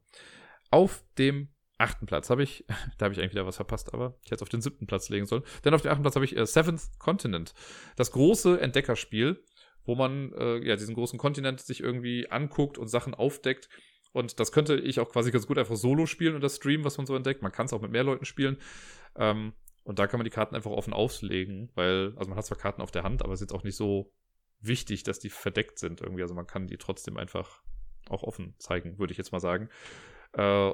Auf 0.71 1.03
dem 1.17 1.49
achten 1.77 2.05
Platz 2.05 2.29
habe 2.29 2.43
ich, 2.43 2.65
da 2.97 3.05
habe 3.05 3.13
ich 3.13 3.19
eigentlich 3.19 3.31
wieder 3.31 3.45
was 3.45 3.55
verpasst, 3.55 3.93
aber 3.93 4.15
ich 4.23 4.31
hätte 4.31 4.35
es 4.35 4.41
auf 4.41 4.49
den 4.49 4.61
siebten 4.61 4.87
Platz 4.87 5.09
legen 5.09 5.25
sollen. 5.25 5.43
Denn 5.65 5.73
auf 5.73 5.81
dem 5.81 5.91
achten 5.91 6.01
Platz 6.01 6.15
habe 6.15 6.25
ich 6.25 6.35
äh, 6.35 6.45
Seventh 6.45 6.99
Continent. 6.99 7.53
Das 7.95 8.11
große 8.11 8.59
Entdeckerspiel, 8.59 9.43
wo 9.85 9.95
man 9.95 10.31
äh, 10.33 10.57
ja 10.65 10.75
diesen 10.75 10.95
großen 10.95 11.19
Kontinent 11.19 11.59
sich 11.61 11.81
irgendwie 11.81 12.29
anguckt 12.29 12.77
und 12.77 12.87
Sachen 12.87 13.13
aufdeckt. 13.13 13.69
Und 14.11 14.39
das 14.39 14.51
könnte 14.51 14.75
ich 14.75 14.99
auch 14.99 15.09
quasi 15.09 15.31
ganz 15.31 15.47
gut 15.47 15.57
einfach 15.57 15.75
solo 15.75 16.05
spielen 16.05 16.35
und 16.35 16.41
das 16.41 16.57
streamen, 16.57 16.85
was 16.85 16.97
man 16.97 17.07
so 17.07 17.15
entdeckt. 17.15 17.41
Man 17.41 17.51
kann 17.51 17.65
es 17.65 17.73
auch 17.73 17.81
mit 17.81 17.91
mehr 17.91 18.03
Leuten 18.03 18.25
spielen. 18.25 18.57
Ähm, 19.15 19.53
und 19.83 19.99
da 19.99 20.07
kann 20.07 20.19
man 20.19 20.25
die 20.25 20.31
Karten 20.31 20.55
einfach 20.55 20.71
offen 20.71 20.93
auslegen, 20.93 21.69
weil, 21.75 22.13
also 22.15 22.29
man 22.29 22.37
hat 22.37 22.45
zwar 22.45 22.57
Karten 22.57 22.81
auf 22.81 22.91
der 22.91 23.03
Hand, 23.03 23.21
aber 23.21 23.33
es 23.33 23.41
ist 23.41 23.49
jetzt 23.49 23.59
auch 23.59 23.63
nicht 23.63 23.75
so 23.75 24.13
wichtig, 24.61 25.03
dass 25.03 25.19
die 25.19 25.29
verdeckt 25.29 25.77
sind 25.77 25.99
irgendwie. 26.01 26.21
Also 26.21 26.33
man 26.33 26.47
kann 26.47 26.67
die 26.67 26.77
trotzdem 26.77 27.17
einfach 27.17 27.63
auch 28.09 28.23
offen 28.23 28.55
zeigen, 28.59 28.97
würde 28.97 29.11
ich 29.11 29.17
jetzt 29.17 29.31
mal 29.31 29.39
sagen. 29.39 29.69
Äh, 30.33 30.73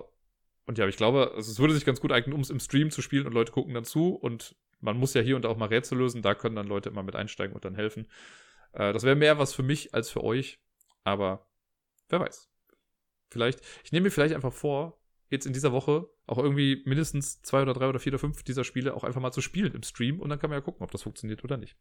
und 0.70 0.78
ja, 0.78 0.88
ich 0.88 0.98
glaube, 0.98 1.32
also 1.36 1.52
es 1.52 1.58
würde 1.58 1.74
sich 1.74 1.84
ganz 1.84 2.00
gut 2.00 2.12
eignen, 2.12 2.36
um 2.36 2.42
es 2.42 2.52
im 2.52 2.60
Stream 2.60 2.92
zu 2.92 3.02
spielen 3.02 3.26
und 3.26 3.34
Leute 3.34 3.52
gucken 3.52 3.74
dann 3.74 3.86
zu. 3.86 4.14
Und 4.14 4.56
man 4.80 4.98
muss 4.98 5.16
ja 5.16 5.22
hier 5.22 5.36
und 5.36 5.42
da 5.42 5.50
auch 5.50 5.58
mal 5.58 5.66
Rätsel 5.66 5.98
lösen. 5.98 6.22
Da 6.22 6.36
können 6.36 6.56
dann 6.56 6.68
Leute 6.68 6.90
immer 6.90 7.02
mit 7.02 7.16
einsteigen 7.16 7.56
und 7.56 7.66
dann 7.66 7.74
helfen. 7.74 8.06
Äh, 8.74 8.94
das 8.94 9.02
wäre 9.02 9.16
mehr 9.16 9.40
was 9.40 9.52
für 9.52 9.64
mich 9.64 9.96
als 9.96 10.12
für 10.12 10.24
euch. 10.24 10.60
Aber 11.04 11.48
wer 12.10 12.20
weiß. 12.20 12.52
Vielleicht, 13.32 13.62
ich 13.84 13.92
nehme 13.92 14.04
mir 14.04 14.12
vielleicht 14.12 14.36
einfach 14.36 14.54
vor, 14.54 15.02
jetzt 15.32 15.48
in 15.48 15.54
dieser 15.54 15.72
Woche 15.72 16.08
auch 16.28 16.38
irgendwie 16.38 16.84
mindestens 16.86 17.42
zwei 17.42 17.64
oder 17.64 17.74
drei 17.74 17.90
oder 17.90 17.98
vier 17.98 18.12
oder 18.12 18.20
fünf 18.20 18.44
dieser 18.44 18.64
Spiele 18.64 18.94
auch 18.94 19.04
einfach 19.04 19.22
mal 19.22 19.32
zu 19.32 19.42
spielen 19.42 19.74
im 19.74 19.82
Stream 19.82 20.20
und 20.20 20.30
dann 20.30 20.38
kann 20.38 20.52
man 20.52 20.58
ja 20.58 20.62
gucken, 20.62 20.84
ob 20.84 20.92
das 20.92 21.02
funktioniert 21.02 21.44
oder 21.44 21.58
nicht. 21.58 21.78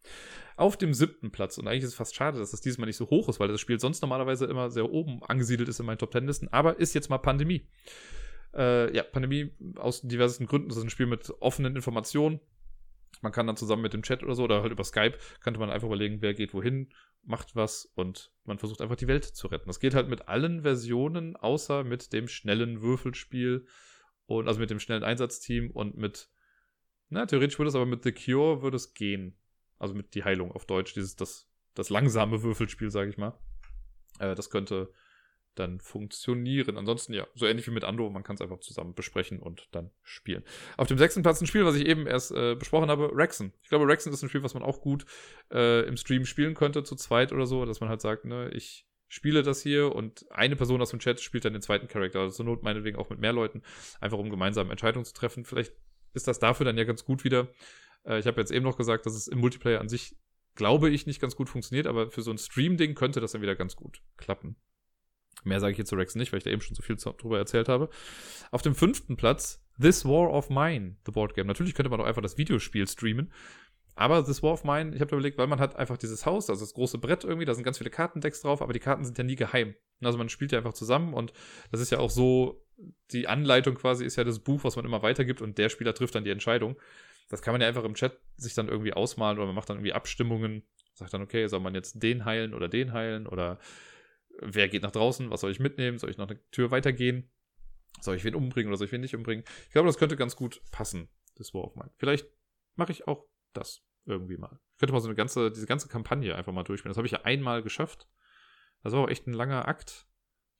Auf 0.56 0.78
dem 0.78 0.94
siebten 0.94 1.30
Platz, 1.30 1.58
und 1.58 1.68
eigentlich 1.68 1.82
ist 1.82 1.90
es 1.90 1.94
fast 1.94 2.14
schade, 2.14 2.38
dass 2.38 2.52
das 2.52 2.62
dieses 2.62 2.78
Mal 2.78 2.86
nicht 2.86 2.96
so 2.96 3.10
hoch 3.10 3.28
ist, 3.28 3.38
weil 3.38 3.48
das 3.48 3.60
Spiel 3.60 3.78
sonst 3.78 4.00
normalerweise 4.00 4.46
immer 4.46 4.70
sehr 4.70 4.90
oben 4.90 5.22
angesiedelt 5.24 5.68
ist 5.68 5.78
in 5.78 5.84
meinen 5.84 5.98
Top 5.98 6.10
Ten 6.10 6.26
Listen, 6.26 6.48
aber 6.48 6.78
ist 6.78 6.94
jetzt 6.94 7.10
mal 7.10 7.18
Pandemie. 7.18 7.68
Äh, 8.58 8.94
ja, 8.94 9.04
Pandemie 9.04 9.52
aus 9.76 10.02
diversen 10.02 10.46
Gründen. 10.46 10.68
Das 10.68 10.76
ist 10.76 10.82
ein 10.82 10.90
Spiel 10.90 11.06
mit 11.06 11.30
offenen 11.40 11.76
Informationen. 11.76 12.40
Man 13.22 13.32
kann 13.32 13.46
dann 13.46 13.56
zusammen 13.56 13.82
mit 13.82 13.92
dem 13.92 14.02
Chat 14.02 14.22
oder 14.22 14.34
so 14.34 14.44
oder 14.44 14.62
halt 14.62 14.72
über 14.72 14.84
Skype, 14.84 15.16
könnte 15.40 15.60
man 15.60 15.70
einfach 15.70 15.86
überlegen, 15.86 16.20
wer 16.20 16.34
geht 16.34 16.54
wohin, 16.54 16.92
macht 17.22 17.56
was 17.56 17.86
und 17.94 18.32
man 18.44 18.58
versucht 18.58 18.80
einfach 18.80 18.96
die 18.96 19.08
Welt 19.08 19.24
zu 19.24 19.46
retten. 19.48 19.66
Das 19.66 19.80
geht 19.80 19.94
halt 19.94 20.08
mit 20.08 20.28
allen 20.28 20.62
Versionen, 20.62 21.36
außer 21.36 21.84
mit 21.84 22.12
dem 22.12 22.28
schnellen 22.28 22.82
Würfelspiel 22.82 23.66
Und 24.26 24.46
also 24.46 24.60
mit 24.60 24.70
dem 24.70 24.80
schnellen 24.80 25.04
Einsatzteam 25.04 25.70
und 25.70 25.96
mit, 25.96 26.28
na, 27.08 27.26
theoretisch 27.26 27.58
würde 27.58 27.70
es 27.70 27.74
aber 27.74 27.86
mit 27.86 28.02
The 28.04 28.12
Cure 28.12 28.62
würde 28.62 28.76
es 28.76 28.92
gehen. 28.92 29.36
Also 29.78 29.94
mit 29.94 30.14
die 30.14 30.24
Heilung 30.24 30.52
auf 30.52 30.66
Deutsch, 30.66 30.94
dieses, 30.94 31.16
das, 31.16 31.48
das 31.74 31.90
langsame 31.90 32.42
Würfelspiel, 32.42 32.90
sage 32.90 33.10
ich 33.10 33.16
mal. 33.16 33.38
Äh, 34.18 34.34
das 34.34 34.50
könnte 34.50 34.92
dann 35.58 35.80
funktionieren. 35.80 36.76
Ansonsten 36.76 37.12
ja, 37.12 37.26
so 37.34 37.46
ähnlich 37.46 37.66
wie 37.66 37.72
mit 37.72 37.84
Ando, 37.84 38.08
man 38.10 38.22
kann 38.22 38.34
es 38.34 38.40
einfach 38.40 38.60
zusammen 38.60 38.94
besprechen 38.94 39.40
und 39.40 39.68
dann 39.72 39.90
spielen. 40.02 40.44
Auf 40.76 40.88
dem 40.88 40.98
sechsten 40.98 41.22
Platz 41.22 41.40
ein 41.40 41.46
Spiel, 41.46 41.64
was 41.64 41.76
ich 41.76 41.86
eben 41.86 42.06
erst 42.06 42.32
äh, 42.32 42.54
besprochen 42.54 42.90
habe, 42.90 43.10
Rexen. 43.14 43.52
Ich 43.62 43.68
glaube, 43.68 43.86
Rexen 43.86 44.12
ist 44.12 44.22
ein 44.22 44.28
Spiel, 44.28 44.42
was 44.42 44.54
man 44.54 44.62
auch 44.62 44.80
gut 44.80 45.04
äh, 45.52 45.86
im 45.86 45.96
Stream 45.96 46.24
spielen 46.24 46.54
könnte, 46.54 46.84
zu 46.84 46.96
zweit 46.96 47.32
oder 47.32 47.46
so, 47.46 47.64
dass 47.64 47.80
man 47.80 47.88
halt 47.88 48.00
sagt, 48.00 48.24
ne, 48.24 48.50
ich 48.50 48.86
spiele 49.08 49.42
das 49.42 49.62
hier 49.62 49.94
und 49.94 50.26
eine 50.30 50.54
Person 50.54 50.82
aus 50.82 50.90
dem 50.90 51.00
Chat 51.00 51.20
spielt 51.20 51.44
dann 51.44 51.54
den 51.54 51.62
zweiten 51.62 51.88
Charakter. 51.88 52.20
Also 52.20 52.36
zur 52.36 52.44
Not 52.44 52.62
meinetwegen 52.62 52.98
auch 52.98 53.10
mit 53.10 53.18
mehr 53.18 53.32
Leuten, 53.32 53.62
einfach 54.00 54.18
um 54.18 54.30
gemeinsam 54.30 54.70
Entscheidungen 54.70 55.04
zu 55.04 55.14
treffen. 55.14 55.44
Vielleicht 55.44 55.72
ist 56.14 56.28
das 56.28 56.38
dafür 56.38 56.66
dann 56.66 56.78
ja 56.78 56.84
ganz 56.84 57.04
gut 57.04 57.24
wieder. 57.24 57.48
Äh, 58.04 58.18
ich 58.18 58.26
habe 58.26 58.40
jetzt 58.40 58.52
eben 58.52 58.64
noch 58.64 58.76
gesagt, 58.76 59.06
dass 59.06 59.14
es 59.14 59.26
im 59.26 59.38
Multiplayer 59.38 59.80
an 59.80 59.88
sich, 59.88 60.16
glaube 60.54 60.90
ich, 60.90 61.06
nicht 61.06 61.20
ganz 61.20 61.36
gut 61.36 61.48
funktioniert, 61.48 61.86
aber 61.86 62.10
für 62.10 62.22
so 62.22 62.30
ein 62.30 62.38
Stream-Ding 62.38 62.94
könnte 62.94 63.20
das 63.20 63.32
dann 63.32 63.42
wieder 63.42 63.56
ganz 63.56 63.76
gut 63.76 64.02
klappen. 64.16 64.56
Mehr 65.48 65.60
sage 65.60 65.72
ich 65.72 65.78
jetzt 65.78 65.88
zu 65.88 65.96
Rex 65.96 66.14
nicht, 66.14 66.32
weil 66.32 66.38
ich 66.38 66.44
da 66.44 66.50
eben 66.50 66.60
schon 66.60 66.76
so 66.76 66.82
viel 66.82 66.96
drüber 66.96 67.38
erzählt 67.38 67.68
habe. 67.68 67.88
Auf 68.50 68.62
dem 68.62 68.74
fünften 68.74 69.16
Platz 69.16 69.62
This 69.80 70.04
War 70.04 70.32
of 70.32 70.50
Mine, 70.50 70.96
The 71.06 71.12
Board 71.12 71.34
Game. 71.34 71.46
Natürlich 71.46 71.74
könnte 71.74 71.90
man 71.90 72.00
auch 72.00 72.06
einfach 72.06 72.22
das 72.22 72.38
Videospiel 72.38 72.86
streamen. 72.88 73.32
Aber 73.94 74.24
This 74.24 74.42
War 74.44 74.52
of 74.52 74.62
Mine, 74.62 74.94
ich 74.94 75.00
habe 75.00 75.14
überlegt, 75.14 75.38
weil 75.38 75.48
man 75.48 75.58
hat 75.58 75.74
einfach 75.74 75.96
dieses 75.96 76.24
Haus, 76.24 76.48
also 76.48 76.64
das 76.64 76.72
große 76.72 76.98
Brett 76.98 77.24
irgendwie, 77.24 77.44
da 77.44 77.54
sind 77.54 77.64
ganz 77.64 77.78
viele 77.78 77.90
Kartendecks 77.90 78.42
drauf, 78.42 78.62
aber 78.62 78.72
die 78.72 78.78
Karten 78.78 79.04
sind 79.04 79.18
ja 79.18 79.24
nie 79.24 79.34
geheim. 79.34 79.74
Also 80.00 80.18
man 80.18 80.28
spielt 80.28 80.52
ja 80.52 80.58
einfach 80.58 80.72
zusammen 80.72 81.14
und 81.14 81.32
das 81.72 81.80
ist 81.80 81.90
ja 81.90 81.98
auch 81.98 82.10
so, 82.10 82.64
die 83.10 83.26
Anleitung 83.26 83.74
quasi 83.74 84.04
ist 84.04 84.14
ja 84.14 84.22
das 84.22 84.38
Buch, 84.38 84.62
was 84.62 84.76
man 84.76 84.84
immer 84.84 85.02
weitergibt 85.02 85.42
und 85.42 85.58
der 85.58 85.68
Spieler 85.68 85.94
trifft 85.94 86.14
dann 86.14 86.22
die 86.22 86.30
Entscheidung. 86.30 86.76
Das 87.28 87.42
kann 87.42 87.52
man 87.52 87.60
ja 87.60 87.66
einfach 87.66 87.82
im 87.82 87.94
Chat 87.94 88.18
sich 88.36 88.54
dann 88.54 88.68
irgendwie 88.68 88.92
ausmalen 88.92 89.38
oder 89.38 89.46
man 89.46 89.56
macht 89.56 89.68
dann 89.68 89.78
irgendwie 89.78 89.92
Abstimmungen, 89.92 90.62
sagt 90.94 91.12
dann, 91.12 91.22
okay, 91.22 91.48
soll 91.48 91.60
man 91.60 91.74
jetzt 91.74 92.00
den 92.00 92.24
heilen 92.24 92.54
oder 92.54 92.68
den 92.68 92.92
heilen 92.92 93.26
oder 93.26 93.58
wer 94.40 94.68
geht 94.68 94.82
nach 94.82 94.90
draußen, 94.90 95.30
was 95.30 95.40
soll 95.40 95.50
ich 95.50 95.60
mitnehmen, 95.60 95.98
soll 95.98 96.10
ich 96.10 96.18
noch 96.18 96.28
eine 96.28 96.40
Tür 96.50 96.70
weitergehen, 96.70 97.30
soll 98.00 98.16
ich 98.16 98.24
wen 98.24 98.34
umbringen 98.34 98.68
oder 98.68 98.76
soll 98.76 98.86
ich 98.86 98.92
wen 98.92 99.00
nicht 99.00 99.14
umbringen. 99.14 99.44
Ich 99.66 99.72
glaube, 99.72 99.86
das 99.86 99.98
könnte 99.98 100.16
ganz 100.16 100.36
gut 100.36 100.62
passen, 100.70 101.08
das 101.36 101.54
War 101.54 101.64
of 101.64 101.76
Mine. 101.76 101.90
Vielleicht 101.96 102.28
mache 102.76 102.92
ich 102.92 103.08
auch 103.08 103.26
das 103.52 103.82
irgendwie 104.04 104.36
mal. 104.36 104.58
Ich 104.72 104.78
könnte 104.78 104.92
mal 104.92 105.00
so 105.00 105.08
eine 105.08 105.16
ganze, 105.16 105.50
diese 105.50 105.66
ganze 105.66 105.88
Kampagne 105.88 106.34
einfach 106.34 106.52
mal 106.52 106.62
durchspielen. 106.62 106.90
Das 106.90 106.96
habe 106.96 107.06
ich 107.06 107.12
ja 107.12 107.22
einmal 107.22 107.62
geschafft. 107.62 108.08
Das 108.82 108.92
war 108.92 109.00
auch 109.00 109.08
echt 109.08 109.26
ein 109.26 109.32
langer 109.32 109.66
Akt. 109.66 110.06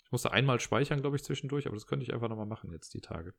Ich 0.05 0.13
musste 0.13 0.33
einmal 0.33 0.59
speichern, 0.59 1.01
glaube 1.01 1.17
ich, 1.17 1.25
zwischendurch, 1.25 1.67
aber 1.67 1.77
das 1.77 1.87
könnte 1.87 2.05
ich 2.05 2.15
einfach 2.15 2.29
nochmal 2.29 2.47
machen 2.47 2.73
jetzt 2.73 2.95
die 2.95 3.01
Tage. 3.01 3.35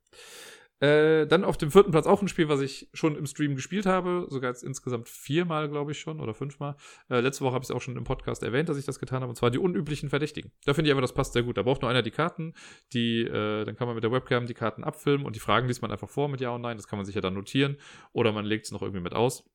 Äh, 0.79 1.27
dann 1.27 1.43
auf 1.43 1.57
dem 1.57 1.71
vierten 1.71 1.91
Platz 1.91 2.07
auch 2.07 2.21
ein 2.21 2.27
Spiel, 2.29 2.47
was 2.47 2.61
ich 2.61 2.89
schon 2.93 3.17
im 3.17 3.25
Stream 3.25 3.55
gespielt 3.55 3.85
habe, 3.85 4.27
sogar 4.29 4.49
jetzt 4.49 4.63
insgesamt 4.63 5.09
viermal, 5.09 5.67
glaube 5.67 5.91
ich 5.91 5.99
schon, 5.99 6.21
oder 6.21 6.33
fünfmal. 6.33 6.75
Äh, 7.09 7.19
letzte 7.19 7.43
Woche 7.43 7.53
habe 7.53 7.63
ich 7.63 7.69
es 7.69 7.75
auch 7.75 7.81
schon 7.81 7.97
im 7.97 8.05
Podcast 8.05 8.43
erwähnt, 8.43 8.69
dass 8.69 8.77
ich 8.77 8.85
das 8.85 8.99
getan 8.99 9.21
habe, 9.21 9.29
und 9.29 9.35
zwar 9.35 9.51
die 9.51 9.57
unüblichen 9.57 10.09
Verdächtigen. 10.09 10.51
Da 10.65 10.73
finde 10.73 10.89
ich 10.89 10.93
aber, 10.93 11.01
das 11.01 11.13
passt 11.13 11.33
sehr 11.33 11.43
gut. 11.43 11.57
Da 11.57 11.63
braucht 11.63 11.81
nur 11.81 11.91
einer 11.91 12.01
die 12.01 12.11
Karten, 12.11 12.53
die, 12.93 13.21
äh, 13.21 13.65
dann 13.65 13.75
kann 13.75 13.87
man 13.87 13.95
mit 13.95 14.03
der 14.03 14.11
Webcam 14.11 14.45
die 14.45 14.53
Karten 14.53 14.83
abfilmen 14.83 15.25
und 15.25 15.35
die 15.35 15.41
Fragen 15.41 15.67
liest 15.67 15.81
man 15.81 15.91
einfach 15.91 16.09
vor 16.09 16.29
mit 16.29 16.39
Ja 16.39 16.51
und 16.51 16.61
Nein. 16.61 16.77
Das 16.77 16.87
kann 16.87 16.97
man 16.97 17.05
sich 17.05 17.15
ja 17.15 17.21
dann 17.21 17.33
notieren 17.33 17.77
oder 18.13 18.31
man 18.31 18.45
legt 18.45 18.65
es 18.65 18.71
noch 18.71 18.81
irgendwie 18.81 19.01
mit 19.01 19.13
aus. 19.13 19.49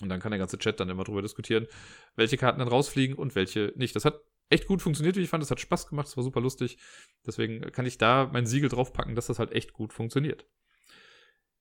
Und 0.00 0.08
dann 0.08 0.20
kann 0.20 0.30
der 0.30 0.38
ganze 0.38 0.58
Chat 0.58 0.78
dann 0.80 0.88
immer 0.88 1.04
drüber 1.04 1.22
diskutieren, 1.22 1.66
welche 2.14 2.36
Karten 2.36 2.60
dann 2.60 2.68
rausfliegen 2.68 3.16
und 3.16 3.34
welche 3.34 3.72
nicht. 3.76 3.96
Das 3.96 4.04
hat 4.04 4.20
echt 4.50 4.66
gut 4.66 4.82
funktioniert, 4.82 5.16
wie 5.16 5.22
ich 5.22 5.28
fand. 5.28 5.42
Es 5.42 5.50
hat 5.50 5.60
Spaß 5.60 5.88
gemacht, 5.88 6.08
es 6.08 6.16
war 6.16 6.24
super 6.24 6.40
lustig. 6.40 6.78
Deswegen 7.26 7.60
kann 7.72 7.86
ich 7.86 7.98
da 7.98 8.28
mein 8.32 8.46
Siegel 8.46 8.68
draufpacken, 8.68 9.14
dass 9.14 9.26
das 9.26 9.38
halt 9.38 9.52
echt 9.52 9.72
gut 9.72 9.92
funktioniert. 9.92 10.46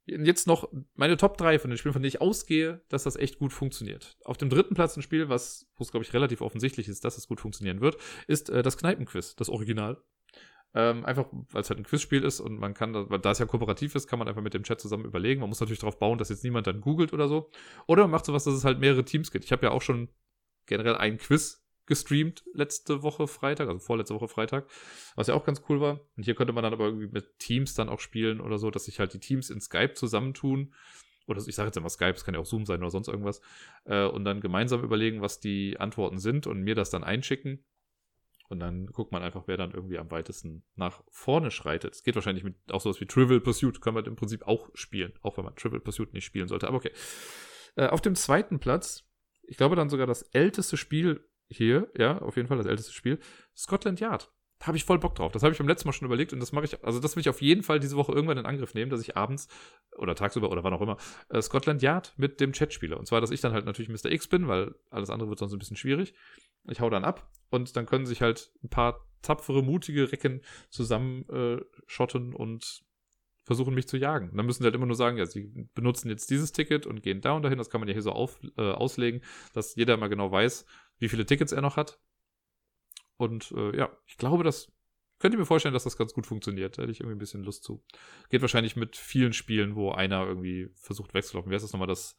Jetzt 0.05 0.47
noch 0.47 0.71
meine 0.95 1.17
Top 1.17 1.37
3 1.37 1.59
von 1.59 1.69
den 1.69 1.77
Spielen, 1.77 1.91
von 1.91 2.01
denen 2.01 2.07
ich 2.07 2.21
ausgehe, 2.21 2.81
dass 2.87 3.03
das 3.03 3.17
echt 3.17 3.39
gut 3.39 3.51
funktioniert. 3.51 4.17
Auf 4.23 4.37
dem 4.37 4.49
dritten 4.49 4.73
Platz 4.73 4.95
ein 4.95 5.01
Spiel, 5.01 5.27
was, 5.27 5.69
wo 5.75 5.83
es, 5.83 5.91
glaube 5.91 6.05
ich, 6.05 6.13
relativ 6.13 6.39
offensichtlich 6.39 6.87
ist, 6.87 7.03
dass 7.03 7.17
es 7.17 7.27
gut 7.27 7.41
funktionieren 7.41 7.81
wird, 7.81 7.97
ist 8.25 8.49
äh, 8.49 8.63
das 8.63 8.77
Kneipenquiz, 8.77 9.35
das 9.35 9.49
Original. 9.49 10.01
Ähm, 10.73 11.05
einfach, 11.05 11.27
weil 11.51 11.61
es 11.61 11.69
halt 11.69 11.79
ein 11.79 11.83
Quizspiel 11.83 12.23
ist 12.23 12.39
und 12.39 12.57
man 12.57 12.73
kann, 12.73 12.93
da 12.93 13.31
es 13.31 13.39
ja 13.39 13.45
kooperativ 13.45 13.95
ist, 13.95 14.07
kann 14.07 14.19
man 14.19 14.29
einfach 14.29 14.41
mit 14.41 14.53
dem 14.53 14.63
Chat 14.63 14.79
zusammen 14.79 15.05
überlegen. 15.05 15.41
Man 15.41 15.49
muss 15.49 15.59
natürlich 15.59 15.79
darauf 15.79 15.99
bauen, 15.99 16.17
dass 16.17 16.29
jetzt 16.29 16.43
niemand 16.43 16.67
dann 16.67 16.79
googelt 16.79 17.11
oder 17.11 17.27
so. 17.27 17.49
Oder 17.85 18.03
man 18.03 18.11
macht 18.11 18.25
sowas, 18.25 18.45
dass 18.45 18.53
es 18.53 18.63
halt 18.63 18.79
mehrere 18.79 19.03
Teams 19.03 19.31
gibt. 19.31 19.43
Ich 19.43 19.51
habe 19.51 19.65
ja 19.65 19.71
auch 19.71 19.81
schon 19.81 20.07
generell 20.67 20.95
ein 20.95 21.17
Quiz 21.17 21.66
gestreamt 21.87 22.43
letzte 22.53 23.01
Woche 23.01 23.27
Freitag, 23.27 23.67
also 23.67 23.79
vorletzte 23.79 24.13
Woche 24.13 24.27
Freitag, 24.27 24.67
was 25.15 25.27
ja 25.27 25.33
auch 25.33 25.45
ganz 25.45 25.61
cool 25.69 25.81
war. 25.81 26.01
Und 26.15 26.23
hier 26.23 26.35
könnte 26.35 26.53
man 26.53 26.63
dann 26.63 26.73
aber 26.73 26.85
irgendwie 26.85 27.07
mit 27.07 27.39
Teams 27.39 27.73
dann 27.73 27.89
auch 27.89 27.99
spielen 27.99 28.39
oder 28.39 28.59
so, 28.59 28.69
dass 28.69 28.85
sich 28.85 28.99
halt 28.99 29.13
die 29.13 29.19
Teams 29.19 29.49
in 29.49 29.59
Skype 29.59 29.93
zusammentun. 29.93 30.73
Oder 31.25 31.41
ich 31.45 31.55
sage 31.55 31.67
jetzt 31.67 31.77
immer 31.77 31.89
Skype, 31.89 32.13
es 32.13 32.23
kann 32.23 32.35
ja 32.35 32.39
auch 32.39 32.45
Zoom 32.45 32.65
sein 32.65 32.81
oder 32.81 32.91
sonst 32.91 33.07
irgendwas. 33.07 33.41
Äh, 33.85 34.05
und 34.05 34.23
dann 34.23 34.39
gemeinsam 34.39 34.83
überlegen, 34.83 35.21
was 35.21 35.39
die 35.39 35.79
Antworten 35.79 36.19
sind 36.19 36.47
und 36.47 36.61
mir 36.61 36.75
das 36.75 36.89
dann 36.89 37.03
einschicken. 37.03 37.65
Und 38.49 38.59
dann 38.61 38.87
guckt 38.87 39.11
man 39.11 39.23
einfach, 39.23 39.43
wer 39.47 39.57
dann 39.57 39.71
irgendwie 39.71 39.97
am 39.97 40.09
weitesten 40.09 40.63
nach 40.75 41.03
vorne 41.09 41.51
schreitet. 41.51 41.95
Es 41.95 42.03
geht 42.03 42.15
wahrscheinlich 42.15 42.45
mit 42.45 42.55
auch 42.71 42.79
sowas 42.79 43.01
wie 43.01 43.05
Trivial 43.05 43.41
Pursuit, 43.41 43.81
kann 43.81 43.93
man 43.93 44.05
im 44.05 44.15
Prinzip 44.15 44.47
auch 44.47 44.69
spielen, 44.73 45.11
auch 45.21 45.37
wenn 45.37 45.43
man 45.43 45.55
Trivial 45.55 45.81
Pursuit 45.81 46.13
nicht 46.13 46.25
spielen 46.25 46.47
sollte. 46.47 46.67
Aber 46.67 46.77
okay. 46.77 46.91
Äh, 47.75 47.87
auf 47.87 48.01
dem 48.01 48.15
zweiten 48.15 48.59
Platz, 48.59 49.03
ich 49.43 49.57
glaube 49.57 49.75
dann 49.75 49.89
sogar 49.89 50.07
das 50.07 50.21
älteste 50.21 50.77
Spiel 50.77 51.27
hier, 51.49 51.89
ja, 51.97 52.19
auf 52.19 52.35
jeden 52.35 52.47
Fall 52.47 52.57
das 52.57 52.65
älteste 52.65 52.93
Spiel, 52.93 53.19
Scotland 53.55 53.99
Yard. 53.99 54.31
Da 54.59 54.67
habe 54.67 54.77
ich 54.77 54.85
voll 54.85 54.97
Bock 54.97 55.13
drauf. 55.13 55.31
Das 55.31 55.43
habe 55.43 55.51
ich 55.51 55.59
beim 55.59 55.67
letzten 55.67 55.87
Mal 55.87 55.93
schon 55.93 56.07
überlegt 56.07 56.33
und 56.33 56.39
das 56.39 56.51
mache 56.51 56.65
ich, 56.65 56.83
also 56.83 56.99
das 56.99 57.15
will 57.15 57.21
ich 57.21 57.29
auf 57.29 57.41
jeden 57.41 57.61
Fall 57.61 57.79
diese 57.79 57.95
Woche 57.95 58.11
irgendwann 58.11 58.39
in 58.39 58.45
Angriff 58.45 58.73
nehmen, 58.73 58.89
dass 58.89 59.01
ich 59.01 59.15
abends 59.15 59.47
oder 59.97 60.15
tagsüber 60.15 60.49
oder 60.51 60.63
wann 60.63 60.73
auch 60.73 60.81
immer 60.81 60.97
äh, 61.29 61.41
Scotland 61.41 61.83
Yard 61.83 62.13
mit 62.17 62.39
dem 62.39 62.53
Chat 62.53 62.73
spiele. 62.73 62.97
Und 62.97 63.05
zwar, 63.05 63.21
dass 63.21 63.29
ich 63.29 63.39
dann 63.39 63.53
halt 63.53 63.65
natürlich 63.65 63.89
Mr. 63.89 64.11
X 64.11 64.27
bin, 64.27 64.47
weil 64.47 64.73
alles 64.89 65.11
andere 65.11 65.29
wird 65.29 65.39
sonst 65.39 65.53
ein 65.53 65.59
bisschen 65.59 65.77
schwierig. 65.77 66.15
Ich 66.69 66.81
hau 66.81 66.89
dann 66.89 67.05
ab 67.05 67.31
und 67.51 67.75
dann 67.75 67.85
können 67.85 68.07
sich 68.07 68.21
halt 68.21 68.51
ein 68.63 68.69
paar 68.69 69.05
tapfere, 69.21 69.61
mutige 69.61 70.11
Recken 70.11 70.41
zusammen 70.69 71.25
äh, 71.29 71.61
und 72.33 72.83
versuchen 73.43 73.73
mich 73.73 73.87
zu 73.87 73.95
jagen. 73.95 74.29
Und 74.29 74.37
dann 74.37 74.45
müssen 74.45 74.63
sie 74.63 74.65
halt 74.65 74.75
immer 74.75 74.85
nur 74.85 74.95
sagen, 74.95 75.17
ja, 75.17 75.25
sie 75.25 75.69
benutzen 75.73 76.09
jetzt 76.09 76.29
dieses 76.29 76.51
Ticket 76.51 76.85
und 76.85 77.01
gehen 77.01 77.21
da 77.21 77.31
und 77.31 77.43
dahin. 77.43 77.57
Das 77.57 77.69
kann 77.69 77.79
man 77.79 77.87
ja 77.87 77.93
hier 77.93 78.01
so 78.01 78.11
auf, 78.11 78.39
äh, 78.57 78.71
auslegen, 78.71 79.21
dass 79.53 79.75
jeder 79.75 79.95
mal 79.95 80.09
genau 80.09 80.31
weiß, 80.31 80.65
wie 80.99 81.09
viele 81.09 81.25
Tickets 81.25 81.51
er 81.51 81.61
noch 81.61 81.77
hat. 81.77 81.99
Und 83.17 83.51
äh, 83.51 83.75
ja, 83.77 83.89
ich 84.05 84.17
glaube, 84.17 84.43
das 84.43 84.71
könnt 85.19 85.33
ihr 85.33 85.39
mir 85.39 85.45
vorstellen, 85.45 85.73
dass 85.73 85.83
das 85.83 85.97
ganz 85.97 86.13
gut 86.13 86.27
funktioniert. 86.27 86.77
Da 86.77 86.83
hätte 86.83 86.91
ich 86.91 86.99
irgendwie 86.99 87.15
ein 87.15 87.19
bisschen 87.19 87.43
Lust 87.43 87.63
zu. 87.63 87.83
Geht 88.29 88.41
wahrscheinlich 88.41 88.75
mit 88.75 88.95
vielen 88.95 89.33
Spielen, 89.33 89.75
wo 89.75 89.91
einer 89.91 90.25
irgendwie 90.25 90.69
versucht 90.75 91.13
wegzulaufen. 91.13 91.49
Wer 91.49 91.57
ist 91.57 91.63
das 91.63 91.73
nochmal 91.73 91.87
das 91.87 92.17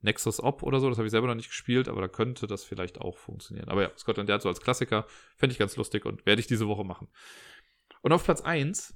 Nexus 0.00 0.40
Op 0.40 0.62
oder 0.62 0.78
so? 0.78 0.88
Das 0.88 0.98
habe 0.98 1.06
ich 1.06 1.10
selber 1.10 1.26
noch 1.26 1.34
nicht 1.34 1.48
gespielt, 1.48 1.88
aber 1.88 2.00
da 2.00 2.08
könnte 2.08 2.46
das 2.46 2.64
vielleicht 2.64 3.00
auch 3.00 3.18
funktionieren. 3.18 3.68
Aber 3.68 3.82
ja, 3.82 3.90
Scotland 3.98 4.28
Yard 4.28 4.42
so 4.42 4.48
als 4.48 4.60
Klassiker 4.60 5.06
fände 5.36 5.52
ich 5.52 5.58
ganz 5.58 5.76
lustig 5.76 6.06
und 6.06 6.24
werde 6.26 6.40
ich 6.40 6.46
diese 6.46 6.68
Woche 6.68 6.84
machen. 6.84 7.08
Und 8.02 8.12
auf 8.12 8.24
Platz 8.24 8.40
1, 8.40 8.94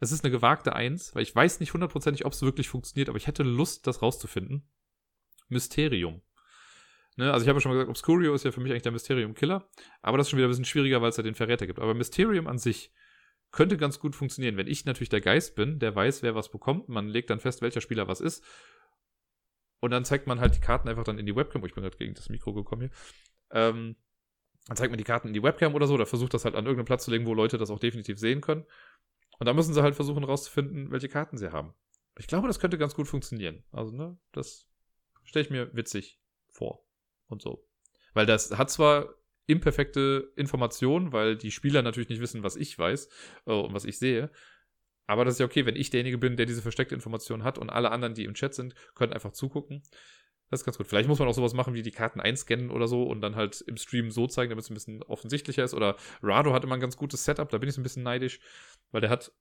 es 0.00 0.12
ist 0.12 0.24
eine 0.24 0.30
gewagte 0.30 0.74
1, 0.74 1.14
weil 1.14 1.22
ich 1.22 1.34
weiß 1.34 1.60
nicht 1.60 1.72
hundertprozentig, 1.72 2.26
ob 2.26 2.32
es 2.32 2.42
wirklich 2.42 2.68
funktioniert, 2.68 3.08
aber 3.08 3.16
ich 3.16 3.26
hätte 3.26 3.44
Lust, 3.44 3.86
das 3.86 4.02
rauszufinden. 4.02 4.68
Mysterium. 5.48 6.22
Ne, 7.16 7.30
also 7.30 7.44
ich 7.44 7.48
habe 7.48 7.58
ja 7.58 7.60
schon 7.60 7.70
mal 7.70 7.74
gesagt, 7.74 7.90
Obscurio 7.90 8.34
ist 8.34 8.44
ja 8.44 8.52
für 8.52 8.60
mich 8.60 8.72
eigentlich 8.72 8.82
der 8.82 8.92
Mysterium-Killer, 8.92 9.68
aber 10.00 10.16
das 10.16 10.26
ist 10.26 10.30
schon 10.30 10.38
wieder 10.38 10.48
ein 10.48 10.50
bisschen 10.50 10.64
schwieriger, 10.64 11.02
weil 11.02 11.10
es 11.10 11.16
da 11.16 11.22
den 11.22 11.34
Verräter 11.34 11.66
gibt. 11.66 11.78
Aber 11.78 11.92
Mysterium 11.94 12.46
an 12.46 12.58
sich 12.58 12.90
könnte 13.50 13.76
ganz 13.76 13.98
gut 13.98 14.16
funktionieren, 14.16 14.56
wenn 14.56 14.66
ich 14.66 14.86
natürlich 14.86 15.10
der 15.10 15.20
Geist 15.20 15.54
bin, 15.54 15.78
der 15.78 15.94
weiß, 15.94 16.22
wer 16.22 16.34
was 16.34 16.50
bekommt. 16.50 16.88
Man 16.88 17.08
legt 17.08 17.28
dann 17.28 17.38
fest, 17.38 17.60
welcher 17.60 17.82
Spieler 17.82 18.08
was 18.08 18.22
ist. 18.22 18.42
Und 19.80 19.90
dann 19.90 20.06
zeigt 20.06 20.26
man 20.26 20.40
halt 20.40 20.56
die 20.56 20.60
Karten 20.60 20.88
einfach 20.88 21.04
dann 21.04 21.18
in 21.18 21.26
die 21.26 21.36
Webcam. 21.36 21.62
Oh, 21.62 21.66
ich 21.66 21.74
bin 21.74 21.82
gerade 21.82 21.98
gegen 21.98 22.14
das 22.14 22.30
Mikro 22.30 22.54
gekommen 22.54 22.82
hier. 22.82 22.90
Ähm, 23.50 23.96
dann 24.68 24.76
zeigt 24.76 24.90
man 24.90 24.98
die 24.98 25.04
Karten 25.04 25.28
in 25.28 25.34
die 25.34 25.42
Webcam 25.42 25.74
oder 25.74 25.86
so, 25.86 25.94
oder 25.94 26.06
versucht 26.06 26.32
das 26.32 26.46
halt 26.46 26.54
an 26.54 26.64
irgendeinen 26.64 26.86
Platz 26.86 27.04
zu 27.04 27.10
legen, 27.10 27.26
wo 27.26 27.34
Leute 27.34 27.58
das 27.58 27.68
auch 27.68 27.80
definitiv 27.80 28.18
sehen 28.18 28.40
können. 28.40 28.64
Und 29.38 29.46
dann 29.46 29.56
müssen 29.56 29.74
sie 29.74 29.82
halt 29.82 29.96
versuchen 29.96 30.24
rauszufinden, 30.24 30.90
welche 30.92 31.08
Karten 31.08 31.36
sie 31.36 31.52
haben. 31.52 31.74
Ich 32.16 32.28
glaube, 32.28 32.46
das 32.46 32.58
könnte 32.58 32.78
ganz 32.78 32.94
gut 32.94 33.08
funktionieren. 33.08 33.64
Also, 33.72 33.94
ne, 33.94 34.16
das 34.30 34.68
stelle 35.24 35.44
ich 35.44 35.50
mir 35.50 35.74
witzig 35.74 36.20
vor 36.48 36.86
und 37.32 37.42
so. 37.42 37.66
Weil 38.14 38.26
das 38.26 38.56
hat 38.56 38.70
zwar 38.70 39.14
imperfekte 39.46 40.32
Informationen, 40.36 41.12
weil 41.12 41.36
die 41.36 41.50
Spieler 41.50 41.82
natürlich 41.82 42.08
nicht 42.08 42.20
wissen, 42.20 42.42
was 42.42 42.56
ich 42.56 42.78
weiß 42.78 43.08
äh, 43.46 43.52
und 43.52 43.74
was 43.74 43.84
ich 43.84 43.98
sehe. 43.98 44.30
Aber 45.06 45.24
das 45.24 45.34
ist 45.34 45.40
ja 45.40 45.46
okay, 45.46 45.66
wenn 45.66 45.76
ich 45.76 45.90
derjenige 45.90 46.18
bin, 46.18 46.36
der 46.36 46.46
diese 46.46 46.62
versteckte 46.62 46.94
Information 46.94 47.42
hat 47.42 47.58
und 47.58 47.70
alle 47.70 47.90
anderen, 47.90 48.14
die 48.14 48.24
im 48.24 48.34
Chat 48.34 48.54
sind, 48.54 48.74
können 48.94 49.12
einfach 49.12 49.32
zugucken. 49.32 49.82
Das 50.48 50.60
ist 50.60 50.64
ganz 50.66 50.78
gut. 50.78 50.86
Vielleicht 50.86 51.08
muss 51.08 51.18
man 51.18 51.28
auch 51.28 51.34
sowas 51.34 51.54
machen, 51.54 51.74
wie 51.74 51.82
die 51.82 51.90
Karten 51.90 52.20
einscannen 52.20 52.70
oder 52.70 52.86
so 52.86 53.04
und 53.04 53.20
dann 53.20 53.36
halt 53.36 53.62
im 53.62 53.78
Stream 53.78 54.10
so 54.10 54.26
zeigen, 54.26 54.50
damit 54.50 54.64
es 54.64 54.70
ein 54.70 54.74
bisschen 54.74 55.02
offensichtlicher 55.02 55.64
ist. 55.64 55.74
Oder 55.74 55.96
Rado 56.22 56.52
hat 56.52 56.62
immer 56.62 56.74
ein 56.74 56.80
ganz 56.80 56.96
gutes 56.96 57.24
Setup, 57.24 57.48
da 57.48 57.58
bin 57.58 57.68
ich 57.68 57.74
so 57.74 57.80
ein 57.80 57.82
bisschen 57.82 58.02
neidisch, 58.02 58.38
weil 58.90 59.00
der 59.00 59.10
hat, 59.10 59.32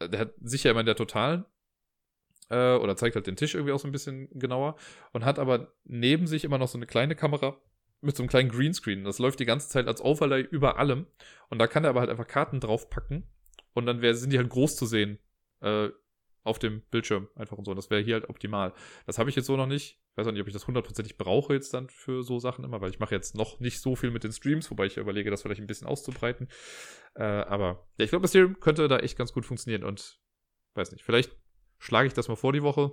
der 0.00 0.20
hat 0.20 0.34
sicher 0.40 0.70
immer 0.70 0.80
in 0.80 0.86
der 0.86 0.96
totalen 0.96 1.44
äh, 2.48 2.76
oder 2.76 2.96
zeigt 2.96 3.16
halt 3.16 3.26
den 3.26 3.36
Tisch 3.36 3.54
irgendwie 3.54 3.72
auch 3.72 3.78
so 3.78 3.88
ein 3.88 3.92
bisschen 3.92 4.28
genauer 4.38 4.76
und 5.12 5.24
hat 5.24 5.38
aber 5.38 5.72
neben 5.84 6.26
sich 6.26 6.44
immer 6.44 6.58
noch 6.58 6.68
so 6.68 6.78
eine 6.78 6.86
kleine 6.86 7.14
Kamera 7.14 7.56
mit 8.00 8.16
so 8.16 8.22
einem 8.22 8.28
kleinen 8.28 8.50
Greenscreen. 8.50 9.04
Das 9.04 9.18
läuft 9.18 9.40
die 9.40 9.46
ganze 9.46 9.68
Zeit 9.68 9.88
als 9.88 10.00
Overlay 10.02 10.42
über 10.42 10.78
allem 10.78 11.06
und 11.48 11.58
da 11.58 11.66
kann 11.66 11.84
er 11.84 11.90
aber 11.90 12.00
halt 12.00 12.10
einfach 12.10 12.26
Karten 12.26 12.60
draufpacken 12.60 13.28
und 13.74 13.86
dann 13.86 14.02
wär, 14.02 14.14
sind 14.14 14.32
die 14.32 14.38
halt 14.38 14.48
groß 14.48 14.76
zu 14.76 14.86
sehen 14.86 15.18
äh, 15.60 15.90
auf 16.46 16.58
dem 16.58 16.82
Bildschirm 16.90 17.28
einfach 17.34 17.58
und 17.58 17.64
so. 17.64 17.72
Und 17.72 17.76
das 17.76 17.90
wäre 17.90 18.00
hier 18.00 18.14
halt 18.14 18.30
optimal. 18.30 18.72
Das 19.04 19.18
habe 19.18 19.28
ich 19.28 19.36
jetzt 19.36 19.46
so 19.46 19.56
noch 19.56 19.66
nicht. 19.66 20.00
Ich 20.12 20.16
weiß 20.16 20.28
auch 20.28 20.32
nicht, 20.32 20.40
ob 20.40 20.46
ich 20.46 20.54
das 20.54 20.66
hundertprozentig 20.66 21.18
brauche 21.18 21.52
jetzt 21.52 21.74
dann 21.74 21.90
für 21.90 22.22
so 22.22 22.38
Sachen 22.38 22.64
immer, 22.64 22.80
weil 22.80 22.90
ich 22.90 23.00
mache 23.00 23.14
jetzt 23.14 23.34
noch 23.34 23.58
nicht 23.60 23.80
so 23.80 23.96
viel 23.96 24.10
mit 24.10 24.24
den 24.24 24.32
Streams, 24.32 24.70
wobei 24.70 24.86
ich 24.86 24.96
überlege, 24.96 25.30
das 25.30 25.42
vielleicht 25.42 25.60
ein 25.60 25.66
bisschen 25.66 25.88
auszubreiten. 25.88 26.48
Äh, 27.16 27.24
aber 27.24 27.86
ja, 27.98 28.04
ich 28.04 28.10
glaube, 28.10 28.26
Ethereum 28.26 28.60
könnte 28.60 28.86
da 28.88 28.98
echt 28.98 29.18
ganz 29.18 29.32
gut 29.32 29.44
funktionieren 29.44 29.84
und 29.84 30.20
weiß 30.74 30.92
nicht, 30.92 31.04
vielleicht 31.04 31.36
schlage 31.86 32.08
ich 32.08 32.14
das 32.14 32.26
mal 32.28 32.36
vor 32.36 32.52
die 32.52 32.64
Woche 32.64 32.90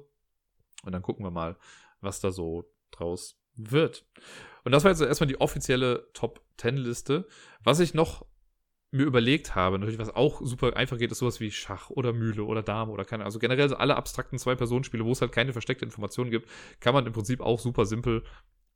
und 0.83 0.91
dann 0.91 1.01
gucken 1.01 1.25
wir 1.25 1.31
mal, 1.31 1.57
was 1.99 2.19
da 2.19 2.31
so 2.31 2.71
draus 2.91 3.39
wird. 3.55 4.05
Und 4.63 4.71
das 4.71 4.83
war 4.83 4.91
jetzt 4.91 5.01
erstmal 5.01 5.27
die 5.27 5.41
offizielle 5.41 6.07
Top 6.13 6.41
10 6.57 6.77
Liste. 6.77 7.27
Was 7.63 7.79
ich 7.79 7.95
noch 7.95 8.25
mir 8.91 9.05
überlegt 9.05 9.55
habe, 9.55 9.79
natürlich 9.79 9.99
was 9.99 10.15
auch 10.15 10.41
super 10.43 10.77
einfach 10.77 10.99
geht, 10.99 11.11
ist 11.11 11.17
sowas 11.17 11.39
wie 11.39 11.49
Schach 11.49 11.89
oder 11.89 12.13
Mühle 12.13 12.43
oder 12.43 12.61
Dame 12.61 12.91
oder 12.91 13.03
keine, 13.03 13.25
also 13.25 13.39
generell 13.39 13.67
so 13.67 13.75
alle 13.75 13.95
abstrakten 13.95 14.37
Zwei-Personen-Spiele, 14.37 15.03
wo 15.03 15.11
es 15.11 15.21
halt 15.21 15.31
keine 15.31 15.53
versteckte 15.53 15.85
Information 15.85 16.29
gibt, 16.29 16.47
kann 16.79 16.93
man 16.93 17.07
im 17.07 17.13
Prinzip 17.13 17.41
auch 17.41 17.59
super 17.59 17.87
simpel 17.87 18.23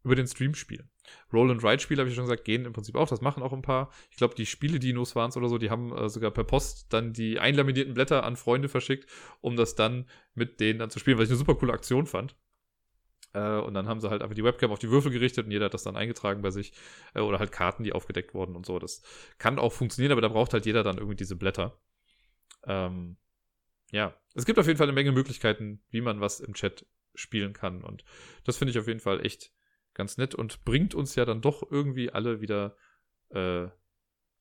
über 0.07 0.15
den 0.15 0.25
Stream 0.25 0.55
spielen. 0.55 0.89
Roll 1.33 1.51
and 1.51 1.63
Ride 1.63 1.79
Spiele, 1.79 1.99
habe 1.99 2.09
ich 2.09 2.15
schon 2.15 2.23
gesagt, 2.23 2.45
gehen 2.45 2.63
im 2.63 2.71
Prinzip 2.71 2.95
auch. 2.95 3.09
Das 3.09 3.19
machen 3.19 3.43
auch 3.43 3.51
ein 3.51 3.61
paar. 3.61 3.91
Ich 4.09 4.15
glaube, 4.15 4.35
die 4.35 4.45
Spiele-Dinos 4.45 5.15
waren 5.15 5.29
es 5.29 5.37
oder 5.37 5.49
so, 5.49 5.57
die 5.57 5.69
haben 5.69 5.95
äh, 5.95 6.07
sogar 6.07 6.31
per 6.31 6.45
Post 6.45 6.93
dann 6.93 7.11
die 7.11 7.39
einlaminierten 7.39 7.93
Blätter 7.93 8.23
an 8.23 8.37
Freunde 8.37 8.69
verschickt, 8.69 9.09
um 9.41 9.57
das 9.57 9.75
dann 9.75 10.09
mit 10.33 10.61
denen 10.61 10.79
dann 10.79 10.89
zu 10.89 10.99
spielen, 10.99 11.17
was 11.17 11.25
ich 11.25 11.31
eine 11.31 11.37
super 11.37 11.55
coole 11.55 11.73
Aktion 11.73 12.05
fand. 12.05 12.37
Äh, 13.33 13.59
und 13.59 13.73
dann 13.73 13.87
haben 13.87 13.99
sie 13.99 14.09
halt 14.09 14.21
einfach 14.21 14.35
die 14.35 14.45
Webcam 14.45 14.71
auf 14.71 14.79
die 14.79 14.89
Würfel 14.89 15.11
gerichtet 15.11 15.45
und 15.45 15.51
jeder 15.51 15.65
hat 15.65 15.73
das 15.73 15.83
dann 15.83 15.97
eingetragen 15.97 16.41
bei 16.41 16.51
sich. 16.51 16.71
Äh, 17.13 17.19
oder 17.19 17.39
halt 17.39 17.51
Karten, 17.51 17.83
die 17.83 17.91
aufgedeckt 17.91 18.33
wurden 18.33 18.55
und 18.55 18.65
so. 18.65 18.79
Das 18.79 19.01
kann 19.37 19.59
auch 19.59 19.73
funktionieren, 19.73 20.13
aber 20.13 20.21
da 20.21 20.29
braucht 20.29 20.53
halt 20.53 20.65
jeder 20.65 20.83
dann 20.83 20.97
irgendwie 20.97 21.17
diese 21.17 21.35
Blätter. 21.35 21.77
Ähm, 22.65 23.17
ja, 23.91 24.15
es 24.33 24.45
gibt 24.45 24.57
auf 24.57 24.67
jeden 24.67 24.77
Fall 24.77 24.87
eine 24.87 24.95
Menge 24.95 25.11
Möglichkeiten, 25.11 25.81
wie 25.89 26.01
man 26.01 26.21
was 26.21 26.39
im 26.39 26.53
Chat 26.53 26.85
spielen 27.15 27.53
kann. 27.53 27.83
Und 27.83 28.03
das 28.43 28.57
finde 28.57 28.71
ich 28.71 28.79
auf 28.79 28.87
jeden 28.87 28.99
Fall 28.99 29.25
echt 29.25 29.51
ganz 29.97 30.17
nett 30.17 30.35
und 30.35 30.63
bringt 30.63 30.95
uns 30.95 31.15
ja 31.15 31.25
dann 31.25 31.41
doch 31.41 31.69
irgendwie 31.69 32.11
alle 32.11 32.39
wieder 32.39 32.77
äh, 33.29 33.67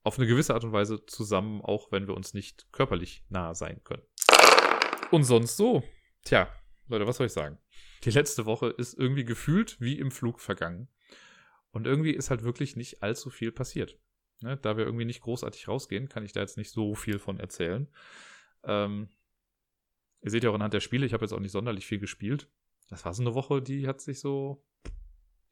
auf 0.05 0.19
eine 0.19 0.29
gewisse 0.29 0.55
Art 0.55 0.63
und 0.63 0.73
Weise 0.73 1.05
zusammen, 1.07 1.63
auch 1.63 1.91
wenn 1.91 2.07
wir 2.07 2.15
uns 2.15 2.35
nicht 2.35 2.71
körperlich 2.71 3.25
nah 3.29 3.55
sein 3.55 3.83
können. 3.83 4.05
Und 5.11 5.25
sonst 5.25 5.57
so. 5.57 5.83
Tja, 6.25 6.49
Leute, 6.87 7.07
was 7.07 7.17
soll 7.17 7.27
ich 7.27 7.33
sagen? 7.33 7.59
Die 8.05 8.11
letzte 8.11 8.47
Woche 8.47 8.69
ist 8.69 8.95
irgendwie 8.95 9.25
gefühlt 9.25 9.81
wie 9.81 9.99
im 9.99 10.11
Flug 10.11 10.41
vergangen. 10.41 10.89
Und 11.71 11.87
irgendwie 11.87 12.13
ist 12.13 12.31
halt 12.31 12.45
wirklich 12.45 12.77
nicht 12.77 13.03
allzu 13.03 13.31
viel 13.31 13.51
passiert. 13.51 13.99
Ne, 14.43 14.57
da 14.59 14.77
wir 14.77 14.85
irgendwie 14.85 15.07
nicht 15.07 15.23
großartig 15.23 15.67
rausgehen, 15.67 16.09
kann 16.09 16.25
ich 16.25 16.33
da 16.33 16.41
jetzt 16.41 16.59
nicht 16.59 16.71
so 16.71 16.95
viel 16.95 17.19
von 17.19 17.41
erzählen. 17.41 17.89
Ähm, 18.65 19.09
ihr 20.21 20.31
seht 20.31 20.45
ja 20.45 20.51
auch 20.51 20.55
anhand 20.55 20.75
der 20.75 20.81
Spiele, 20.81 21.07
ich 21.07 21.15
habe 21.15 21.25
jetzt 21.25 21.33
auch 21.33 21.41
nicht 21.41 21.53
sonderlich 21.53 21.87
viel 21.87 21.99
gespielt. 21.99 22.51
Das 22.89 23.05
war 23.05 23.15
so 23.15 23.23
eine 23.23 23.35
Woche, 23.35 23.63
die 23.63 23.89
hat 23.89 24.01
sich 24.01 24.21
so, 24.21 24.63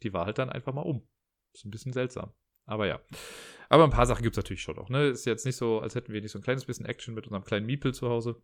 die 0.04 0.12
war 0.12 0.26
halt 0.26 0.38
dann 0.38 0.50
einfach 0.50 0.72
mal 0.72 0.82
um. 0.82 1.06
Ist 1.52 1.64
ein 1.64 1.70
bisschen 1.70 1.92
seltsam. 1.92 2.32
Aber 2.66 2.86
ja. 2.86 3.00
Aber 3.68 3.84
ein 3.84 3.90
paar 3.90 4.06
Sachen 4.06 4.22
gibt 4.22 4.36
es 4.36 4.42
natürlich 4.42 4.62
schon 4.62 4.76
noch. 4.76 4.88
Ne? 4.88 5.08
Ist 5.08 5.26
jetzt 5.26 5.46
nicht 5.46 5.56
so, 5.56 5.80
als 5.80 5.94
hätten 5.94 6.12
wir 6.12 6.20
nicht 6.20 6.32
so 6.32 6.38
ein 6.38 6.42
kleines 6.42 6.64
bisschen 6.64 6.86
Action 6.86 7.14
mit 7.14 7.26
unserem 7.26 7.44
kleinen 7.44 7.66
Miepel 7.66 7.94
zu 7.94 8.08
Hause 8.08 8.42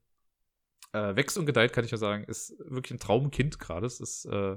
äh, 0.92 1.14
wächst 1.16 1.38
und 1.38 1.46
gedeiht, 1.46 1.72
kann 1.72 1.84
ich 1.84 1.90
ja 1.90 1.98
sagen, 1.98 2.24
ist 2.24 2.58
wirklich 2.58 2.92
ein 2.92 3.00
Traumkind 3.00 3.58
gerade. 3.58 3.86
Es 3.86 4.00
ist, 4.00 4.24
äh, 4.26 4.56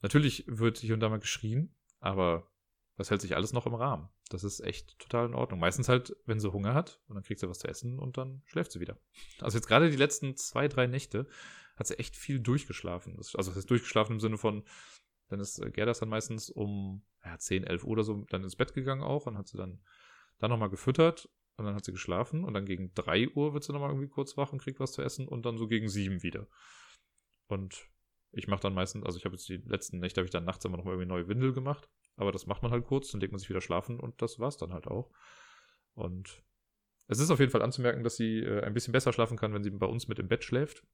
natürlich 0.00 0.44
wird 0.46 0.78
hier 0.78 0.94
und 0.94 1.00
da 1.00 1.08
mal 1.08 1.18
geschrien, 1.18 1.74
aber 2.00 2.50
das 2.96 3.10
hält 3.10 3.20
sich 3.20 3.36
alles 3.36 3.52
noch 3.52 3.66
im 3.66 3.74
Rahmen. 3.74 4.08
Das 4.28 4.44
ist 4.44 4.60
echt 4.60 4.98
total 4.98 5.26
in 5.26 5.34
Ordnung. 5.34 5.60
Meistens 5.60 5.88
halt, 5.88 6.16
wenn 6.26 6.40
sie 6.40 6.52
Hunger 6.52 6.74
hat 6.74 7.00
und 7.08 7.14
dann 7.14 7.24
kriegt 7.24 7.40
sie 7.40 7.48
was 7.48 7.60
zu 7.60 7.68
essen 7.68 7.98
und 7.98 8.18
dann 8.18 8.42
schläft 8.46 8.72
sie 8.72 8.80
wieder. 8.80 8.98
Also 9.40 9.56
jetzt 9.58 9.68
gerade 9.68 9.90
die 9.90 9.96
letzten 9.96 10.36
zwei, 10.36 10.68
drei 10.68 10.86
Nächte 10.86 11.26
hat 11.76 11.86
sie 11.86 11.98
echt 11.98 12.16
viel 12.16 12.40
durchgeschlafen. 12.40 13.16
Also 13.16 13.38
das 13.38 13.56
ist 13.56 13.70
durchgeschlafen 13.70 14.14
im 14.14 14.20
Sinne 14.20 14.36
von, 14.36 14.64
dann 15.28 15.40
ist 15.40 15.58
äh, 15.58 15.70
Gerdas 15.70 16.00
dann 16.00 16.08
meistens 16.08 16.50
um 16.50 17.02
ja, 17.24 17.38
10, 17.38 17.64
11 17.64 17.84
Uhr 17.84 17.90
oder 17.90 18.04
so 18.04 18.24
dann 18.30 18.42
ins 18.42 18.56
Bett 18.56 18.74
gegangen 18.74 19.02
auch 19.02 19.26
und 19.26 19.38
hat 19.38 19.48
sie 19.48 19.56
dann, 19.56 19.80
dann 20.38 20.50
nochmal 20.50 20.70
gefüttert 20.70 21.28
und 21.56 21.64
dann 21.64 21.74
hat 21.74 21.84
sie 21.84 21.92
geschlafen 21.92 22.44
und 22.44 22.54
dann 22.54 22.64
gegen 22.64 22.94
3 22.94 23.28
Uhr 23.30 23.54
wird 23.54 23.64
sie 23.64 23.72
nochmal 23.72 23.90
irgendwie 23.90 24.08
kurz 24.08 24.36
wach 24.36 24.52
und 24.52 24.60
kriegt 24.60 24.80
was 24.80 24.92
zu 24.92 25.02
essen 25.02 25.28
und 25.28 25.44
dann 25.44 25.58
so 25.58 25.66
gegen 25.68 25.88
7 25.88 26.22
wieder. 26.22 26.46
Und 27.48 27.88
ich 28.32 28.46
mache 28.46 28.60
dann 28.60 28.74
meistens, 28.74 29.04
also 29.04 29.18
ich 29.18 29.24
habe 29.24 29.34
jetzt 29.34 29.48
die 29.48 29.56
letzten 29.56 29.98
Nächte, 29.98 30.20
habe 30.20 30.26
ich 30.26 30.30
dann 30.32 30.44
nachts 30.44 30.64
immer 30.64 30.76
nochmal 30.76 30.94
irgendwie 30.94 31.08
neue 31.08 31.28
Windel 31.28 31.52
gemacht. 31.52 31.88
Aber 32.16 32.32
das 32.32 32.46
macht 32.46 32.62
man 32.62 32.72
halt 32.72 32.84
kurz, 32.84 33.10
dann 33.10 33.20
legt 33.20 33.32
man 33.32 33.38
sich 33.38 33.48
wieder 33.48 33.60
schlafen 33.60 34.00
und 34.00 34.20
das 34.20 34.38
war's 34.38 34.56
dann 34.56 34.72
halt 34.72 34.86
auch. 34.86 35.10
Und 35.94 36.42
es 37.06 37.20
ist 37.20 37.30
auf 37.30 37.40
jeden 37.40 37.50
Fall 37.50 37.62
anzumerken, 37.62 38.04
dass 38.04 38.16
sie 38.16 38.40
äh, 38.40 38.62
ein 38.62 38.74
bisschen 38.74 38.92
besser 38.92 39.12
schlafen 39.12 39.38
kann, 39.38 39.54
wenn 39.54 39.62
sie 39.62 39.70
bei 39.70 39.86
uns 39.86 40.08
mit 40.08 40.18
im 40.18 40.28
Bett 40.28 40.44
schläft. 40.44 40.84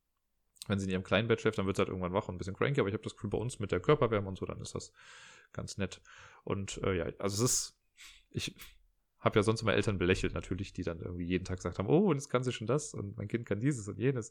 Wenn 0.66 0.78
sie 0.78 0.86
in 0.86 0.92
ihrem 0.92 1.04
kleinen 1.04 1.28
Bett 1.28 1.40
schläft, 1.40 1.58
dann 1.58 1.66
wird 1.66 1.76
sie 1.76 1.80
halt 1.80 1.88
irgendwann 1.88 2.12
wach 2.12 2.28
und 2.28 2.34
ein 2.34 2.38
bisschen 2.38 2.54
cranky, 2.54 2.80
aber 2.80 2.88
ich 2.88 2.94
habe 2.94 3.04
das 3.04 3.14
Gefühl, 3.14 3.30
bei 3.30 3.38
uns 3.38 3.58
mit 3.58 3.70
der 3.70 3.80
Körperwärme 3.80 4.28
und 4.28 4.38
so, 4.38 4.46
dann 4.46 4.60
ist 4.60 4.74
das 4.74 4.92
ganz 5.52 5.76
nett. 5.76 6.00
Und 6.44 6.80
äh, 6.82 6.96
ja, 6.96 7.04
also 7.18 7.44
es 7.44 7.50
ist, 7.50 7.78
ich, 8.30 8.54
habe 9.24 9.38
ja 9.38 9.42
sonst 9.42 9.62
immer 9.62 9.72
Eltern 9.72 9.98
belächelt, 9.98 10.34
natürlich, 10.34 10.74
die 10.74 10.82
dann 10.82 11.00
irgendwie 11.00 11.24
jeden 11.24 11.46
Tag 11.46 11.56
gesagt 11.56 11.78
haben, 11.78 11.88
oh, 11.88 12.10
und 12.10 12.16
jetzt 12.16 12.28
kann 12.28 12.44
sie 12.44 12.52
schon 12.52 12.66
das 12.66 12.92
und 12.92 13.16
mein 13.16 13.26
Kind 13.26 13.46
kann 13.46 13.58
dieses 13.58 13.88
und 13.88 13.98
jenes. 13.98 14.30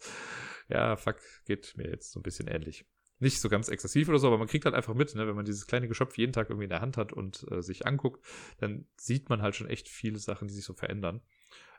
Ja, 0.70 0.96
fuck, 0.96 1.18
geht 1.46 1.76
mir 1.76 1.90
jetzt 1.90 2.12
so 2.12 2.20
ein 2.20 2.24
bisschen 2.24 2.48
ähnlich. 2.48 2.86
Nicht 3.20 3.42
so 3.42 3.50
ganz 3.50 3.70
exzessiv 3.70 4.08
oder 4.10 4.20
so, 4.20 4.28
aber 4.28 4.38
man 4.38 4.48
kriegt 4.48 4.66
halt 4.66 4.76
einfach 4.76 4.94
mit, 4.94 5.16
ne, 5.16 5.28
wenn 5.28 5.36
man 5.36 5.46
dieses 5.46 5.66
kleine 5.66 5.88
Geschöpf 5.88 6.18
jeden 6.18 6.32
Tag 6.32 6.50
irgendwie 6.50 6.66
in 6.66 6.70
der 6.70 6.82
Hand 6.82 6.98
hat 6.98 7.12
und 7.12 7.44
äh, 7.50 7.62
sich 7.64 7.88
anguckt, 7.88 8.24
dann 8.60 8.86
sieht 8.98 9.30
man 9.30 9.42
halt 9.42 9.56
schon 9.56 9.68
echt 9.68 9.90
viele 9.90 10.20
Sachen, 10.20 10.48
die 10.48 10.54
sich 10.54 10.66
so 10.66 10.74
verändern. 10.74 11.22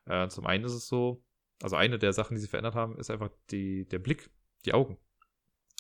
Äh, 0.06 0.28
zum 0.28 0.46
einen 0.46 0.64
ist 0.64 0.74
es 0.74 0.88
so, 0.88 1.22
also 1.62 1.76
eine 1.76 2.00
der 2.00 2.12
Sachen, 2.12 2.34
die 2.34 2.40
sich 2.40 2.50
verändert 2.50 2.74
haben, 2.74 2.98
ist 2.98 3.10
einfach 3.10 3.30
die, 3.50 3.86
der 3.86 4.00
Blick, 4.00 4.30
die 4.66 4.74
Augen. 4.74 4.98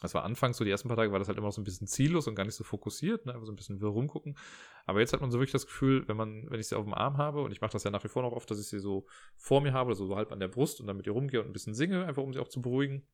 Das 0.04 0.12
war 0.12 0.24
anfangs 0.24 0.58
so, 0.58 0.64
die 0.64 0.70
ersten 0.70 0.88
paar 0.88 0.98
Tage 0.98 1.12
war 1.12 1.18
das 1.18 1.28
halt 1.28 1.38
immer 1.38 1.50
so 1.50 1.62
ein 1.62 1.64
bisschen 1.64 1.86
ziellos 1.86 2.26
und 2.28 2.34
gar 2.34 2.44
nicht 2.44 2.56
so 2.56 2.64
fokussiert, 2.64 3.24
ne? 3.24 3.32
einfach 3.32 3.46
so 3.46 3.52
ein 3.52 3.56
bisschen 3.56 3.82
rumgucken. 3.82 4.36
Aber 4.84 5.00
jetzt 5.00 5.14
hat 5.14 5.22
man 5.22 5.30
so 5.30 5.38
wirklich 5.38 5.52
das 5.52 5.64
Gefühl, 5.64 6.06
wenn 6.08 6.16
man, 6.16 6.50
wenn 6.50 6.60
ich 6.60 6.68
sie 6.68 6.76
auf 6.76 6.84
dem 6.84 6.92
Arm 6.92 7.16
habe, 7.16 7.42
und 7.42 7.52
ich 7.52 7.62
mache 7.62 7.72
das 7.72 7.84
ja 7.84 7.90
nach 7.90 8.04
wie 8.04 8.08
vor 8.08 8.22
noch 8.22 8.32
oft, 8.32 8.50
dass 8.50 8.60
ich 8.60 8.66
sie 8.66 8.80
so 8.80 9.06
vor 9.36 9.62
mir 9.62 9.72
habe, 9.72 9.90
also 9.90 10.04
so 10.04 10.16
halb 10.16 10.30
an 10.30 10.40
der 10.40 10.48
Brust 10.48 10.80
und 10.80 10.88
dann 10.88 10.98
mit 10.98 11.06
ihr 11.06 11.12
rumgehe 11.12 11.40
und 11.40 11.46
ein 11.46 11.52
bisschen 11.52 11.74
singe, 11.74 12.04
einfach 12.04 12.22
um 12.22 12.34
sie 12.34 12.38
auch 12.38 12.48
zu 12.48 12.60
beruhigen. 12.60 13.06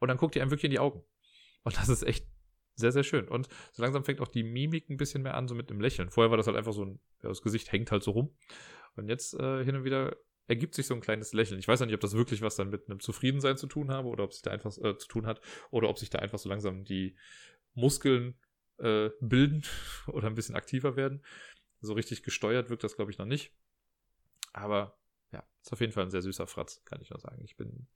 Und 0.00 0.08
dann 0.08 0.16
guckt 0.16 0.34
ihr 0.34 0.42
einem 0.42 0.50
wirklich 0.50 0.64
in 0.64 0.72
die 0.72 0.80
Augen. 0.80 1.04
Und 1.62 1.76
das 1.76 1.88
ist 1.88 2.02
echt 2.02 2.26
sehr, 2.74 2.90
sehr 2.90 3.04
schön. 3.04 3.28
Und 3.28 3.48
so 3.72 3.82
langsam 3.82 4.04
fängt 4.04 4.20
auch 4.20 4.28
die 4.28 4.42
Mimik 4.42 4.90
ein 4.90 4.96
bisschen 4.96 5.22
mehr 5.22 5.36
an, 5.36 5.46
so 5.46 5.54
mit 5.54 5.70
einem 5.70 5.80
Lächeln. 5.80 6.10
Vorher 6.10 6.30
war 6.30 6.36
das 6.36 6.46
halt 6.46 6.56
einfach 6.56 6.72
so 6.72 6.84
ein, 6.84 7.00
ja, 7.22 7.28
das 7.28 7.40
Gesicht 7.42 7.70
hängt 7.70 7.92
halt 7.92 8.02
so 8.02 8.10
rum. 8.10 8.36
Und 8.96 9.08
jetzt 9.08 9.34
äh, 9.34 9.64
hin 9.64 9.76
und 9.76 9.84
wieder 9.84 10.16
ergibt 10.46 10.74
sich 10.74 10.86
so 10.86 10.94
ein 10.94 11.00
kleines 11.00 11.32
Lächeln. 11.32 11.58
Ich 11.58 11.68
weiß 11.68 11.80
ja 11.80 11.86
nicht, 11.86 11.94
ob 11.94 12.00
das 12.00 12.14
wirklich 12.14 12.42
was 12.42 12.56
dann 12.56 12.70
mit 12.70 12.88
einem 12.88 13.00
Zufriedensein 13.00 13.56
zu 13.56 13.66
tun 13.66 13.90
habe 13.90 14.08
oder 14.08 14.24
ob 14.24 14.32
sich 14.32 14.42
da 14.42 14.50
einfach 14.50 14.76
äh, 14.78 14.96
zu 14.98 15.08
tun 15.08 15.26
hat 15.26 15.40
oder 15.70 15.88
ob 15.88 15.98
sich 15.98 16.10
da 16.10 16.18
einfach 16.18 16.38
so 16.38 16.48
langsam 16.48 16.84
die 16.84 17.16
Muskeln 17.74 18.34
äh, 18.78 19.10
bilden 19.20 19.64
oder 20.06 20.26
ein 20.26 20.34
bisschen 20.34 20.56
aktiver 20.56 20.96
werden. 20.96 21.24
So 21.80 21.94
richtig 21.94 22.22
gesteuert 22.22 22.70
wirkt 22.70 22.84
das, 22.84 22.96
glaube 22.96 23.10
ich, 23.10 23.18
noch 23.18 23.26
nicht. 23.26 23.52
Aber 24.52 24.98
ja, 25.32 25.44
ist 25.62 25.72
auf 25.72 25.80
jeden 25.80 25.92
Fall 25.92 26.04
ein 26.04 26.10
sehr 26.10 26.22
süßer 26.22 26.46
Fratz, 26.46 26.84
kann 26.84 27.00
ich 27.00 27.10
nur 27.10 27.18
sagen. 27.18 27.42
Ich 27.44 27.56
bin 27.56 27.88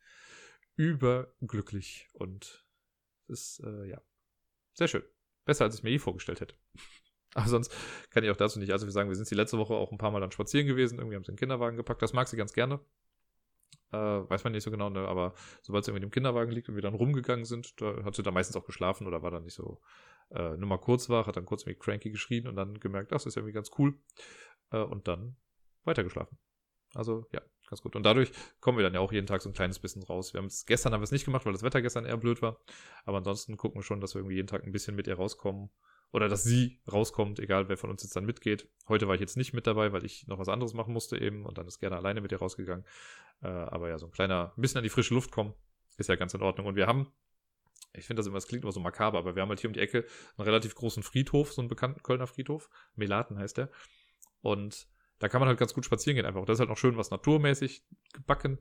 überglücklich 0.77 2.09
und 2.13 2.67
ist, 3.29 3.61
äh, 3.61 3.87
ja, 3.87 4.03
sehr 4.75 4.89
schön. 4.89 5.03
Besser, 5.45 5.65
als 5.65 5.77
ich 5.77 5.83
mir 5.83 5.91
je 5.91 5.99
vorgestellt 5.99 6.41
hätte. 6.41 6.57
Aber 7.35 7.49
sonst 7.49 7.75
kann 8.11 8.25
ich 8.25 8.31
auch 8.31 8.37
dazu 8.37 8.59
nicht. 8.59 8.73
Also 8.73 8.87
wir 8.87 8.93
sagen, 8.93 9.09
wir 9.09 9.17
sind 9.17 9.31
die 9.31 9.35
letzte 9.35 9.59
Woche 9.59 9.75
auch 9.75 9.93
ein 9.93 9.99
paar 9.99 10.11
Mal 10.11 10.21
dann 10.21 10.33
spazieren 10.33 10.67
gewesen. 10.67 10.99
Irgendwie 10.99 11.17
haben 11.17 11.25
sie 11.25 11.33
den 11.33 11.39
Kinderwagen 11.39 11.77
gepackt. 11.77 12.03
Das 12.03 12.13
mag 12.13 12.29
sie 12.29 12.37
ganz 12.37 12.53
gerne. 12.53 12.81
Äh, 13.93 13.97
weiß 13.97 14.45
man 14.45 14.53
nicht 14.53 14.65
so 14.65 14.71
genau, 14.71 14.91
ne? 14.91 15.01
aber 15.09 15.33
sobald 15.63 15.85
sie 15.85 15.91
irgendwie 15.91 16.05
im 16.05 16.11
Kinderwagen 16.11 16.53
liegt 16.53 16.69
und 16.69 16.75
wir 16.75 16.83
dann 16.83 16.95
rumgegangen 16.95 17.47
sind, 17.47 17.81
da 17.81 18.05
hat 18.05 18.15
sie 18.15 18.23
dann 18.23 18.35
meistens 18.35 18.55
auch 18.57 18.67
geschlafen 18.67 19.07
oder 19.07 19.23
war 19.23 19.31
dann 19.31 19.45
nicht 19.45 19.55
so 19.55 19.81
äh, 20.31 20.59
nur 20.59 20.69
mal 20.69 20.77
kurz 20.77 21.09
wach, 21.09 21.27
hat 21.27 21.39
dann 21.39 21.47
kurz 21.47 21.65
mit 21.65 21.81
Cranky 21.81 22.11
geschrien 22.11 22.47
und 22.47 22.57
dann 22.57 22.79
gemerkt, 22.81 23.13
das 23.13 23.25
ist 23.25 23.39
irgendwie 23.39 23.55
ganz 23.55 23.71
cool. 23.79 23.99
Äh, 24.71 24.83
und 24.83 25.09
dann 25.09 25.37
weitergeschlafen. 25.85 26.37
Also 26.95 27.27
ja, 27.33 27.41
ganz 27.67 27.81
gut. 27.81 27.97
Und 27.97 28.03
dadurch 28.03 28.31
kommen 28.61 28.77
wir 28.77 28.85
dann 28.85 28.93
ja 28.93 29.01
auch 29.01 29.13
jeden 29.13 29.27
Tag 29.27 29.41
so 29.41 29.49
ein 29.49 29.55
kleines 29.55 29.79
bisschen 29.79 30.03
raus. 30.03 30.35
Wir 30.35 30.39
haben 30.39 30.47
es 30.47 30.67
gestern 30.67 30.93
haben 30.93 31.01
wir 31.01 31.05
es 31.05 31.13
nicht 31.13 31.25
gemacht, 31.25 31.47
weil 31.47 31.53
das 31.53 31.63
Wetter 31.63 31.81
gestern 31.81 32.05
eher 32.05 32.17
blöd 32.19 32.43
war. 32.43 32.61
Aber 33.05 33.19
ansonsten 33.19 33.57
gucken 33.57 33.81
wir 33.81 33.85
schon, 33.85 34.01
dass 34.01 34.15
wir 34.15 34.21
irgendwie 34.21 34.37
jeden 34.37 34.49
Tag 34.49 34.65
ein 34.65 34.73
bisschen 34.73 34.97
mit 34.97 35.07
ihr 35.07 35.17
rauskommen 35.17 35.71
oder 36.13 36.29
dass 36.29 36.43
sie 36.43 36.81
rauskommt, 36.91 37.39
egal 37.39 37.69
wer 37.69 37.77
von 37.77 37.91
uns 37.91 38.03
jetzt 38.03 38.17
dann 38.17 38.25
mitgeht. 38.25 38.69
Heute 38.89 39.09
war 39.09 39.15
ich 39.15 39.21
jetzt 39.21 39.37
nicht 39.37 39.53
mit 39.53 39.67
dabei, 39.67 39.93
weil 39.93 40.05
ich 40.05 40.27
noch 40.27 40.39
was 40.39 40.49
anderes 40.49 40.73
machen 40.73 40.93
musste 40.93 41.19
eben 41.19 41.45
und 41.45 41.59
dann 41.59 41.67
ist 41.67 41.81
gerne 41.81 41.97
alleine 41.97 42.21
mit 42.21 42.33
ihr 42.33 42.39
rausgegangen. 42.39 42.85
Äh, 43.43 43.49
aber 43.49 43.89
ja, 43.89 43.99
so 43.99 44.07
ein 44.07 44.13
kleiner, 44.13 44.53
ein 44.57 44.61
bisschen 44.61 44.79
an 44.79 44.85
die 44.85 44.91
frische 44.91 45.15
Luft 45.15 45.31
kommen, 45.31 45.55
ist 45.99 46.09
ja 46.09 46.17
ganz 46.17 46.33
in 46.33 46.43
Ordnung. 46.43 46.67
Und 46.67 46.77
wir 46.77 46.87
haben, 46.87 47.13
ich 47.93 48.07
finde 48.07 48.21
das 48.21 48.27
immer, 48.27 48.37
das 48.37 48.47
klingt 48.47 48.65
immer 48.65 48.73
so 48.73 48.81
makaber, 48.81 49.19
aber 49.19 49.35
wir 49.35 49.43
haben 49.43 49.51
halt 49.51 49.61
hier 49.61 49.69
um 49.69 49.75
die 49.75 49.81
Ecke 49.81 50.07
einen 50.37 50.45
relativ 50.47 50.75
großen 50.75 51.03
Friedhof, 51.03 51.53
so 51.53 51.61
einen 51.61 51.69
bekannten 51.69 52.03
Kölner 52.03 52.27
Friedhof. 52.27 52.71
Melaten 52.95 53.39
heißt 53.39 53.59
der. 53.59 53.71
Und 54.41 54.89
da 55.19 55.29
kann 55.29 55.41
man 55.41 55.49
halt 55.49 55.59
ganz 55.59 55.75
gut 55.75 55.85
spazieren 55.85 56.17
gehen 56.17 56.27
einfach. 56.27 56.45
Das 56.47 56.55
ist 56.55 56.61
halt 56.61 56.71
noch 56.71 56.79
schön 56.79 56.97
was 56.97 57.11
naturmäßig 57.11 57.85
gebacken. 58.15 58.59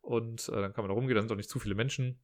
Und 0.00 0.48
äh, 0.48 0.52
dann 0.52 0.72
kann 0.72 0.84
man 0.84 0.88
da 0.88 0.94
rumgehen, 0.94 1.14
da 1.14 1.20
sind 1.20 1.30
auch 1.30 1.36
nicht 1.36 1.50
zu 1.50 1.60
viele 1.60 1.74
Menschen. 1.74 2.18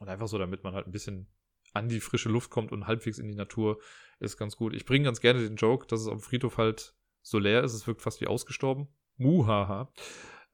Und 0.00 0.08
einfach 0.08 0.28
so, 0.28 0.38
damit 0.38 0.64
man 0.64 0.74
halt 0.74 0.86
ein 0.86 0.92
bisschen 0.92 1.28
an 1.76 1.88
die 1.88 2.00
frische 2.00 2.28
Luft 2.28 2.50
kommt 2.50 2.72
und 2.72 2.86
halbwegs 2.86 3.18
in 3.18 3.28
die 3.28 3.34
Natur, 3.34 3.80
ist 4.18 4.36
ganz 4.36 4.56
gut. 4.56 4.74
Ich 4.74 4.86
bringe 4.86 5.04
ganz 5.04 5.20
gerne 5.20 5.40
den 5.40 5.56
Joke, 5.56 5.86
dass 5.86 6.00
es 6.00 6.08
am 6.08 6.20
Friedhof 6.20 6.58
halt 6.58 6.94
so 7.22 7.38
leer 7.38 7.62
ist. 7.62 7.74
Es 7.74 7.86
wirkt 7.86 8.02
fast 8.02 8.20
wie 8.20 8.26
ausgestorben. 8.26 8.88
Muhaha. 9.16 9.92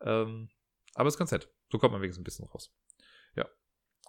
Ähm, 0.00 0.48
aber 0.94 1.08
ist 1.08 1.18
ganz 1.18 1.30
nett. 1.30 1.48
So 1.70 1.78
kommt 1.78 1.92
man 1.92 2.02
wenigstens 2.02 2.22
ein 2.22 2.24
bisschen 2.24 2.46
raus. 2.46 2.72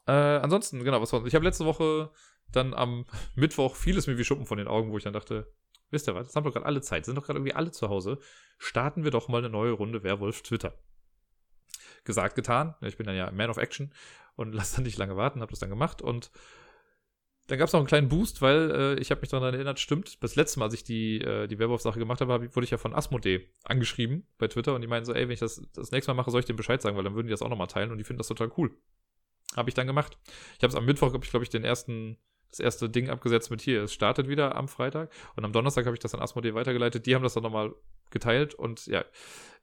Äh, 0.06 0.12
ansonsten, 0.12 0.84
genau, 0.84 1.02
was 1.02 1.14
war 1.14 1.26
Ich 1.26 1.36
habe 1.36 1.46
letzte 1.46 1.66
Woche 1.66 2.12
dann 2.52 2.74
am 2.74 3.06
Mittwoch 3.36 3.76
vieles 3.76 4.08
mir 4.08 4.18
wie 4.18 4.26
Schuppen 4.26 4.46
von 4.46 4.58
den 4.58 4.68
Augen, 4.68 4.92
wo 4.92 4.98
ich 4.98 5.04
dann 5.04 5.14
dachte, 5.14 5.52
wisst 5.92 6.08
ihr 6.08 6.16
was, 6.16 6.28
jetzt 6.28 6.36
haben 6.36 6.46
wir 6.46 6.52
gerade 6.52 6.66
alle 6.66 6.82
Zeit, 6.82 7.06
sind 7.06 7.16
doch 7.16 7.26
gerade 7.26 7.40
irgendwie 7.40 7.54
alle 7.54 7.72
zu 7.72 7.90
Hause. 7.90 8.20
Starten 8.58 9.04
wir 9.04 9.12
doch 9.12 9.28
mal 9.28 9.38
eine 9.38 9.50
neue 9.50 9.72
Runde 9.72 10.04
Werwolf 10.04 10.42
Twitter. 10.42 10.78
Gesagt, 12.04 12.36
getan. 12.36 12.76
Ich 12.82 12.98
bin 12.98 13.06
dann 13.06 13.16
ja 13.16 13.32
Man 13.32 13.50
of 13.50 13.58
Action 13.58 13.94
und 14.36 14.54
lasse 14.54 14.76
dann 14.76 14.84
nicht 14.84 14.98
lange 14.98 15.16
warten, 15.16 15.42
habe 15.42 15.52
das 15.52 15.60
dann 15.60 15.70
gemacht 15.70 16.02
und 16.02 16.32
dann 17.48 17.58
gab 17.58 17.68
es 17.68 17.74
noch 17.74 17.80
einen 17.80 17.88
kleinen 17.88 18.08
Boost, 18.08 18.42
weil 18.42 18.72
äh, 18.72 19.00
ich 19.02 19.12
habe 19.12 19.22
mich 19.22 19.30
daran 19.30 19.54
erinnert, 19.54 19.80
stimmt, 19.80 20.24
das 20.24 20.36
letzte 20.36 20.60
Mal, 20.60 20.66
als 20.66 20.74
ich 20.76 20.84
die, 20.84 21.20
äh, 21.20 21.48
die 21.48 21.60
Werwolf-Sache 21.60 22.00
gemacht 22.00 22.22
habe, 22.22 22.32
hab, 22.32 22.56
wurde 22.56 22.64
ich 22.64 22.72
ja 22.72 22.78
von 22.78 22.96
Asmodee 22.96 23.50
angeschrieben 23.66 24.26
bei 24.38 24.48
Twitter 24.48 24.74
und 24.74 24.82
die 24.82 24.88
meinen 24.88 25.04
so, 25.04 25.14
ey, 25.14 25.24
wenn 25.24 25.34
ich 25.34 25.40
das 25.40 25.62
das 25.74 25.92
nächste 25.92 26.12
Mal 26.12 26.16
mache, 26.16 26.32
soll 26.32 26.40
ich 26.40 26.46
dem 26.46 26.56
Bescheid 26.56 26.82
sagen, 26.82 26.96
weil 26.96 27.04
dann 27.04 27.16
würden 27.16 27.28
die 27.28 27.32
das 27.32 27.42
auch 27.42 27.50
nochmal 27.50 27.68
teilen 27.68 27.92
und 27.92 27.98
die 27.98 28.06
finden 28.06 28.20
das 28.20 28.28
total 28.28 28.52
cool. 28.58 28.72
Habe 29.58 29.70
ich 29.70 29.74
dann 29.74 29.88
gemacht. 29.88 30.18
Ich 30.58 30.64
habe 30.64 30.70
es 30.70 30.76
am 30.76 30.86
Mittwoch, 30.86 31.14
habe 31.14 31.24
ich, 31.24 31.30
glaube 31.30 31.44
ich, 31.44 31.50
den 31.50 31.66
ersten, 31.66 32.18
das 32.50 32.60
erste 32.60 32.90
Ding 32.90 33.10
abgesetzt 33.10 33.52
mit 33.52 33.62
hier. 33.62 33.84
Es 33.84 33.94
startet 33.94 34.30
wieder 34.30 34.56
am 34.56 34.70
Freitag 34.70 35.12
und 35.36 35.44
am 35.44 35.52
Donnerstag 35.52 35.86
habe 35.86 35.96
ich 35.96 36.00
das 36.00 36.16
an 36.16 36.22
Asmodee 36.22 36.54
weitergeleitet. 36.54 37.06
Die 37.06 37.14
haben 37.14 37.24
das 37.24 37.34
dann 37.34 37.44
nochmal 37.44 37.74
geteilt 38.10 38.54
und 38.54 38.86
ja, 38.88 39.04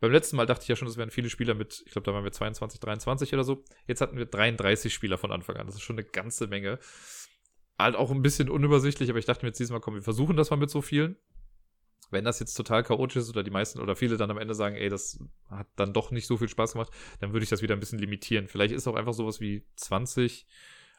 beim 0.00 0.12
letzten 0.12 0.36
Mal 0.36 0.46
dachte 0.46 0.62
ich 0.62 0.68
ja 0.68 0.76
schon, 0.76 0.88
es 0.88 0.96
wären 0.96 1.10
viele 1.10 1.30
Spieler 1.30 1.54
mit, 1.54 1.82
ich 1.86 1.92
glaube, 1.92 2.04
da 2.04 2.12
waren 2.12 2.24
wir 2.24 2.32
22, 2.32 2.80
23 2.80 3.32
oder 3.32 3.44
so. 3.44 3.64
Jetzt 3.86 4.00
hatten 4.00 4.18
wir 4.18 4.26
33 4.26 4.92
Spieler 4.92 5.18
von 5.18 5.32
Anfang 5.32 5.56
an. 5.56 5.66
Das 5.66 5.76
ist 5.76 5.82
schon 5.82 5.96
eine 5.96 6.06
ganze 6.06 6.46
Menge 6.46 6.78
halt 7.82 7.96
auch 7.96 8.10
ein 8.10 8.22
bisschen 8.22 8.48
unübersichtlich, 8.48 9.10
aber 9.10 9.18
ich 9.18 9.24
dachte 9.24 9.44
mir 9.44 9.48
jetzt 9.48 9.58
dieses 9.58 9.72
Mal, 9.72 9.80
komm, 9.80 9.94
wir 9.94 10.02
versuchen 10.02 10.36
das 10.36 10.50
mal 10.50 10.56
mit 10.56 10.70
so 10.70 10.82
vielen. 10.82 11.16
Wenn 12.10 12.24
das 12.24 12.40
jetzt 12.40 12.54
total 12.54 12.82
chaotisch 12.82 13.16
ist 13.16 13.30
oder 13.30 13.44
die 13.44 13.52
meisten 13.52 13.80
oder 13.80 13.94
viele 13.94 14.16
dann 14.16 14.30
am 14.30 14.38
Ende 14.38 14.54
sagen, 14.54 14.74
ey, 14.74 14.88
das 14.88 15.20
hat 15.48 15.68
dann 15.76 15.92
doch 15.92 16.10
nicht 16.10 16.26
so 16.26 16.36
viel 16.36 16.48
Spaß 16.48 16.72
gemacht, 16.72 16.90
dann 17.20 17.32
würde 17.32 17.44
ich 17.44 17.50
das 17.50 17.62
wieder 17.62 17.74
ein 17.74 17.80
bisschen 17.80 18.00
limitieren. 18.00 18.48
Vielleicht 18.48 18.74
ist 18.74 18.88
auch 18.88 18.96
einfach 18.96 19.12
sowas 19.12 19.40
wie 19.40 19.64
20 19.76 20.46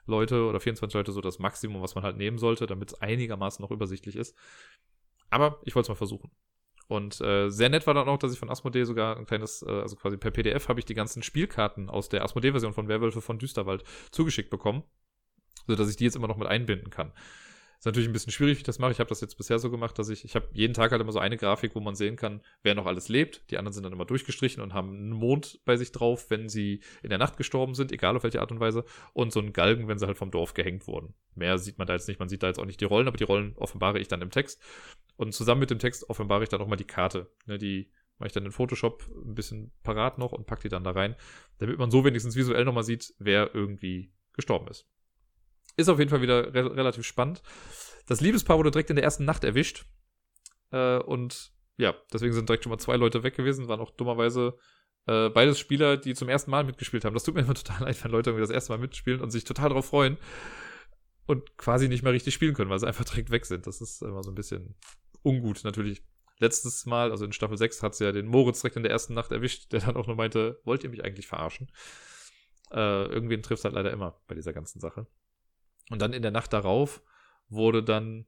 Leute 0.06 0.46
oder 0.46 0.60
24 0.60 0.94
Leute 0.94 1.12
so 1.12 1.20
das 1.20 1.40
Maximum, 1.40 1.82
was 1.82 1.96
man 1.96 2.04
halt 2.06 2.18
nehmen 2.18 2.38
sollte, 2.38 2.66
damit 2.66 2.94
es 2.94 3.02
einigermaßen 3.02 3.62
noch 3.62 3.72
übersichtlich 3.72 4.16
ist. 4.16 4.36
Aber 5.30 5.60
ich 5.64 5.76
wollte 5.76 5.86
es 5.86 5.90
mal 5.90 5.96
versuchen. 5.96 6.32
Und 6.88 7.22
äh, 7.22 7.50
sehr 7.50 7.70
nett 7.70 7.88
war 7.88 7.94
dann 7.94 8.10
auch, 8.10 8.18
dass 8.18 8.34
ich 8.34 8.40
von 8.40 8.50
Asmodee 8.50 8.84
sogar 8.84 9.18
ein 9.18 9.26
kleines, 9.26 9.64
äh, 9.64 9.70
also 9.70 9.96
quasi 9.96 10.18
per 10.18 10.32
PDF 10.32 10.68
habe 10.70 10.80
ich 10.80 10.86
die 10.86 10.94
ganzen 10.94 11.24
Spielkarten 11.24 11.90
aus 11.90 12.10
der 12.10 12.24
Asmodee-Version 12.24 12.74
von 12.74 12.88
Werwölfe 12.88 13.22
von 13.22 13.38
Düsterwald 13.38 13.84
zugeschickt 14.12 14.50
bekommen 14.50 14.84
sodass 15.68 15.90
ich 15.90 15.98
die 15.98 16.06
jetzt 16.06 16.16
immer 16.16 16.28
noch 16.28 16.38
mit 16.38 16.48
einbinden 16.48 16.90
kann. 16.90 17.12
Ist 17.82 17.86
natürlich 17.86 18.10
ein 18.10 18.14
bisschen 18.14 18.32
schwierig, 18.32 18.58
wie 18.58 18.60
ich 18.60 18.64
das 18.64 18.78
mache. 18.78 18.92
Ich 18.92 19.00
habe 19.00 19.10
das 19.10 19.22
jetzt 19.22 19.40
bisher 19.40 19.58
so 19.58 19.72
gemacht, 19.72 19.98
dass 19.98 20.10
ich, 20.10 20.24
ich 20.24 20.36
habe 20.36 20.48
jeden 20.54 20.76
Tag 20.76 20.92
halt 20.92 21.02
immer 21.02 21.12
so 21.12 21.18
eine 21.18 21.36
Grafik, 21.36 21.74
wo 21.74 21.80
man 21.80 21.96
sehen 21.96 22.16
kann, 22.16 22.42
wer 22.62 22.76
noch 22.76 22.86
alles 22.86 23.10
lebt. 23.10 23.50
Die 23.50 23.58
anderen 23.58 23.74
sind 23.74 23.82
dann 23.82 23.92
immer 23.92 24.06
durchgestrichen 24.06 24.62
und 24.62 24.76
haben 24.76 24.90
einen 24.90 25.10
Mond 25.10 25.62
bei 25.66 25.78
sich 25.78 25.92
drauf, 25.92 26.30
wenn 26.30 26.48
sie 26.48 26.84
in 27.02 27.10
der 27.10 27.18
Nacht 27.18 27.38
gestorben 27.38 27.74
sind, 27.74 27.92
egal 27.92 28.16
auf 28.16 28.22
welche 28.22 28.40
Art 28.40 28.52
und 28.52 28.60
Weise. 28.60 28.86
Und 29.14 29.34
so 29.34 29.40
einen 29.40 29.52
Galgen, 29.52 29.88
wenn 29.88 29.98
sie 29.98 30.06
halt 30.06 30.20
vom 30.20 30.30
Dorf 30.30 30.54
gehängt 30.54 30.86
wurden. 30.86 31.16
Mehr 31.34 31.58
sieht 31.58 31.80
man 31.80 31.88
da 31.88 31.94
jetzt 31.94 32.08
nicht. 32.08 32.20
Man 32.20 32.30
sieht 32.30 32.44
da 32.44 32.48
jetzt 32.50 32.60
auch 32.60 32.68
nicht 32.68 32.82
die 32.82 32.86
Rollen, 32.86 33.08
aber 33.08 33.18
die 33.18 33.24
Rollen 33.24 33.56
offenbare 33.58 33.98
ich 33.98 34.08
dann 34.08 34.22
im 34.22 34.30
Text. 34.30 34.62
Und 35.16 35.34
zusammen 35.34 35.62
mit 35.62 35.72
dem 35.72 35.80
Text 35.80 36.08
offenbare 36.08 36.44
ich 36.44 36.50
dann 36.50 36.62
auch 36.62 36.68
mal 36.68 36.76
die 36.76 36.84
Karte. 36.84 37.32
Ne, 37.48 37.58
die 37.58 37.90
mache 38.20 38.28
ich 38.28 38.34
dann 38.34 38.46
in 38.46 38.52
Photoshop 38.52 39.10
ein 39.26 39.34
bisschen 39.34 39.72
parat 39.82 40.20
noch 40.20 40.34
und 40.34 40.46
packe 40.46 40.62
die 40.62 40.70
dann 40.70 40.84
da 40.84 40.92
rein, 40.92 41.16
damit 41.58 41.80
man 41.80 41.90
so 41.90 42.06
wenigstens 42.06 42.36
visuell 42.36 42.64
nochmal 42.64 42.84
sieht, 42.84 43.16
wer 43.18 43.56
irgendwie 43.56 44.14
gestorben 44.34 44.68
ist. 44.68 44.88
Ist 45.82 45.90
auf 45.90 46.00
jeden 46.00 46.10
Fall 46.10 46.22
wieder 46.22 46.54
re 46.54 46.76
relativ 46.76 47.06
spannend. 47.06 47.42
Das 48.08 48.22
Liebespaar 48.22 48.58
wurde 48.58 48.72
direkt 48.72 48.90
in 48.90 48.96
der 48.96 49.06
ersten 49.06 49.26
Nacht 49.26 49.44
erwischt. 49.44 49.86
Äh, 50.72 50.98
und 51.00 51.52
ja, 51.78 51.96
deswegen 52.14 52.34
sind 52.34 52.48
direkt 52.48 52.64
schon 52.64 52.72
mal 52.72 52.78
zwei 52.78 52.96
Leute 52.96 53.24
weg 53.24 53.36
gewesen. 53.36 53.68
Waren 53.68 53.80
auch 53.80 53.92
dummerweise 53.92 54.58
äh, 55.08 55.30
beides 55.30 55.60
Spieler, 55.60 55.98
die 55.98 56.14
zum 56.14 56.30
ersten 56.30 56.52
Mal 56.52 56.64
mitgespielt 56.64 57.06
haben. 57.06 57.14
Das 57.14 57.24
tut 57.24 57.36
mir 57.36 57.42
immer 57.42 57.54
total 57.56 57.84
leid, 57.84 58.04
wenn 58.04 58.12
Leute 58.12 58.38
das 58.38 58.50
erste 58.50 58.74
Mal 58.74 58.80
mitspielen 58.80 59.22
und 59.22 59.32
sich 59.32 59.44
total 59.44 59.70
darauf 59.70 59.86
freuen 59.86 60.18
und 61.26 61.58
quasi 61.58 61.88
nicht 61.88 62.04
mehr 62.04 62.14
richtig 62.14 62.34
spielen 62.34 62.54
können, 62.54 62.70
weil 62.70 62.80
sie 62.80 62.88
einfach 62.88 63.06
direkt 63.06 63.32
weg 63.32 63.46
sind. 63.46 63.68
Das 63.68 63.82
ist 63.82 64.02
immer 64.02 64.24
so 64.24 64.32
ein 64.32 64.36
bisschen 64.36 64.76
ungut. 65.24 65.64
Natürlich, 65.64 66.04
letztes 66.40 66.86
Mal, 66.86 67.12
also 67.12 67.26
in 67.26 67.34
Staffel 67.34 67.58
6, 67.58 67.82
hat 67.84 67.96
sie 67.96 68.04
ja 68.04 68.12
den 68.12 68.28
Moritz 68.28 68.62
direkt 68.62 68.78
in 68.78 68.84
der 68.84 68.92
ersten 68.92 69.14
Nacht 69.14 69.32
erwischt, 69.32 69.72
der 69.72 69.82
dann 69.82 69.96
auch 69.96 70.08
nur 70.08 70.16
meinte, 70.16 70.60
wollt 70.66 70.84
ihr 70.84 70.90
mich 70.90 71.04
eigentlich 71.04 71.28
verarschen? 71.28 71.72
Äh, 72.72 73.06
irgendwen 73.06 73.42
trifft 73.42 73.64
halt 73.64 73.74
leider 73.74 73.92
immer 73.92 74.22
bei 74.28 74.36
dieser 74.36 74.54
ganzen 74.54 74.80
Sache. 74.80 75.08
Und 75.92 76.02
dann 76.02 76.14
in 76.14 76.22
der 76.22 76.32
Nacht 76.32 76.54
darauf 76.54 77.04
wurde 77.50 77.84
dann, 77.84 78.26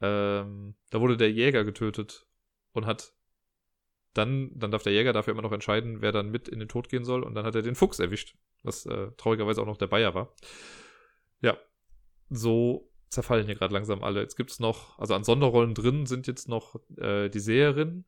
ähm, 0.00 0.74
da 0.90 1.00
wurde 1.00 1.18
der 1.18 1.30
Jäger 1.30 1.64
getötet 1.64 2.26
und 2.72 2.86
hat 2.86 3.12
dann, 4.14 4.50
dann 4.58 4.70
darf 4.70 4.82
der 4.82 4.94
Jäger 4.94 5.12
dafür 5.12 5.32
immer 5.32 5.42
noch 5.42 5.52
entscheiden, 5.52 6.00
wer 6.00 6.12
dann 6.12 6.30
mit 6.30 6.48
in 6.48 6.58
den 6.58 6.68
Tod 6.68 6.88
gehen 6.88 7.04
soll. 7.04 7.22
Und 7.22 7.34
dann 7.34 7.44
hat 7.44 7.54
er 7.54 7.62
den 7.62 7.74
Fuchs 7.74 7.98
erwischt, 7.98 8.36
was 8.62 8.86
äh, 8.86 9.12
traurigerweise 9.18 9.60
auch 9.60 9.66
noch 9.66 9.76
der 9.76 9.86
Bayer 9.86 10.14
war. 10.14 10.34
Ja, 11.42 11.58
so 12.30 12.90
zerfallen 13.10 13.46
hier 13.46 13.54
gerade 13.54 13.74
langsam 13.74 14.02
alle. 14.02 14.20
Jetzt 14.20 14.36
gibt 14.36 14.50
es 14.50 14.60
noch, 14.60 14.98
also 14.98 15.14
an 15.14 15.24
Sonderrollen 15.24 15.74
drin 15.74 16.06
sind 16.06 16.26
jetzt 16.26 16.48
noch 16.48 16.80
äh, 16.96 17.28
die 17.28 17.40
Seherin. 17.40 18.06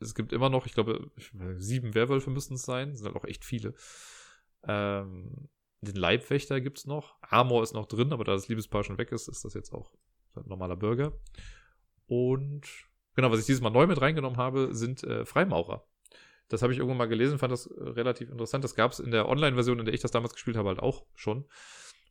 Es 0.00 0.14
gibt 0.14 0.32
immer 0.32 0.50
noch, 0.50 0.66
ich 0.66 0.74
glaube, 0.74 1.10
sieben 1.56 1.94
Werwölfe 1.94 2.30
müssen 2.30 2.54
es 2.54 2.62
sein. 2.62 2.90
Das 2.90 2.98
sind 2.98 3.06
halt 3.06 3.16
auch 3.16 3.28
echt 3.28 3.44
viele. 3.44 3.74
Ähm, 4.64 5.48
den 5.80 5.96
Leibwächter 5.96 6.60
gibt 6.60 6.78
es 6.78 6.86
noch. 6.86 7.16
Amor 7.22 7.62
ist 7.62 7.74
noch 7.74 7.86
drin, 7.86 8.12
aber 8.12 8.24
da 8.24 8.32
das 8.32 8.48
Liebespaar 8.48 8.84
schon 8.84 8.98
weg 8.98 9.12
ist, 9.12 9.28
ist 9.28 9.44
das 9.44 9.54
jetzt 9.54 9.72
auch 9.72 9.92
ein 10.34 10.44
normaler 10.46 10.76
Bürger. 10.76 11.12
Und 12.06 12.62
genau, 13.14 13.30
was 13.30 13.40
ich 13.40 13.46
dieses 13.46 13.62
Mal 13.62 13.70
neu 13.70 13.86
mit 13.86 14.00
reingenommen 14.00 14.38
habe, 14.38 14.74
sind 14.74 15.04
äh, 15.04 15.24
Freimaurer. 15.24 15.86
Das 16.48 16.62
habe 16.62 16.72
ich 16.72 16.78
irgendwann 16.78 16.98
mal 16.98 17.08
gelesen, 17.08 17.38
fand 17.38 17.52
das 17.52 17.66
äh, 17.66 17.82
relativ 17.82 18.30
interessant. 18.30 18.64
Das 18.64 18.74
gab 18.74 18.92
es 18.92 19.00
in 19.00 19.10
der 19.10 19.28
Online-Version, 19.28 19.78
in 19.78 19.84
der 19.84 19.94
ich 19.94 20.00
das 20.00 20.10
damals 20.10 20.32
gespielt 20.32 20.56
habe, 20.56 20.68
halt 20.68 20.80
auch 20.80 21.04
schon. 21.14 21.44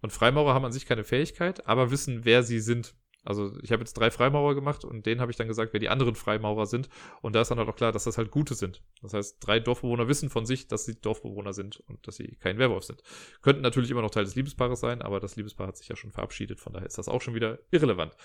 Und 0.02 0.14
Freimaurer 0.14 0.54
haben 0.54 0.66
an 0.66 0.72
sich 0.72 0.86
keine 0.86 1.04
Fähigkeit, 1.04 1.66
aber 1.68 1.92
wissen, 1.92 2.24
wer 2.24 2.44
sie 2.44 2.60
sind. 2.60 2.96
Also 3.28 3.52
ich 3.62 3.74
habe 3.74 3.82
jetzt 3.82 3.94
drei 3.94 4.10
Freimaurer 4.10 4.56
gemacht 4.56 4.86
und 4.86 5.06
denen 5.06 5.20
habe 5.20 5.32
ich 5.32 5.38
dann 5.38 5.50
gesagt, 5.50 5.74
wer 5.74 5.82
die 5.82 5.90
anderen 5.90 6.16
Freimaurer 6.16 6.66
sind. 6.66 6.88
Und 7.22 7.36
da 7.36 7.42
ist 7.42 7.52
dann 7.52 7.58
halt 7.58 7.68
auch 7.68 7.76
klar, 7.76 7.92
dass 7.92 8.06
das 8.06 8.18
halt 8.18 8.32
gute 8.32 8.56
sind. 8.56 8.82
Das 9.02 9.14
heißt, 9.14 9.46
drei 9.46 9.60
Dorfbewohner 9.60 10.08
wissen 10.08 10.30
von 10.30 10.46
sich, 10.46 10.70
dass 10.70 10.86
sie 10.86 11.00
Dorfbewohner 11.02 11.52
sind 11.52 11.82
und 11.88 12.08
dass 12.08 12.16
sie 12.16 12.38
kein 12.40 12.58
Werwolf 12.58 12.86
sind. 12.86 13.04
Könnten 13.42 13.64
natürlich 13.64 13.92
immer 13.92 14.02
noch 14.02 14.12
Teil 14.12 14.24
des 14.24 14.36
Liebespaares 14.36 14.80
sein, 14.80 15.02
aber 15.02 15.20
das 15.20 15.36
Liebespaar 15.36 15.68
hat 15.68 15.78
sich 15.78 15.90
ja 15.90 15.98
schon 15.98 16.12
verabschiedet. 16.12 16.62
Von 16.62 16.72
daher 16.72 16.88
ist 16.88 16.98
das 16.98 17.10
auch 17.10 17.22
schon 17.22 17.36
wieder 17.36 17.60
irrelevant. 17.70 18.16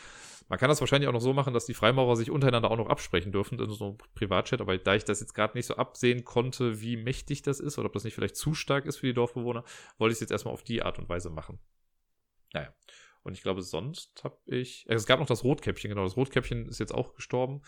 Man 0.48 0.58
kann 0.60 0.68
das 0.68 0.80
wahrscheinlich 0.80 1.08
auch 1.08 1.12
noch 1.12 1.20
so 1.20 1.32
machen, 1.32 1.52
dass 1.52 1.66
die 1.66 1.74
Freimaurer 1.74 2.14
sich 2.14 2.30
untereinander 2.30 2.70
auch 2.70 2.76
noch 2.76 2.88
absprechen 2.88 3.32
dürfen 3.32 3.58
in 3.58 3.70
so 3.70 3.84
einem 3.84 3.98
Privatchat. 4.14 4.60
Aber 4.60 4.78
da 4.78 4.94
ich 4.94 5.04
das 5.04 5.18
jetzt 5.18 5.34
gerade 5.34 5.56
nicht 5.56 5.66
so 5.66 5.74
absehen 5.74 6.24
konnte, 6.24 6.80
wie 6.80 6.96
mächtig 6.96 7.42
das 7.42 7.58
ist 7.58 7.76
oder 7.76 7.86
ob 7.86 7.92
das 7.92 8.04
nicht 8.04 8.14
vielleicht 8.14 8.36
zu 8.36 8.54
stark 8.54 8.86
ist 8.86 8.98
für 8.98 9.06
die 9.06 9.14
Dorfbewohner, 9.14 9.64
wollte 9.98 10.12
ich 10.12 10.16
es 10.16 10.20
jetzt 10.20 10.30
erstmal 10.30 10.54
auf 10.54 10.62
die 10.62 10.82
Art 10.82 11.00
und 11.00 11.08
Weise 11.08 11.30
machen. 11.30 11.58
Naja. 12.52 12.72
Und 13.22 13.34
ich 13.34 13.42
glaube, 13.42 13.62
sonst 13.62 14.24
habe 14.24 14.38
ich. 14.46 14.88
Äh, 14.88 14.94
es 14.94 15.06
gab 15.06 15.20
noch 15.20 15.26
das 15.26 15.44
Rotkäppchen, 15.44 15.90
genau. 15.90 16.04
Das 16.04 16.16
Rotkäppchen 16.16 16.66
ist 16.66 16.80
jetzt 16.80 16.94
auch 16.94 17.14
gestorben. 17.14 17.62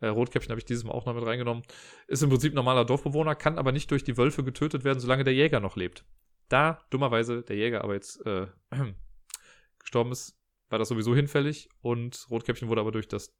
Äh, 0.00 0.08
Rotkäppchen 0.08 0.50
habe 0.50 0.58
ich 0.58 0.64
dieses 0.64 0.84
Mal 0.84 0.92
auch 0.92 1.06
noch 1.06 1.14
mit 1.14 1.24
reingenommen. 1.24 1.64
Ist 2.06 2.22
im 2.22 2.30
Prinzip 2.30 2.54
normaler 2.54 2.84
Dorfbewohner, 2.84 3.34
kann 3.34 3.58
aber 3.58 3.72
nicht 3.72 3.90
durch 3.90 4.04
die 4.04 4.16
Wölfe 4.16 4.44
getötet 4.44 4.84
werden, 4.84 5.00
solange 5.00 5.24
der 5.24 5.34
Jäger 5.34 5.60
noch 5.60 5.76
lebt. 5.76 6.04
Da, 6.48 6.84
dummerweise, 6.90 7.42
der 7.42 7.56
Jäger 7.56 7.84
aber 7.84 7.94
jetzt 7.94 8.24
äh, 8.26 8.46
gestorben 9.78 10.12
ist, 10.12 10.38
war 10.68 10.78
das 10.78 10.88
sowieso 10.88 11.14
hinfällig. 11.14 11.68
Und 11.80 12.26
Rotkäppchen 12.30 12.68
wurde 12.68 12.80
aber 12.80 12.92
durch 12.92 13.08
das, 13.08 13.36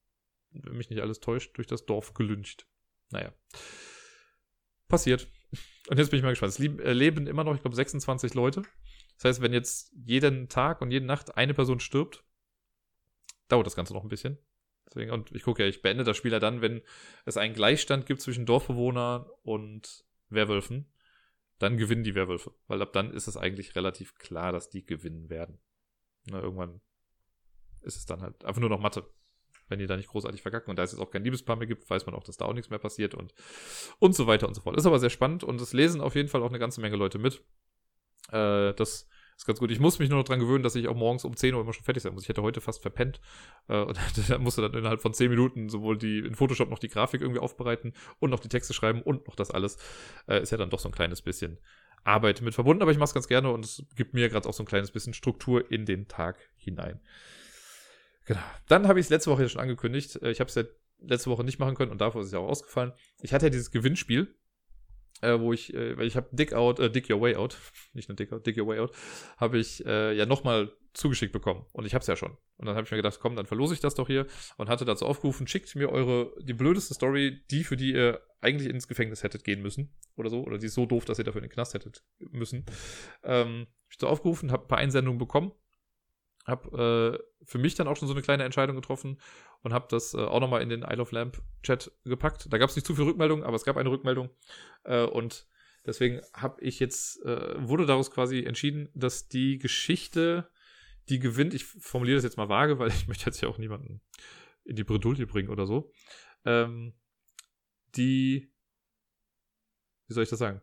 wenn 0.51 0.77
mich 0.77 0.91
nicht 0.91 1.01
alles 1.01 1.21
täuscht, 1.21 1.57
durch 1.57 1.67
das 1.67 1.87
Dorf 1.87 2.15
gelüncht. 2.15 2.67
Naja. 3.11 3.33
Passiert. 4.89 5.29
Und 5.89 5.99
jetzt 5.99 6.11
bin 6.11 6.19
ich 6.19 6.23
mal 6.23 6.31
gespannt. 6.31 6.53
Es 6.53 6.61
äh, 6.61 6.93
leben 6.93 7.27
immer 7.27 7.45
noch, 7.45 7.55
ich 7.55 7.63
glaube, 7.63 7.77
26 7.77 8.35
Leute. 8.35 8.63
Das 9.17 9.25
heißt, 9.25 9.41
wenn 9.41 9.53
jetzt 9.53 9.93
jeden 10.05 10.49
Tag 10.49 10.81
und 10.81 10.91
jede 10.91 11.07
Nacht 11.07 11.37
eine 11.37 11.55
Person 11.55 11.81
stirbt, 11.81 12.25
dauert 13.49 13.67
das 13.67 13.77
Ganze 13.77 13.95
noch 13.95 14.03
ein 14.03 14.09
bisschen. 14.09 14.39
Deswegen, 14.87 15.11
und 15.11 15.33
ich 15.33 15.43
gucke 15.43 15.63
ja, 15.63 15.69
ich 15.69 15.83
beende 15.83 16.05
das 16.05 16.17
Spiel 16.17 16.33
ja 16.33 16.41
dann, 16.41 16.61
wenn 16.61 16.83
es 17.25 17.37
einen 17.37 17.55
Gleichstand 17.55 18.07
gibt 18.07 18.21
zwischen 18.21 18.47
Dorfbewohnern 18.47 19.27
und 19.43 20.05
Werwölfen, 20.29 20.91
dann 21.59 21.77
gewinnen 21.77 22.05
die 22.05 22.15
Werwölfe. 22.15 22.53
Weil 22.67 22.83
ab 22.83 22.93
dann 22.93 23.13
ist 23.13 23.27
es 23.27 23.37
eigentlich 23.37 23.75
relativ 23.77 24.17
klar, 24.17 24.53
dass 24.53 24.71
die 24.71 24.85
gewinnen 24.85 25.31
werden. 25.31 25.59
Na, 26.27 26.41
irgendwann 26.41 26.81
ist 27.83 27.97
es 27.97 28.07
dann 28.07 28.23
halt 28.23 28.45
einfach 28.45 28.61
nur 28.61 28.71
noch 28.71 28.81
Mathe. 28.81 29.09
Wenn 29.69 29.79
die 29.79 29.87
da 29.87 29.97
nicht 29.97 30.11
großartig 30.11 30.43
verkacken 30.43 30.71
und 30.71 30.77
da 30.79 30.83
es 30.83 30.93
jetzt 30.93 31.01
auch 31.01 31.11
kein 31.11 31.25
Liebespaar 31.25 31.57
mehr 31.57 31.67
gibt, 31.67 31.89
weiß 31.89 32.05
man 32.05 32.15
auch, 32.15 32.25
dass 32.25 32.37
da 32.37 32.45
auch 32.45 32.53
nichts 32.53 32.69
mehr 32.69 32.79
passiert 32.79 33.15
und, 33.15 33.33
und 33.99 34.15
so 34.15 34.27
weiter 34.27 34.47
und 34.47 34.55
so 34.55 34.61
fort. 34.61 34.77
Ist 34.77 34.85
aber 34.85 34.99
sehr 34.99 35.11
spannend 35.11 35.43
und 35.43 35.59
es 35.61 35.73
lesen 35.73 36.03
auf 36.03 36.15
jeden 36.15 36.29
Fall 36.29 36.43
auch 36.43 36.51
eine 36.51 36.59
ganze 36.59 36.83
Menge 36.83 36.97
Leute 36.97 37.19
mit. 37.19 37.43
Äh, 38.31 38.75
das 38.75 39.09
ist 39.37 39.47
ganz 39.47 39.59
gut. 39.59 39.71
Ich 39.71 39.81
muss 39.81 39.99
mich 39.99 40.09
nur 40.09 40.19
noch 40.19 40.25
dran 40.25 40.39
gewöhnen, 40.39 40.63
dass 40.63 40.75
ich 40.77 40.89
auch 40.89 40.95
morgens 40.95 41.25
um 41.25 41.37
10 41.37 41.55
Uhr 41.55 41.61
immer 41.61 41.73
schon 41.73 41.85
fertig 41.85 42.03
sein 42.03 42.15
muss. 42.15 42.23
Ich 42.23 42.29
hätte 42.29 42.43
heute 42.43 42.61
fast 42.61 42.83
verpennt. 42.83 43.21
Äh, 43.69 43.79
und 43.79 43.99
dann 44.29 44.43
musste 44.43 44.63
dann 44.63 44.75
innerhalb 44.75 45.03
von 45.03 45.13
10 45.13 45.31
Minuten 45.31 45.69
sowohl 45.69 45.99
die 45.99 46.19
in 46.19 46.35
Photoshop 46.35 46.71
noch 46.71 46.79
die 46.79 46.89
Grafik 46.89 47.21
irgendwie 47.21 47.41
aufbereiten 47.41 47.93
und 48.21 48.31
noch 48.31 48.41
die 48.41 48.49
Texte 48.49 48.75
schreiben 48.75 49.03
und 49.03 49.27
noch 49.27 49.37
das 49.37 49.51
alles. 49.51 49.79
Äh, 50.29 50.43
ist 50.43 50.51
ja 50.51 50.59
dann 50.59 50.71
doch 50.71 50.79
so 50.79 50.89
ein 50.89 50.95
kleines 50.95 51.23
bisschen 51.23 51.59
Arbeit 52.05 52.43
mit 52.43 52.55
verbunden, 52.55 52.83
aber 52.83 52.93
ich 52.93 52.99
mache 52.99 53.09
es 53.09 53.15
ganz 53.15 53.29
gerne 53.29 53.51
und 53.51 53.65
es 53.65 53.83
gibt 53.97 54.15
mir 54.15 54.29
gerade 54.29 54.49
auch 54.49 54.53
so 54.53 54.63
ein 54.63 54.67
kleines 54.67 54.91
bisschen 54.91 55.15
Struktur 55.15 55.71
in 55.71 55.87
den 55.87 56.07
Tag 56.07 56.37
hinein. 56.57 57.01
Genau. 58.27 58.41
Dann 58.69 58.89
habe 58.89 59.01
ich 59.01 59.07
es 59.07 59.11
letzte 59.11 59.31
Woche 59.31 59.49
schon 59.49 59.61
angekündigt. 59.61 60.21
Äh, 60.23 60.31
ich 60.31 60.41
habe 60.41 60.49
es 60.49 60.55
ja 60.55 60.65
letzte 61.01 61.31
Woche 61.31 61.45
nicht 61.45 61.59
machen 61.59 61.75
können 61.75 61.91
und 61.91 62.01
dafür 62.01 62.21
ist 62.21 62.29
es 62.29 62.33
ja 62.33 62.39
auch 62.39 62.49
ausgefallen. 62.49 62.93
Ich 63.21 63.33
hatte 63.33 63.47
ja 63.47 63.51
dieses 63.51 63.71
Gewinnspiel 63.71 64.35
äh, 65.21 65.39
wo 65.39 65.53
ich, 65.53 65.73
äh, 65.75 65.97
weil 65.97 66.07
ich 66.07 66.17
habe 66.17 66.29
Dick 66.33 66.53
Out, 66.53 66.79
äh, 66.79 66.91
Dick 66.91 67.11
Your 67.11 67.21
Way 67.21 67.37
Out, 67.37 67.59
nicht 67.93 68.09
nur 68.09 68.17
Dick 68.17 68.33
Out, 68.33 68.47
Dick 68.47 68.57
Your 68.59 68.67
Way 68.67 68.81
Out, 68.81 68.93
habe 69.37 69.59
ich 69.59 69.85
äh, 69.87 70.15
ja 70.15 70.27
nochmal 70.27 70.73
zugeschickt 70.95 71.33
bekommen. 71.33 71.67
Und 71.73 71.87
ich 71.87 71.95
habe 71.95 72.03
es 72.03 72.07
ja 72.07 72.17
schon. 72.17 72.37
Und 72.57 72.67
dann 72.67 72.77
habe 72.77 72.85
ich 72.85 72.91
mir 72.91 72.97
gedacht, 72.97 73.19
komm, 73.21 73.35
dann 73.35 73.47
verlose 73.47 73.75
ich 73.75 73.81
das 73.81 73.95
doch 73.95 74.07
hier 74.07 74.27
und 74.57 74.69
hatte 74.69 74.85
dazu 74.85 75.07
aufgerufen, 75.07 75.47
schickt 75.47 75.75
mir 75.75 75.91
eure, 75.91 76.33
die 76.41 76.55
blödeste 76.55 76.95
Story, 76.95 77.43
die, 77.51 77.65
für 77.65 77.77
die 77.77 77.93
ihr 77.93 78.21
eigentlich 78.41 78.69
ins 78.69 78.87
Gefängnis 78.87 79.23
hättet 79.23 79.43
gehen 79.43 79.61
müssen 79.61 79.93
oder 80.17 80.31
so, 80.31 80.45
oder 80.45 80.59
die 80.59 80.67
ist 80.67 80.75
so 80.75 80.87
doof, 80.87 81.05
dass 81.05 81.19
ihr 81.19 81.25
dafür 81.25 81.43
in 81.43 81.49
den 81.49 81.53
Knast 81.53 81.75
hättet 81.75 82.05
müssen. 82.19 82.65
Ähm, 83.25 83.67
ich 83.91 83.97
so 83.99 84.07
aufgerufen, 84.07 84.53
habe 84.53 84.65
ein 84.65 84.69
paar 84.69 84.79
Einsendungen 84.79 85.19
bekommen, 85.19 85.53
habe 86.45 87.19
äh, 87.21 87.45
für 87.45 87.59
mich 87.59 87.75
dann 87.75 87.89
auch 87.89 87.97
schon 87.97 88.09
so 88.09 88.15
eine 88.15 88.23
kleine 88.23 88.45
Entscheidung 88.45 88.77
getroffen 88.77 89.21
und 89.63 89.73
habe 89.73 89.87
das 89.91 90.15
äh, 90.15 90.19
auch 90.19 90.41
nochmal 90.41 90.63
in 90.63 90.69
den 90.69 90.83
Isle 90.83 91.03
of 91.03 91.13
Lamp 91.13 91.43
Chat 91.63 91.91
gepackt. 92.05 92.53
Da 92.53 92.59
gab 92.59 92.71
es 92.71 92.77
nicht 92.77 92.87
zu 92.87 92.95
viel 92.95 93.05
Rückmeldung, 93.05 93.45
aber 93.45 93.57
es 93.57 93.65
gab 93.65 93.77
eine 93.77 93.91
Rückmeldung 93.91 94.31
äh, 94.85 95.05
und 95.05 95.47
deswegen 95.87 96.21
habe 96.35 96.61
ich 96.61 96.81
jetzt, 96.81 97.25
äh, 97.25 97.55
wurde 97.67 97.87
daraus 97.87 98.11
quasi 98.11 98.45
entschieden, 98.45 98.89
dass 98.95 99.29
die 99.29 99.59
Geschichte 99.59 100.49
die 101.09 101.19
gewinnt, 101.19 101.55
ich 101.55 101.65
formuliere 101.65 102.17
das 102.17 102.25
jetzt 102.25 102.37
mal 102.37 102.49
vage, 102.49 102.79
weil 102.79 102.89
ich 102.91 103.09
möchte 103.09 103.27
jetzt 103.27 103.41
ja 103.41 103.49
auch 103.49 103.59
niemanden 103.59 104.01
in 104.65 104.77
die 104.77 104.85
Bredouille 104.85 105.27
bringen 105.27 105.51
oder 105.51 105.67
so. 105.67 105.93
Ähm, 106.45 106.95
die, 107.97 108.51
wie 110.07 110.15
soll 110.15 110.25
ich 110.25 110.31
das 110.31 110.39
sagen? 110.39 110.63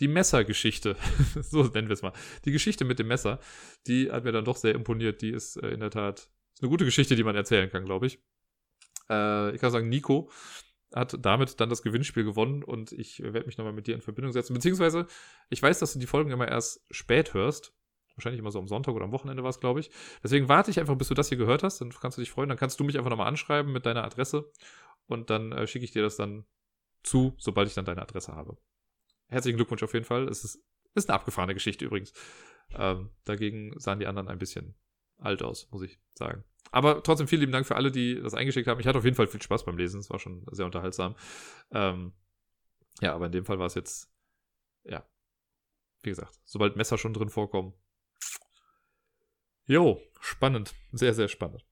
Die 0.00 0.08
Messergeschichte, 0.08 0.96
so 1.40 1.64
nennen 1.64 1.88
wir 1.88 1.94
es 1.94 2.02
mal. 2.02 2.12
Die 2.44 2.52
Geschichte 2.52 2.84
mit 2.84 2.98
dem 2.98 3.08
Messer, 3.08 3.40
die 3.86 4.10
hat 4.10 4.24
mir 4.24 4.32
dann 4.32 4.44
doch 4.44 4.56
sehr 4.56 4.74
imponiert. 4.74 5.22
Die 5.22 5.30
ist 5.30 5.56
äh, 5.56 5.68
in 5.68 5.80
der 5.80 5.90
Tat 5.90 6.30
ist 6.54 6.62
eine 6.62 6.70
gute 6.70 6.84
Geschichte, 6.84 7.16
die 7.16 7.24
man 7.24 7.36
erzählen 7.36 7.70
kann, 7.70 7.84
glaube 7.84 8.06
ich. 8.06 8.18
Äh, 9.10 9.54
ich 9.54 9.60
kann 9.60 9.70
sagen, 9.70 9.88
Nico 9.88 10.30
hat 10.94 11.16
damit 11.20 11.60
dann 11.60 11.68
das 11.68 11.82
Gewinnspiel 11.82 12.24
gewonnen 12.24 12.62
und 12.62 12.92
ich 12.92 13.20
werde 13.20 13.46
mich 13.46 13.58
nochmal 13.58 13.72
mit 13.72 13.86
dir 13.86 13.94
in 13.94 14.00
Verbindung 14.00 14.32
setzen. 14.32 14.54
Beziehungsweise, 14.54 15.06
ich 15.50 15.62
weiß, 15.62 15.78
dass 15.78 15.92
du 15.92 15.98
die 15.98 16.06
Folgen 16.06 16.30
immer 16.30 16.48
erst 16.48 16.84
spät 16.90 17.34
hörst 17.34 17.74
Wahrscheinlich 18.16 18.40
immer 18.40 18.50
so 18.50 18.58
am 18.58 18.66
Sonntag 18.66 18.94
oder 18.94 19.04
am 19.04 19.12
Wochenende 19.12 19.42
war 19.42 19.50
es, 19.50 19.60
glaube 19.60 19.80
ich. 19.80 19.90
Deswegen 20.22 20.48
warte 20.48 20.70
ich 20.70 20.80
einfach, 20.80 20.96
bis 20.96 21.08
du 21.08 21.14
das 21.14 21.28
hier 21.28 21.36
gehört 21.36 21.62
hast. 21.62 21.82
Dann 21.82 21.90
kannst 21.90 22.16
du 22.16 22.22
dich 22.22 22.30
freuen. 22.30 22.48
Dann 22.48 22.56
kannst 22.56 22.80
du 22.80 22.84
mich 22.84 22.96
einfach 22.96 23.10
nochmal 23.10 23.28
anschreiben 23.28 23.70
mit 23.72 23.84
deiner 23.84 24.04
Adresse. 24.04 24.50
Und 25.06 25.28
dann 25.28 25.52
äh, 25.52 25.66
schicke 25.66 25.84
ich 25.84 25.90
dir 25.90 26.02
das 26.02 26.16
dann 26.16 26.46
zu, 27.02 27.34
sobald 27.36 27.68
ich 27.68 27.74
dann 27.74 27.84
deine 27.84 28.00
Adresse 28.00 28.34
habe. 28.34 28.56
Herzlichen 29.28 29.56
Glückwunsch 29.56 29.82
auf 29.82 29.94
jeden 29.94 30.04
Fall. 30.04 30.28
Es 30.28 30.44
ist, 30.44 30.62
ist 30.94 31.08
eine 31.08 31.14
abgefahrene 31.14 31.54
Geschichte 31.54 31.84
übrigens. 31.84 32.12
Ähm, 32.74 33.10
dagegen 33.24 33.78
sahen 33.78 33.98
die 33.98 34.06
anderen 34.06 34.28
ein 34.28 34.38
bisschen 34.38 34.74
alt 35.18 35.42
aus, 35.42 35.70
muss 35.70 35.82
ich 35.82 35.98
sagen. 36.14 36.44
Aber 36.72 37.02
trotzdem 37.02 37.28
vielen 37.28 37.40
lieben 37.40 37.52
Dank 37.52 37.66
für 37.66 37.76
alle, 37.76 37.90
die 37.90 38.20
das 38.20 38.34
eingeschickt 38.34 38.66
haben. 38.66 38.80
Ich 38.80 38.86
hatte 38.86 38.98
auf 38.98 39.04
jeden 39.04 39.16
Fall 39.16 39.28
viel 39.28 39.42
Spaß 39.42 39.64
beim 39.64 39.78
Lesen. 39.78 40.00
Es 40.00 40.10
war 40.10 40.18
schon 40.18 40.44
sehr 40.50 40.66
unterhaltsam. 40.66 41.16
Ähm, 41.70 42.12
ja, 43.00 43.14
aber 43.14 43.26
in 43.26 43.32
dem 43.32 43.44
Fall 43.44 43.58
war 43.58 43.66
es 43.66 43.74
jetzt, 43.74 44.10
ja, 44.84 45.06
wie 46.02 46.10
gesagt, 46.10 46.38
sobald 46.44 46.76
Messer 46.76 46.98
schon 46.98 47.14
drin 47.14 47.28
vorkommen, 47.28 47.74
Jo, 49.66 50.00
spannend. 50.20 50.74
Sehr, 50.92 51.12
sehr 51.12 51.26
spannend. 51.26 51.64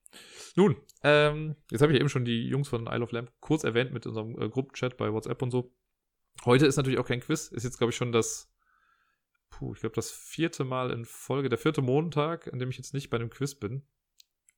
Nun, 0.56 0.76
ähm, 1.02 1.56
jetzt 1.70 1.80
habe 1.80 1.92
ich 1.92 2.00
eben 2.00 2.08
schon 2.08 2.24
die 2.24 2.46
Jungs 2.48 2.68
von 2.68 2.86
Isle 2.86 3.02
of 3.02 3.12
Lamp 3.12 3.32
kurz 3.40 3.62
erwähnt 3.62 3.92
mit 3.92 4.06
unserem 4.06 4.40
äh, 4.40 4.48
Gruppenchat 4.48 4.96
bei 4.96 5.12
WhatsApp 5.12 5.40
und 5.42 5.50
so. 5.52 5.72
Heute 6.44 6.66
ist 6.66 6.76
natürlich 6.76 6.98
auch 6.98 7.06
kein 7.06 7.20
Quiz. 7.20 7.48
Ist 7.48 7.64
jetzt, 7.64 7.78
glaube 7.78 7.90
ich, 7.90 7.96
schon 7.96 8.12
das, 8.12 8.52
puh, 9.50 9.74
ich 9.74 9.80
glaube, 9.80 9.94
das 9.94 10.10
vierte 10.10 10.64
Mal 10.64 10.90
in 10.90 11.04
Folge, 11.04 11.48
der 11.48 11.58
vierte 11.58 11.82
Montag, 11.82 12.52
an 12.52 12.58
dem 12.58 12.70
ich 12.70 12.76
jetzt 12.76 12.94
nicht 12.94 13.10
bei 13.10 13.16
einem 13.16 13.30
Quiz 13.30 13.54
bin. 13.54 13.86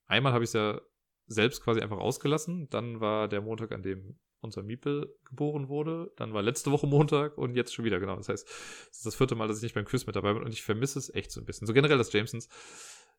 Einmal 0.07 0.33
habe 0.33 0.45
ich 0.45 0.51
es 0.51 0.55
ja 0.55 0.81
selbst 1.27 1.63
quasi 1.63 1.81
einfach 1.81 1.99
ausgelassen. 1.99 2.69
Dann 2.71 3.01
war 3.01 3.29
der 3.29 3.41
Montag, 3.41 3.73
an 3.73 3.83
dem 3.83 4.19
unser 4.41 4.63
Miepel 4.63 5.17
geboren 5.25 5.69
wurde. 5.69 6.13
Dann 6.17 6.33
war 6.33 6.43
letzte 6.43 6.71
Woche 6.71 6.87
Montag 6.87 7.37
und 7.37 7.57
jetzt 7.57 7.75
schon 7.75 7.85
wieder, 7.85 7.99
genau. 7.99 8.17
Das 8.17 8.29
heißt, 8.29 8.47
es 8.47 8.99
ist 8.99 9.07
das 9.07 9.17
vierte 9.17 9.35
Mal, 9.35 9.49
dass 9.49 9.57
ich 9.59 9.63
nicht 9.63 9.75
beim 9.75 9.85
Quiz 9.85 10.07
mit 10.07 10.15
dabei 10.15 10.35
bin 10.35 10.43
und 10.43 10.53
ich 10.53 10.63
vermisse 10.63 10.99
es 10.99 11.13
echt 11.13 11.33
so 11.33 11.41
ein 11.41 11.47
bisschen. 11.47 11.67
So 11.67 11.73
generell 11.73 11.99
das 11.99 12.13
Jamesons 12.13 12.49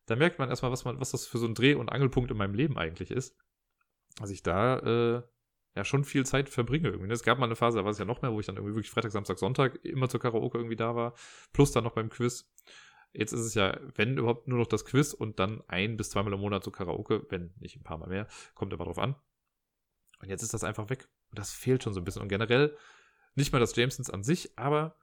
da 0.08 0.16
merkt 0.16 0.40
man 0.40 0.50
erstmal, 0.50 0.72
was, 0.72 0.86
man, 0.86 1.00
was 1.00 1.12
das 1.12 1.28
für 1.28 1.38
so 1.38 1.46
ein 1.46 1.54
Dreh- 1.54 1.76
und 1.76 1.90
Angelpunkt 1.90 2.32
in 2.32 2.38
meinem 2.38 2.56
Leben 2.56 2.78
eigentlich 2.78 3.12
ist. 3.12 3.38
Dass 4.16 4.32
ich 4.32 4.42
da 4.42 4.80
äh, 4.80 5.24
ja 5.78 5.86
schon 5.86 6.04
viel 6.04 6.26
Zeit 6.26 6.50
verbringe 6.50 6.90
irgendwie. 6.90 7.12
Es 7.12 7.24
gab 7.24 7.40
mal 7.40 7.46
eine 7.46 7.56
Phase, 7.56 7.78
da 7.78 7.84
war 7.86 7.92
es 7.92 7.98
ja 7.98 8.06
noch 8.06 8.22
mehr, 8.22 8.34
wo 8.34 8.40
ich 8.40 8.46
dann 8.46 8.56
irgendwie 8.56 8.76
wirklich 8.76 8.92
Freitag, 8.92 9.12
Samstag, 9.12 9.40
Sonntag 9.40 9.84
immer 9.86 10.10
zur 10.10 10.20
Karaoke 10.20 10.58
irgendwie 10.58 10.76
da 10.76 10.96
war. 10.96 11.14
Plus 11.54 11.72
dann 11.72 11.84
noch 11.84 11.94
beim 11.94 12.10
Quiz. 12.10 12.52
Jetzt 13.14 13.32
ist 13.32 13.42
es 13.42 13.54
ja, 13.54 13.80
wenn 13.96 14.18
überhaupt 14.18 14.48
nur 14.48 14.60
noch 14.60 14.68
das 14.68 14.86
Quiz 14.86 15.14
und 15.14 15.40
dann 15.40 15.64
ein 15.68 15.96
bis 15.96 16.10
zweimal 16.10 16.34
im 16.34 16.40
Monat 16.40 16.64
zur 16.64 16.74
Karaoke, 16.74 17.26
wenn 17.30 17.54
nicht 17.60 17.78
ein 17.78 17.84
paar 17.84 17.98
Mal 17.98 18.10
mehr, 18.10 18.28
kommt 18.54 18.74
immer 18.74 18.84
drauf 18.84 19.00
an. 19.00 19.16
Und 20.20 20.30
jetzt 20.30 20.44
ist 20.44 20.54
das 20.54 20.64
einfach 20.64 20.90
weg. 20.90 21.08
Und 21.30 21.40
das 21.40 21.52
fehlt 21.52 21.84
schon 21.84 21.94
so 21.94 22.02
ein 22.02 22.04
bisschen. 22.04 22.22
Und 22.22 22.28
generell 22.28 22.76
nicht 23.36 23.54
mal 23.54 23.60
das 23.60 23.76
Jamesons 23.76 24.10
an 24.10 24.24
sich, 24.24 24.58
aber 24.58 24.98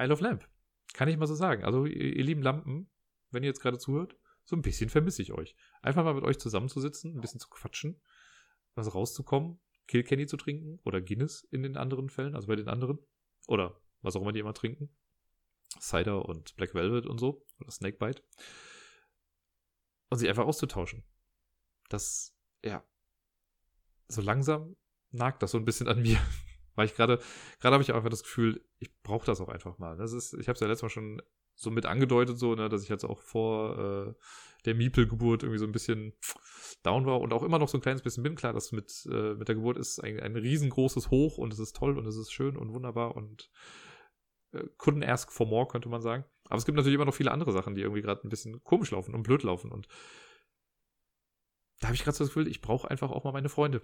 I 0.00 0.04
Love 0.04 0.22
Lamp. 0.22 0.48
Kann 0.92 1.08
ich 1.08 1.16
mal 1.16 1.26
so 1.26 1.34
sagen. 1.34 1.64
Also, 1.64 1.86
ihr, 1.86 2.16
ihr 2.16 2.24
lieben 2.24 2.42
Lampen, 2.42 2.90
wenn 3.30 3.42
ihr 3.42 3.48
jetzt 3.48 3.60
gerade 3.60 3.78
zuhört, 3.78 4.16
so 4.44 4.56
ein 4.56 4.62
bisschen 4.62 4.90
vermisse 4.90 5.22
ich 5.22 5.32
euch. 5.32 5.56
Einfach 5.82 6.04
mal 6.04 6.14
mit 6.14 6.24
euch 6.24 6.38
zusammenzusitzen, 6.38 7.16
ein 7.16 7.20
bisschen 7.20 7.40
zu 7.40 7.48
quatschen, 7.48 8.00
was 8.74 8.94
rauszukommen, 8.94 9.58
Kilkenny 9.86 10.26
zu 10.26 10.36
trinken 10.36 10.80
oder 10.84 11.00
Guinness 11.00 11.42
in 11.50 11.62
den 11.62 11.76
anderen 11.76 12.10
Fällen, 12.10 12.34
also 12.34 12.48
bei 12.48 12.56
den 12.56 12.68
anderen. 12.68 12.98
Oder 13.46 13.80
was 14.02 14.16
auch 14.16 14.22
immer 14.22 14.32
die 14.32 14.40
immer 14.40 14.54
trinken. 14.54 14.90
Cider 15.80 16.24
und 16.26 16.56
Black 16.56 16.74
Velvet 16.74 17.06
und 17.06 17.18
so. 17.18 17.44
Oder 17.60 17.70
Snakebite. 17.70 18.22
Und 20.10 20.18
sie 20.18 20.28
einfach 20.28 20.46
auszutauschen. 20.46 21.04
Das, 21.88 22.36
ja. 22.64 22.84
So 24.08 24.22
langsam 24.22 24.76
nagt 25.10 25.42
das 25.42 25.50
so 25.50 25.58
ein 25.58 25.64
bisschen 25.64 25.88
an 25.88 26.02
mir. 26.02 26.18
Weil 26.74 26.86
ich 26.86 26.94
gerade, 26.94 27.18
gerade 27.58 27.74
habe 27.74 27.82
ich 27.82 27.92
einfach 27.92 28.10
das 28.10 28.22
Gefühl, 28.22 28.64
ich 28.78 28.94
brauche 29.02 29.26
das 29.26 29.40
auch 29.40 29.48
einfach 29.48 29.78
mal. 29.78 29.96
Das 29.96 30.12
ist, 30.12 30.34
ich 30.34 30.48
habe 30.48 30.54
es 30.54 30.60
ja 30.60 30.66
letztes 30.66 30.82
Mal 30.82 30.90
schon 30.90 31.22
so 31.56 31.70
mit 31.70 31.86
angedeutet, 31.86 32.38
so, 32.38 32.54
ne, 32.54 32.68
dass 32.68 32.82
ich 32.82 32.88
jetzt 32.88 33.04
auch 33.04 33.20
vor 33.20 33.78
äh, 33.78 34.14
der 34.66 34.74
Miepel-Geburt 34.74 35.42
irgendwie 35.42 35.58
so 35.58 35.64
ein 35.64 35.72
bisschen 35.72 36.12
down 36.82 37.06
war 37.06 37.20
und 37.20 37.32
auch 37.32 37.42
immer 37.42 37.58
noch 37.58 37.68
so 37.68 37.78
ein 37.78 37.80
kleines 37.80 38.02
bisschen 38.02 38.22
bin. 38.22 38.34
Klar, 38.34 38.52
dass 38.52 38.72
mit, 38.72 39.06
äh, 39.10 39.34
mit 39.34 39.48
der 39.48 39.54
Geburt 39.54 39.78
ist 39.78 39.98
ein, 40.00 40.20
ein 40.20 40.36
riesengroßes 40.36 41.10
Hoch 41.10 41.38
und 41.38 41.52
es 41.52 41.58
ist 41.58 41.74
toll 41.74 41.98
und 41.98 42.06
es 42.06 42.16
ist 42.16 42.30
schön 42.30 42.56
und 42.56 42.72
wunderbar 42.72 43.16
und 43.16 43.50
äh, 44.52 44.64
couldn't 44.78 45.06
ask 45.06 45.32
for 45.32 45.46
more, 45.46 45.66
könnte 45.66 45.88
man 45.88 46.02
sagen. 46.02 46.24
Aber 46.44 46.58
es 46.58 46.66
gibt 46.66 46.76
natürlich 46.76 46.94
immer 46.94 47.06
noch 47.06 47.14
viele 47.14 47.32
andere 47.32 47.52
Sachen, 47.52 47.74
die 47.74 47.82
irgendwie 47.82 48.02
gerade 48.02 48.26
ein 48.26 48.30
bisschen 48.30 48.62
komisch 48.62 48.90
laufen 48.90 49.14
und 49.14 49.22
blöd 49.22 49.42
laufen 49.42 49.72
und 49.72 49.88
da 51.80 51.88
habe 51.88 51.94
ich 51.94 52.04
gerade 52.04 52.16
so 52.16 52.24
das 52.24 52.30
Gefühl, 52.30 52.48
ich 52.48 52.60
brauche 52.60 52.90
einfach 52.90 53.10
auch 53.10 53.24
mal 53.24 53.32
meine 53.32 53.48
Freunde. 53.48 53.82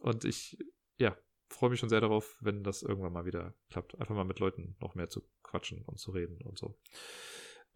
Und 0.00 0.24
ich, 0.24 0.56
ja, 0.98 1.16
freue 1.54 1.70
mich 1.70 1.80
schon 1.80 1.88
sehr 1.88 2.00
darauf, 2.00 2.36
wenn 2.40 2.64
das 2.64 2.82
irgendwann 2.82 3.12
mal 3.12 3.24
wieder 3.24 3.54
klappt. 3.70 3.98
Einfach 4.00 4.14
mal 4.14 4.24
mit 4.24 4.38
Leuten 4.38 4.76
noch 4.80 4.94
mehr 4.94 5.08
zu 5.08 5.22
quatschen 5.42 5.82
und 5.82 5.98
zu 5.98 6.10
reden 6.10 6.40
und 6.42 6.58
so. 6.58 6.78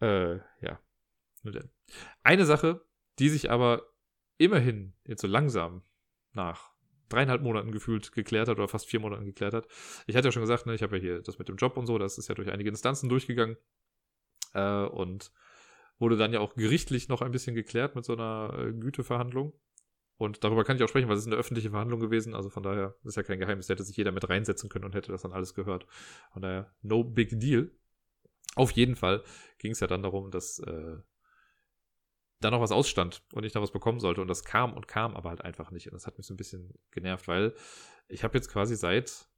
Äh, 0.00 0.36
ja. 0.60 0.80
Eine 2.22 2.44
Sache, 2.44 2.84
die 3.18 3.28
sich 3.28 3.50
aber 3.50 3.86
immerhin 4.38 4.94
jetzt 5.04 5.22
so 5.22 5.28
langsam 5.28 5.82
nach 6.32 6.72
dreieinhalb 7.08 7.42
Monaten 7.42 7.72
gefühlt 7.72 8.12
geklärt 8.12 8.48
hat 8.48 8.58
oder 8.58 8.68
fast 8.68 8.86
vier 8.86 9.00
Monaten 9.00 9.24
geklärt 9.24 9.54
hat. 9.54 9.68
Ich 10.06 10.16
hatte 10.16 10.28
ja 10.28 10.32
schon 10.32 10.42
gesagt, 10.42 10.66
ne, 10.66 10.74
ich 10.74 10.82
habe 10.82 10.96
ja 10.96 11.02
hier 11.02 11.22
das 11.22 11.38
mit 11.38 11.48
dem 11.48 11.56
Job 11.56 11.76
und 11.76 11.86
so, 11.86 11.98
das 11.98 12.18
ist 12.18 12.28
ja 12.28 12.34
durch 12.34 12.50
einige 12.50 12.68
Instanzen 12.68 13.08
durchgegangen 13.08 13.56
äh, 14.54 14.84
und 14.84 15.30
wurde 15.98 16.16
dann 16.16 16.32
ja 16.32 16.40
auch 16.40 16.54
gerichtlich 16.54 17.08
noch 17.08 17.22
ein 17.22 17.30
bisschen 17.30 17.54
geklärt 17.54 17.94
mit 17.94 18.04
so 18.04 18.14
einer 18.14 18.54
äh, 18.58 18.72
Güteverhandlung. 18.72 19.52
Und 20.18 20.44
darüber 20.44 20.64
kann 20.64 20.76
ich 20.76 20.82
auch 20.82 20.88
sprechen, 20.88 21.08
weil 21.08 21.16
es 21.16 21.22
ist 21.22 21.26
eine 21.26 21.36
öffentliche 21.36 21.70
Verhandlung 21.70 22.00
gewesen. 22.00 22.34
Also 22.34 22.48
von 22.48 22.62
daher 22.62 22.94
ist 23.04 23.16
ja 23.16 23.22
kein 23.22 23.38
Geheimnis. 23.38 23.66
Da 23.66 23.72
hätte 23.72 23.84
sich 23.84 23.96
jeder 23.96 24.12
mit 24.12 24.28
reinsetzen 24.28 24.70
können 24.70 24.86
und 24.86 24.94
hätte 24.94 25.12
das 25.12 25.22
dann 25.22 25.32
alles 25.32 25.54
gehört. 25.54 25.86
Von 26.32 26.42
daher, 26.42 26.72
no 26.82 27.04
big 27.04 27.38
deal. 27.38 27.70
Auf 28.54 28.70
jeden 28.70 28.96
Fall 28.96 29.22
ging 29.58 29.72
es 29.72 29.80
ja 29.80 29.86
dann 29.86 30.02
darum, 30.02 30.30
dass 30.30 30.58
äh, 30.60 30.96
da 32.40 32.50
noch 32.50 32.60
was 32.60 32.72
ausstand 32.72 33.22
und 33.32 33.44
ich 33.44 33.52
noch 33.52 33.62
was 33.62 33.72
bekommen 33.72 34.00
sollte. 34.00 34.22
Und 34.22 34.28
das 34.28 34.44
kam 34.44 34.72
und 34.72 34.88
kam 34.88 35.14
aber 35.14 35.28
halt 35.28 35.42
einfach 35.42 35.70
nicht. 35.70 35.88
Und 35.88 35.94
das 35.94 36.06
hat 36.06 36.16
mich 36.16 36.26
so 36.26 36.32
ein 36.32 36.38
bisschen 36.38 36.72
genervt, 36.90 37.28
weil 37.28 37.54
ich 38.08 38.24
habe 38.24 38.38
jetzt 38.38 38.50
quasi 38.50 38.74
seit, 38.74 39.28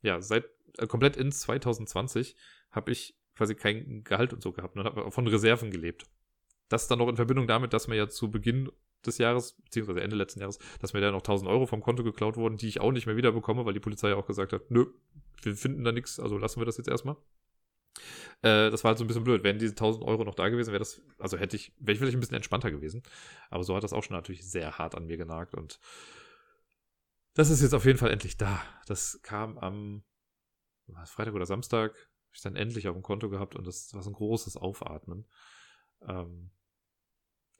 ja, 0.00 0.22
seit 0.22 0.46
äh, 0.78 0.86
komplett 0.86 1.16
in 1.18 1.30
2020 1.30 2.36
habe 2.70 2.90
ich 2.90 3.18
quasi 3.34 3.54
kein 3.54 4.04
Gehalt 4.04 4.32
und 4.32 4.42
so 4.42 4.52
gehabt 4.52 4.76
und 4.76 4.84
habe 4.84 5.10
von 5.10 5.26
Reserven 5.26 5.70
gelebt. 5.70 6.06
Das 6.68 6.88
dann 6.88 6.98
noch 6.98 7.08
in 7.08 7.16
Verbindung 7.16 7.46
damit, 7.46 7.72
dass 7.72 7.88
mir 7.88 7.96
ja 7.96 8.08
zu 8.08 8.30
Beginn 8.30 8.70
des 9.06 9.18
Jahres, 9.18 9.54
beziehungsweise 9.64 10.00
Ende 10.00 10.16
letzten 10.16 10.40
Jahres, 10.40 10.58
dass 10.80 10.92
mir 10.92 11.00
da 11.00 11.10
noch 11.10 11.20
1000 11.20 11.48
Euro 11.50 11.66
vom 11.66 11.82
Konto 11.82 12.04
geklaut 12.04 12.36
wurden, 12.36 12.56
die 12.56 12.68
ich 12.68 12.80
auch 12.80 12.92
nicht 12.92 13.06
mehr 13.06 13.16
wieder 13.16 13.32
bekomme, 13.32 13.64
weil 13.64 13.74
die 13.74 13.80
Polizei 13.80 14.14
auch 14.14 14.26
gesagt 14.26 14.52
hat, 14.52 14.70
nö, 14.70 14.86
wir 15.42 15.56
finden 15.56 15.84
da 15.84 15.92
nichts, 15.92 16.20
also 16.20 16.38
lassen 16.38 16.60
wir 16.60 16.66
das 16.66 16.76
jetzt 16.76 16.88
erstmal. 16.88 17.16
Äh, 18.42 18.70
das 18.70 18.84
war 18.84 18.90
halt 18.90 18.98
so 18.98 19.04
ein 19.04 19.06
bisschen 19.06 19.24
blöd. 19.24 19.44
Wären 19.44 19.58
diese 19.58 19.72
1000 19.72 20.04
Euro 20.04 20.24
noch 20.24 20.34
da 20.34 20.48
gewesen, 20.48 20.72
wäre 20.72 20.78
das, 20.78 21.02
also 21.18 21.36
hätte 21.36 21.56
ich, 21.56 21.72
wäre 21.78 21.92
ich 21.92 21.98
vielleicht 21.98 22.16
ein 22.16 22.20
bisschen 22.20 22.36
entspannter 22.36 22.70
gewesen. 22.70 23.02
Aber 23.50 23.64
so 23.64 23.76
hat 23.76 23.84
das 23.84 23.92
auch 23.92 24.02
schon 24.02 24.16
natürlich 24.16 24.48
sehr 24.48 24.78
hart 24.78 24.94
an 24.94 25.06
mir 25.06 25.16
genagt 25.16 25.54
und 25.54 25.78
das 27.34 27.48
ist 27.48 27.62
jetzt 27.62 27.74
auf 27.74 27.86
jeden 27.86 27.98
Fall 27.98 28.10
endlich 28.10 28.36
da. 28.36 28.62
Das 28.86 29.20
kam 29.22 29.58
am 29.58 30.04
Freitag 31.06 31.34
oder 31.34 31.46
Samstag, 31.46 31.92
habe 31.92 32.34
ich 32.34 32.42
dann 32.42 32.56
endlich 32.56 32.88
auf 32.88 32.94
dem 32.94 33.02
Konto 33.02 33.30
gehabt 33.30 33.56
und 33.56 33.66
das 33.66 33.94
war 33.94 34.02
so 34.02 34.10
ein 34.10 34.14
großes 34.14 34.56
Aufatmen. 34.56 35.26
Ähm, 36.06 36.50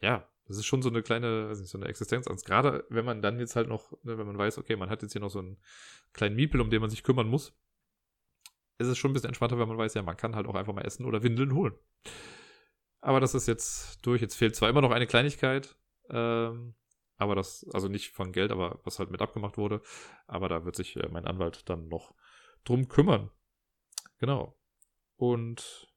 ja, 0.02 0.28
das 0.46 0.58
ist 0.58 0.66
schon 0.66 0.82
so 0.82 0.88
eine 0.88 1.02
kleine, 1.02 1.48
weiß 1.48 1.60
nicht, 1.60 1.70
so 1.70 1.78
eine 1.78 1.86
Existenzangst. 1.86 2.44
Gerade 2.44 2.84
wenn 2.90 3.04
man 3.04 3.22
dann 3.22 3.38
jetzt 3.38 3.56
halt 3.56 3.68
noch, 3.68 3.92
ne, 4.02 4.18
wenn 4.18 4.26
man 4.26 4.36
weiß, 4.36 4.58
okay, 4.58 4.76
man 4.76 4.90
hat 4.90 5.02
jetzt 5.02 5.12
hier 5.12 5.20
noch 5.20 5.30
so 5.30 5.38
einen 5.38 5.56
kleinen 6.12 6.36
Miepel, 6.36 6.60
um 6.60 6.70
den 6.70 6.80
man 6.80 6.90
sich 6.90 7.02
kümmern 7.02 7.28
muss. 7.28 7.54
ist 8.78 8.88
es 8.88 8.98
schon 8.98 9.12
ein 9.12 9.14
bisschen 9.14 9.28
entspannter, 9.28 9.58
wenn 9.58 9.68
man 9.68 9.78
weiß, 9.78 9.94
ja, 9.94 10.02
man 10.02 10.16
kann 10.16 10.34
halt 10.34 10.46
auch 10.46 10.56
einfach 10.56 10.74
mal 10.74 10.84
essen 10.84 11.06
oder 11.06 11.22
Windeln 11.22 11.54
holen. 11.54 11.74
Aber 13.00 13.20
das 13.20 13.34
ist 13.34 13.46
jetzt 13.48 14.04
durch. 14.04 14.20
Jetzt 14.20 14.36
fehlt 14.36 14.56
zwar 14.56 14.68
immer 14.68 14.80
noch 14.80 14.90
eine 14.90 15.06
Kleinigkeit, 15.06 15.76
ähm, 16.10 16.74
aber 17.16 17.34
das, 17.34 17.66
also 17.72 17.88
nicht 17.88 18.10
von 18.10 18.32
Geld, 18.32 18.50
aber 18.50 18.80
was 18.84 18.98
halt 18.98 19.10
mit 19.10 19.22
abgemacht 19.22 19.56
wurde. 19.56 19.82
Aber 20.26 20.48
da 20.48 20.64
wird 20.64 20.76
sich 20.76 20.96
äh, 20.96 21.08
mein 21.08 21.26
Anwalt 21.26 21.68
dann 21.68 21.88
noch 21.88 22.14
drum 22.64 22.88
kümmern. 22.88 23.30
Genau. 24.18 24.58
Und 25.16 25.92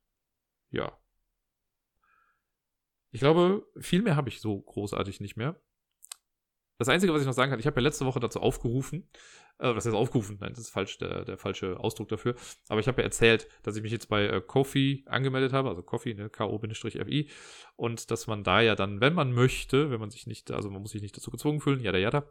ja. 0.69 0.97
Ich 3.15 3.21
glaube, 3.21 3.65
viel 3.77 4.01
mehr 4.01 4.17
habe 4.17 4.27
ich 4.27 4.41
so 4.41 4.59
großartig 4.59 5.21
nicht 5.21 5.37
mehr. 5.37 5.57
Das 6.77 6.89
Einzige, 6.89 7.13
was 7.13 7.21
ich 7.21 7.25
noch 7.25 7.31
sagen 7.31 7.49
kann, 7.49 7.61
ich 7.61 7.65
habe 7.65 7.79
ja 7.79 7.83
letzte 7.83 8.05
Woche 8.05 8.19
dazu 8.19 8.41
aufgerufen, 8.41 9.09
äh, 9.57 9.73
was 9.73 9.85
heißt 9.85 9.95
aufgerufen? 9.95 10.37
Nein, 10.41 10.49
das 10.49 10.59
ist 10.59 10.69
falsch, 10.69 10.97
der, 10.97 11.23
der 11.23 11.37
falsche 11.37 11.79
Ausdruck 11.79 12.09
dafür. 12.09 12.35
Aber 12.67 12.81
ich 12.81 12.89
habe 12.89 13.01
ja 13.01 13.05
erzählt, 13.05 13.47
dass 13.63 13.77
ich 13.77 13.83
mich 13.83 13.93
jetzt 13.93 14.09
bei 14.09 14.25
äh, 14.25 14.41
Kofi 14.41 15.05
angemeldet 15.07 15.53
habe, 15.53 15.69
also 15.69 15.81
Kofi, 15.81 16.13
ne, 16.13 16.29
K-O-F-I. 16.29 17.29
Und 17.77 18.11
dass 18.11 18.27
man 18.27 18.43
da 18.43 18.59
ja 18.59 18.75
dann, 18.75 18.99
wenn 18.99 19.13
man 19.13 19.31
möchte, 19.31 19.91
wenn 19.91 20.01
man 20.01 20.09
sich 20.09 20.27
nicht, 20.27 20.51
also 20.51 20.69
man 20.69 20.81
muss 20.81 20.91
sich 20.91 21.01
nicht 21.01 21.15
dazu 21.15 21.31
gezwungen 21.31 21.61
fühlen, 21.61 21.79
ja, 21.79 21.95
jada, 21.95 22.29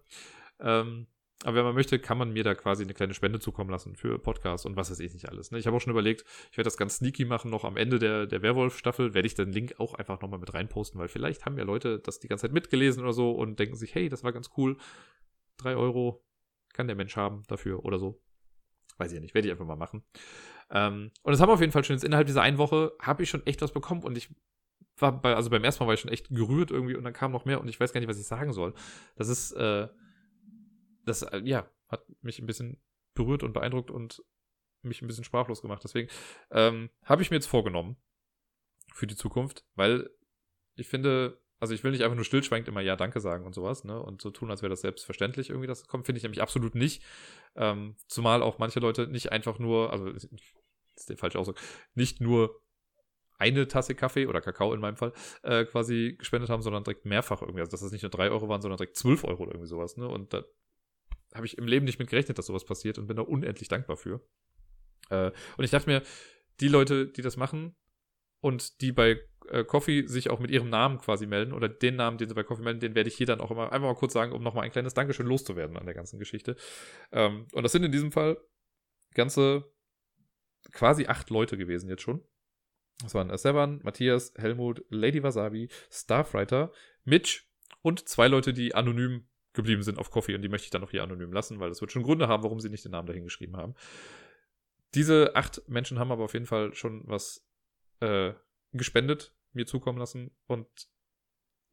ähm, 0.60 1.06
aber 1.44 1.56
wenn 1.56 1.64
man 1.64 1.74
möchte, 1.74 1.98
kann 1.98 2.16
man 2.16 2.32
mir 2.32 2.42
da 2.42 2.54
quasi 2.54 2.82
eine 2.82 2.94
kleine 2.94 3.12
Spende 3.12 3.38
zukommen 3.38 3.68
lassen 3.68 3.96
für 3.96 4.18
Podcast 4.18 4.64
und 4.64 4.76
was 4.76 4.90
weiß 4.90 4.98
ich 5.00 5.12
nicht 5.12 5.28
alles. 5.28 5.50
Ne? 5.50 5.58
Ich 5.58 5.66
habe 5.66 5.76
auch 5.76 5.80
schon 5.80 5.90
überlegt, 5.90 6.24
ich 6.50 6.56
werde 6.56 6.66
das 6.66 6.78
ganz 6.78 6.96
sneaky 6.96 7.26
machen, 7.26 7.50
noch 7.50 7.64
am 7.64 7.76
Ende 7.76 7.98
der, 7.98 8.26
der 8.26 8.40
Werwolf-Staffel, 8.40 9.12
werde 9.12 9.26
ich 9.26 9.34
den 9.34 9.52
Link 9.52 9.74
auch 9.78 9.94
einfach 9.94 10.22
nochmal 10.22 10.40
mit 10.40 10.54
reinposten, 10.54 10.98
weil 10.98 11.08
vielleicht 11.08 11.44
haben 11.44 11.58
ja 11.58 11.64
Leute 11.64 11.98
das 11.98 12.18
die 12.18 12.28
ganze 12.28 12.42
Zeit 12.46 12.52
mitgelesen 12.52 13.02
oder 13.02 13.12
so 13.12 13.30
und 13.32 13.58
denken 13.58 13.76
sich, 13.76 13.94
hey, 13.94 14.08
das 14.08 14.24
war 14.24 14.32
ganz 14.32 14.50
cool. 14.56 14.78
Drei 15.58 15.76
Euro 15.76 16.24
kann 16.72 16.86
der 16.86 16.96
Mensch 16.96 17.14
haben 17.14 17.42
dafür 17.46 17.84
oder 17.84 17.98
so. 17.98 18.18
Weiß 18.96 19.10
ich 19.12 19.16
ja 19.16 19.20
nicht, 19.20 19.34
werde 19.34 19.48
ich 19.48 19.52
einfach 19.52 19.66
mal 19.66 19.76
machen. 19.76 20.02
Ähm, 20.70 21.10
und 21.22 21.34
es 21.34 21.40
haben 21.40 21.50
auf 21.50 21.60
jeden 21.60 21.72
Fall 21.72 21.84
schon 21.84 21.94
jetzt 21.94 22.04
innerhalb 22.04 22.26
dieser 22.26 22.40
einen 22.40 22.56
Woche, 22.56 22.92
habe 23.02 23.22
ich 23.22 23.28
schon 23.28 23.46
echt 23.46 23.60
was 23.60 23.72
bekommen 23.72 24.02
und 24.02 24.16
ich 24.16 24.30
war 24.96 25.20
bei, 25.20 25.34
also 25.34 25.50
beim 25.50 25.64
ersten 25.64 25.82
Mal 25.82 25.88
war 25.88 25.94
ich 25.94 26.00
schon 26.00 26.10
echt 26.10 26.30
gerührt 26.30 26.70
irgendwie 26.70 26.94
und 26.94 27.04
dann 27.04 27.12
kam 27.12 27.32
noch 27.32 27.44
mehr 27.44 27.60
und 27.60 27.68
ich 27.68 27.78
weiß 27.78 27.92
gar 27.92 28.00
nicht, 28.00 28.08
was 28.08 28.18
ich 28.18 28.26
sagen 28.26 28.52
soll. 28.52 28.72
Das 29.16 29.28
ist, 29.28 29.52
äh, 29.52 29.88
das, 31.04 31.22
äh, 31.22 31.40
ja, 31.44 31.68
hat 31.88 32.04
mich 32.22 32.38
ein 32.38 32.46
bisschen 32.46 32.80
berührt 33.14 33.42
und 33.42 33.52
beeindruckt 33.52 33.90
und 33.90 34.22
mich 34.82 35.02
ein 35.02 35.06
bisschen 35.06 35.24
sprachlos 35.24 35.62
gemacht. 35.62 35.82
Deswegen 35.84 36.10
ähm, 36.50 36.90
habe 37.04 37.22
ich 37.22 37.30
mir 37.30 37.36
jetzt 37.36 37.46
vorgenommen 37.46 37.96
für 38.92 39.06
die 39.06 39.16
Zukunft, 39.16 39.64
weil 39.74 40.10
ich 40.76 40.88
finde, 40.88 41.40
also 41.60 41.74
ich 41.74 41.84
will 41.84 41.92
nicht 41.92 42.02
einfach 42.02 42.16
nur 42.16 42.24
stillschweigend 42.24 42.68
immer 42.68 42.80
Ja, 42.80 42.96
danke 42.96 43.20
sagen 43.20 43.46
und 43.46 43.54
sowas, 43.54 43.84
ne? 43.84 44.00
Und 44.00 44.20
so 44.20 44.30
tun, 44.30 44.50
als 44.50 44.62
wäre 44.62 44.70
das 44.70 44.82
selbstverständlich 44.82 45.50
irgendwie, 45.50 45.66
das 45.66 45.86
kommt, 45.86 46.06
finde 46.06 46.18
ich 46.18 46.22
nämlich 46.22 46.42
absolut 46.42 46.74
nicht. 46.74 47.02
Ähm, 47.54 47.96
zumal 48.06 48.42
auch 48.42 48.58
manche 48.58 48.80
Leute 48.80 49.06
nicht 49.06 49.32
einfach 49.32 49.58
nur, 49.58 49.92
also 49.92 50.08
ist 50.08 50.28
der 51.08 51.16
falsche 51.16 51.38
Ausdruck, 51.38 51.58
nicht 51.94 52.20
nur 52.20 52.60
eine 53.38 53.66
Tasse 53.66 53.94
Kaffee 53.94 54.26
oder 54.26 54.40
Kakao 54.40 54.72
in 54.74 54.80
meinem 54.80 54.96
Fall 54.96 55.12
äh, 55.42 55.64
quasi 55.64 56.14
gespendet 56.18 56.50
haben, 56.50 56.62
sondern 56.62 56.84
direkt 56.84 57.04
mehrfach 57.04 57.42
irgendwie. 57.42 57.60
Also 57.60 57.70
dass 57.70 57.80
das 57.80 57.92
nicht 57.92 58.02
nur 58.02 58.10
drei 58.10 58.30
Euro 58.30 58.48
waren, 58.48 58.60
sondern 58.60 58.76
direkt 58.76 58.96
zwölf 58.96 59.24
Euro 59.24 59.42
oder 59.42 59.52
irgendwie 59.52 59.68
sowas, 59.68 59.96
ne? 59.96 60.08
Und 60.08 60.32
da 60.32 60.44
habe 61.34 61.46
ich 61.46 61.58
im 61.58 61.66
Leben 61.66 61.84
nicht 61.84 61.98
mit 61.98 62.08
gerechnet, 62.08 62.38
dass 62.38 62.46
sowas 62.46 62.64
passiert 62.64 62.98
und 62.98 63.06
bin 63.06 63.16
da 63.16 63.22
unendlich 63.22 63.68
dankbar 63.68 63.96
für. 63.96 64.20
Äh, 65.10 65.32
und 65.56 65.64
ich 65.64 65.70
dachte 65.70 65.90
mir, 65.90 66.02
die 66.60 66.68
Leute, 66.68 67.08
die 67.08 67.22
das 67.22 67.36
machen 67.36 67.74
und 68.40 68.80
die 68.80 68.92
bei 68.92 69.20
äh, 69.48 69.64
Coffee 69.64 70.06
sich 70.06 70.30
auch 70.30 70.38
mit 70.38 70.50
ihrem 70.50 70.70
Namen 70.70 70.98
quasi 70.98 71.26
melden 71.26 71.52
oder 71.52 71.68
den 71.68 71.96
Namen, 71.96 72.18
den 72.18 72.28
sie 72.28 72.34
bei 72.34 72.44
Coffee 72.44 72.62
melden, 72.62 72.80
den 72.80 72.94
werde 72.94 73.08
ich 73.08 73.16
hier 73.16 73.26
dann 73.26 73.40
auch 73.40 73.50
immer 73.50 73.72
einfach 73.72 73.88
mal 73.88 73.94
kurz 73.94 74.12
sagen, 74.12 74.32
um 74.32 74.42
nochmal 74.42 74.64
ein 74.64 74.70
kleines 74.70 74.94
Dankeschön 74.94 75.26
loszuwerden 75.26 75.76
an 75.76 75.86
der 75.86 75.94
ganzen 75.94 76.18
Geschichte. 76.18 76.56
Ähm, 77.10 77.48
und 77.52 77.62
das 77.64 77.72
sind 77.72 77.82
in 77.82 77.92
diesem 77.92 78.12
Fall 78.12 78.38
ganze 79.12 79.64
quasi 80.72 81.06
acht 81.06 81.30
Leute 81.30 81.56
gewesen 81.56 81.90
jetzt 81.90 82.02
schon. 82.02 82.22
Das 83.02 83.14
waren 83.14 83.36
Sevan, 83.36 83.80
Matthias, 83.82 84.32
Helmut, 84.36 84.84
Lady 84.88 85.22
Wasabi, 85.22 85.68
Starfighter, 85.90 86.72
Mitch 87.02 87.42
und 87.82 88.08
zwei 88.08 88.28
Leute, 88.28 88.52
die 88.52 88.74
anonym 88.74 89.26
geblieben 89.54 89.82
sind 89.82 89.98
auf 89.98 90.10
Coffee 90.10 90.34
und 90.34 90.42
die 90.42 90.48
möchte 90.48 90.66
ich 90.66 90.70
dann 90.70 90.84
auch 90.84 90.90
hier 90.90 91.02
anonym 91.02 91.32
lassen, 91.32 91.60
weil 91.60 91.68
das 91.68 91.80
wird 91.80 91.92
schon 91.92 92.02
Gründe 92.02 92.28
haben, 92.28 92.42
warum 92.42 92.60
sie 92.60 92.68
nicht 92.68 92.84
den 92.84 92.92
Namen 92.92 93.06
dahin 93.06 93.24
geschrieben 93.24 93.56
haben. 93.56 93.74
Diese 94.94 95.34
acht 95.34 95.62
Menschen 95.68 95.98
haben 95.98 96.12
aber 96.12 96.24
auf 96.24 96.34
jeden 96.34 96.46
Fall 96.46 96.74
schon 96.74 97.02
was 97.06 97.48
äh, 98.00 98.34
gespendet, 98.72 99.34
mir 99.52 99.66
zukommen 99.66 99.98
lassen 99.98 100.30
und 100.46 100.68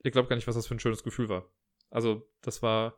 ihr 0.03 0.11
glaubt 0.11 0.29
gar 0.29 0.36
nicht, 0.36 0.47
was 0.47 0.55
das 0.55 0.67
für 0.67 0.75
ein 0.75 0.79
schönes 0.79 1.03
Gefühl 1.03 1.29
war. 1.29 1.51
Also, 1.89 2.27
das 2.41 2.61
war, 2.61 2.97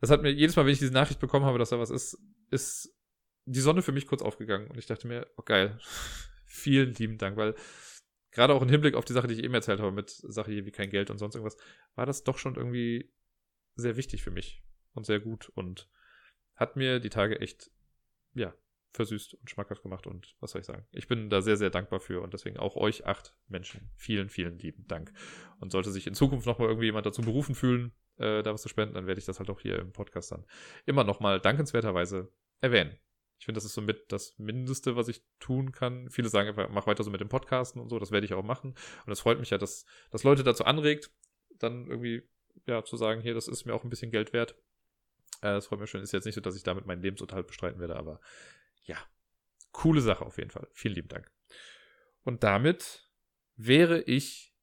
das 0.00 0.10
hat 0.10 0.22
mir 0.22 0.30
jedes 0.30 0.56
Mal, 0.56 0.66
wenn 0.66 0.72
ich 0.72 0.78
diese 0.78 0.92
Nachricht 0.92 1.20
bekommen 1.20 1.46
habe, 1.46 1.58
dass 1.58 1.70
da 1.70 1.78
was 1.78 1.90
ist, 1.90 2.18
ist 2.50 2.94
die 3.46 3.60
Sonne 3.60 3.82
für 3.82 3.92
mich 3.92 4.06
kurz 4.06 4.22
aufgegangen 4.22 4.68
und 4.68 4.78
ich 4.78 4.86
dachte 4.86 5.06
mir, 5.06 5.26
oh 5.36 5.42
geil, 5.42 5.78
vielen 6.46 6.94
lieben 6.94 7.18
Dank, 7.18 7.36
weil 7.36 7.54
gerade 8.30 8.52
auch 8.54 8.62
im 8.62 8.68
Hinblick 8.68 8.94
auf 8.94 9.04
die 9.04 9.12
Sache, 9.12 9.28
die 9.28 9.34
ich 9.34 9.44
eben 9.44 9.54
erzählt 9.54 9.80
habe, 9.80 9.92
mit 9.92 10.10
Sache 10.10 10.50
hier 10.50 10.66
wie 10.66 10.72
kein 10.72 10.90
Geld 10.90 11.10
und 11.10 11.18
sonst 11.18 11.34
irgendwas, 11.36 11.56
war 11.94 12.06
das 12.06 12.24
doch 12.24 12.38
schon 12.38 12.56
irgendwie 12.56 13.12
sehr 13.76 13.96
wichtig 13.96 14.22
für 14.22 14.30
mich 14.30 14.62
und 14.92 15.06
sehr 15.06 15.20
gut 15.20 15.48
und 15.50 15.88
hat 16.54 16.76
mir 16.76 17.00
die 17.00 17.10
Tage 17.10 17.40
echt, 17.40 17.70
ja, 18.34 18.54
versüßt 18.92 19.34
und 19.34 19.50
schmackhaft 19.50 19.82
gemacht 19.82 20.06
und 20.06 20.36
was 20.40 20.52
soll 20.52 20.60
ich 20.60 20.66
sagen. 20.66 20.86
Ich 20.92 21.08
bin 21.08 21.28
da 21.28 21.42
sehr, 21.42 21.56
sehr 21.56 21.70
dankbar 21.70 22.00
für 22.00 22.22
und 22.22 22.32
deswegen 22.32 22.58
auch 22.58 22.76
euch 22.76 23.06
acht 23.06 23.36
Menschen. 23.48 23.90
Vielen, 23.96 24.28
vielen 24.28 24.58
lieben 24.58 24.86
Dank. 24.86 25.12
Und 25.58 25.72
sollte 25.72 25.90
sich 25.90 26.06
in 26.06 26.14
Zukunft 26.14 26.46
nochmal 26.46 26.68
irgendwie 26.68 26.86
jemand 26.86 27.04
dazu 27.04 27.22
berufen 27.22 27.56
fühlen, 27.56 27.92
äh, 28.16 28.42
da 28.42 28.52
was 28.52 28.62
zu 28.62 28.68
spenden, 28.68 28.94
dann 28.94 29.06
werde 29.06 29.18
ich 29.18 29.24
das 29.24 29.40
halt 29.40 29.50
auch 29.50 29.60
hier 29.60 29.78
im 29.80 29.92
Podcast 29.92 30.30
dann 30.30 30.46
immer 30.86 31.02
nochmal 31.02 31.40
dankenswerterweise 31.40 32.32
erwähnen. 32.60 32.96
Ich 33.38 33.46
finde, 33.46 33.58
das 33.58 33.64
ist 33.64 33.74
somit 33.74 34.12
das 34.12 34.38
Mindeste, 34.38 34.94
was 34.94 35.08
ich 35.08 35.24
tun 35.40 35.72
kann. 35.72 36.08
Viele 36.08 36.28
sagen 36.28 36.50
einfach, 36.50 36.68
mach 36.70 36.86
weiter 36.86 37.02
so 37.02 37.10
mit 37.10 37.20
dem 37.20 37.28
Podcasten 37.28 37.82
und 37.82 37.88
so, 37.88 37.98
das 37.98 38.12
werde 38.12 38.24
ich 38.24 38.32
auch 38.32 38.44
machen. 38.44 38.74
Und 39.06 39.12
es 39.12 39.20
freut 39.20 39.40
mich 39.40 39.50
ja, 39.50 39.58
dass, 39.58 39.84
dass 40.10 40.22
Leute 40.22 40.44
dazu 40.44 40.64
anregt, 40.64 41.10
dann 41.58 41.88
irgendwie 41.88 42.22
ja, 42.66 42.84
zu 42.84 42.96
sagen, 42.96 43.20
hier, 43.20 43.34
das 43.34 43.48
ist 43.48 43.64
mir 43.64 43.74
auch 43.74 43.84
ein 43.84 43.90
bisschen 43.90 44.10
Geld 44.10 44.32
wert. 44.32 44.54
Äh, 45.40 45.52
das 45.52 45.66
freut 45.66 45.80
mich 45.80 45.90
schon. 45.90 46.00
Ist 46.02 46.12
jetzt 46.12 46.24
nicht 46.24 46.34
so, 46.34 46.40
dass 46.40 46.56
ich 46.56 46.62
damit 46.62 46.86
meinen 46.86 47.02
Lebensunterhalt 47.02 47.46
bestreiten 47.46 47.80
werde, 47.80 47.96
aber 47.96 48.20
ja, 48.84 48.96
coole 49.72 50.00
Sache 50.00 50.24
auf 50.24 50.38
jeden 50.38 50.50
Fall. 50.50 50.68
Vielen 50.72 50.94
lieben 50.94 51.08
Dank. 51.08 51.30
Und 52.22 52.42
damit 52.42 53.10
wäre 53.56 54.00
ich 54.02 54.54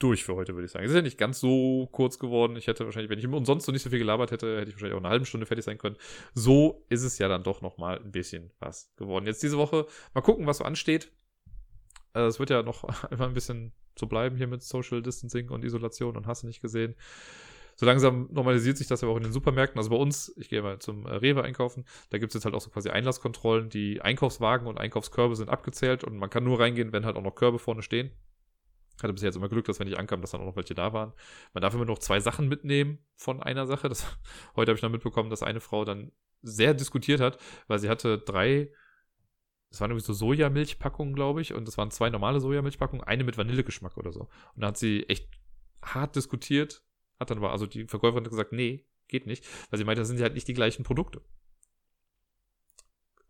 durch 0.00 0.24
für 0.24 0.34
heute, 0.34 0.54
würde 0.54 0.64
ich 0.64 0.72
sagen. 0.72 0.84
Es 0.84 0.90
ist 0.90 0.96
ja 0.96 1.02
nicht 1.02 1.18
ganz 1.18 1.40
so 1.40 1.88
kurz 1.92 2.18
geworden. 2.18 2.56
Ich 2.56 2.66
hätte 2.66 2.84
wahrscheinlich, 2.84 3.10
wenn 3.10 3.18
ich 3.18 3.26
umsonst 3.26 3.66
so 3.66 3.72
nicht 3.72 3.82
so 3.82 3.90
viel 3.90 3.98
gelabert 3.98 4.30
hätte, 4.30 4.58
hätte 4.58 4.70
ich 4.70 4.74
wahrscheinlich 4.74 4.94
auch 4.94 5.00
eine 5.00 5.10
halbe 5.10 5.26
Stunde 5.26 5.46
fertig 5.46 5.64
sein 5.64 5.78
können. 5.78 5.96
So 6.34 6.84
ist 6.88 7.02
es 7.02 7.18
ja 7.18 7.28
dann 7.28 7.42
doch 7.42 7.60
nochmal 7.60 7.98
ein 7.98 8.10
bisschen 8.10 8.50
was 8.58 8.92
geworden. 8.96 9.26
Jetzt 9.26 9.42
diese 9.42 9.58
Woche 9.58 9.86
mal 10.14 10.22
gucken, 10.22 10.46
was 10.46 10.58
so 10.58 10.64
ansteht. 10.64 11.12
Äh, 12.14 12.22
es 12.22 12.38
wird 12.38 12.50
ja 12.50 12.62
noch 12.62 12.84
immer 13.10 13.26
ein 13.26 13.34
bisschen 13.34 13.72
so 13.98 14.06
bleiben 14.06 14.36
hier 14.36 14.46
mit 14.46 14.62
Social 14.62 15.02
Distancing 15.02 15.50
und 15.50 15.64
Isolation 15.64 16.16
und 16.16 16.26
hast 16.26 16.42
du 16.42 16.46
nicht 16.46 16.62
gesehen. 16.62 16.94
So 17.76 17.86
langsam 17.86 18.28
normalisiert 18.30 18.76
sich 18.76 18.88
das 18.88 19.00
ja 19.00 19.08
auch 19.08 19.16
in 19.16 19.22
den 19.22 19.32
Supermärkten. 19.32 19.78
Also 19.78 19.90
bei 19.90 19.96
uns, 19.96 20.34
ich 20.36 20.50
gehe 20.50 20.60
mal 20.60 20.78
zum 20.80 21.06
äh, 21.06 21.14
Rewe 21.14 21.42
einkaufen, 21.42 21.86
da 22.10 22.18
gibt 22.18 22.30
es 22.30 22.34
jetzt 22.34 22.44
halt 22.44 22.54
auch 22.54 22.60
so 22.60 22.70
quasi 22.70 22.90
Einlasskontrollen. 22.90 23.70
Die 23.70 24.02
Einkaufswagen 24.02 24.66
und 24.66 24.78
Einkaufskörbe 24.78 25.34
sind 25.34 25.48
abgezählt 25.48 26.04
und 26.04 26.16
man 26.16 26.28
kann 26.28 26.44
nur 26.44 26.60
reingehen, 26.60 26.92
wenn 26.92 27.06
halt 27.06 27.16
auch 27.16 27.22
noch 27.22 27.34
Körbe 27.34 27.58
vorne 27.58 27.82
stehen. 27.82 28.10
Hatte 29.02 29.14
bisher 29.14 29.28
jetzt 29.28 29.36
immer 29.36 29.48
Glück, 29.48 29.64
dass 29.64 29.80
wenn 29.80 29.88
ich 29.88 29.98
ankam, 29.98 30.20
dass 30.20 30.32
dann 30.32 30.42
auch 30.42 30.46
noch 30.46 30.56
welche 30.56 30.74
da 30.74 30.92
waren. 30.92 31.14
Man 31.54 31.62
darf 31.62 31.72
immer 31.72 31.86
noch 31.86 31.98
zwei 31.98 32.20
Sachen 32.20 32.48
mitnehmen 32.48 32.98
von 33.16 33.42
einer 33.42 33.66
Sache. 33.66 33.88
Das, 33.88 34.04
heute 34.56 34.72
habe 34.72 34.76
ich 34.76 34.82
dann 34.82 34.92
mitbekommen, 34.92 35.30
dass 35.30 35.42
eine 35.42 35.60
Frau 35.60 35.86
dann 35.86 36.12
sehr 36.42 36.74
diskutiert 36.74 37.20
hat, 37.20 37.38
weil 37.66 37.78
sie 37.78 37.88
hatte 37.88 38.18
drei 38.18 38.70
das 39.70 39.80
waren 39.80 39.90
irgendwie 39.90 40.06
so 40.06 40.12
Sojamilchpackungen, 40.12 41.14
glaube 41.14 41.40
ich, 41.40 41.54
und 41.54 41.66
das 41.66 41.78
waren 41.78 41.90
zwei 41.90 42.10
normale 42.10 42.40
Sojamilchpackungen, 42.40 43.04
eine 43.04 43.24
mit 43.24 43.38
Vanillegeschmack 43.38 43.96
oder 43.96 44.12
so. 44.12 44.28
Und 44.54 44.62
da 44.62 44.68
hat 44.68 44.78
sie 44.78 45.08
echt 45.08 45.28
hart 45.82 46.16
diskutiert, 46.16 46.82
hat 47.18 47.30
dann 47.30 47.38
aber, 47.38 47.52
also 47.52 47.66
die 47.66 47.86
Verkäuferin 47.86 48.24
hat 48.24 48.30
gesagt, 48.30 48.52
nee, 48.52 48.86
geht 49.06 49.26
nicht, 49.26 49.46
weil 49.70 49.78
sie 49.78 49.84
meinte, 49.84 50.00
das 50.00 50.08
sind 50.08 50.20
halt 50.20 50.34
nicht 50.34 50.48
die 50.48 50.54
gleichen 50.54 50.82
Produkte. 50.82 51.22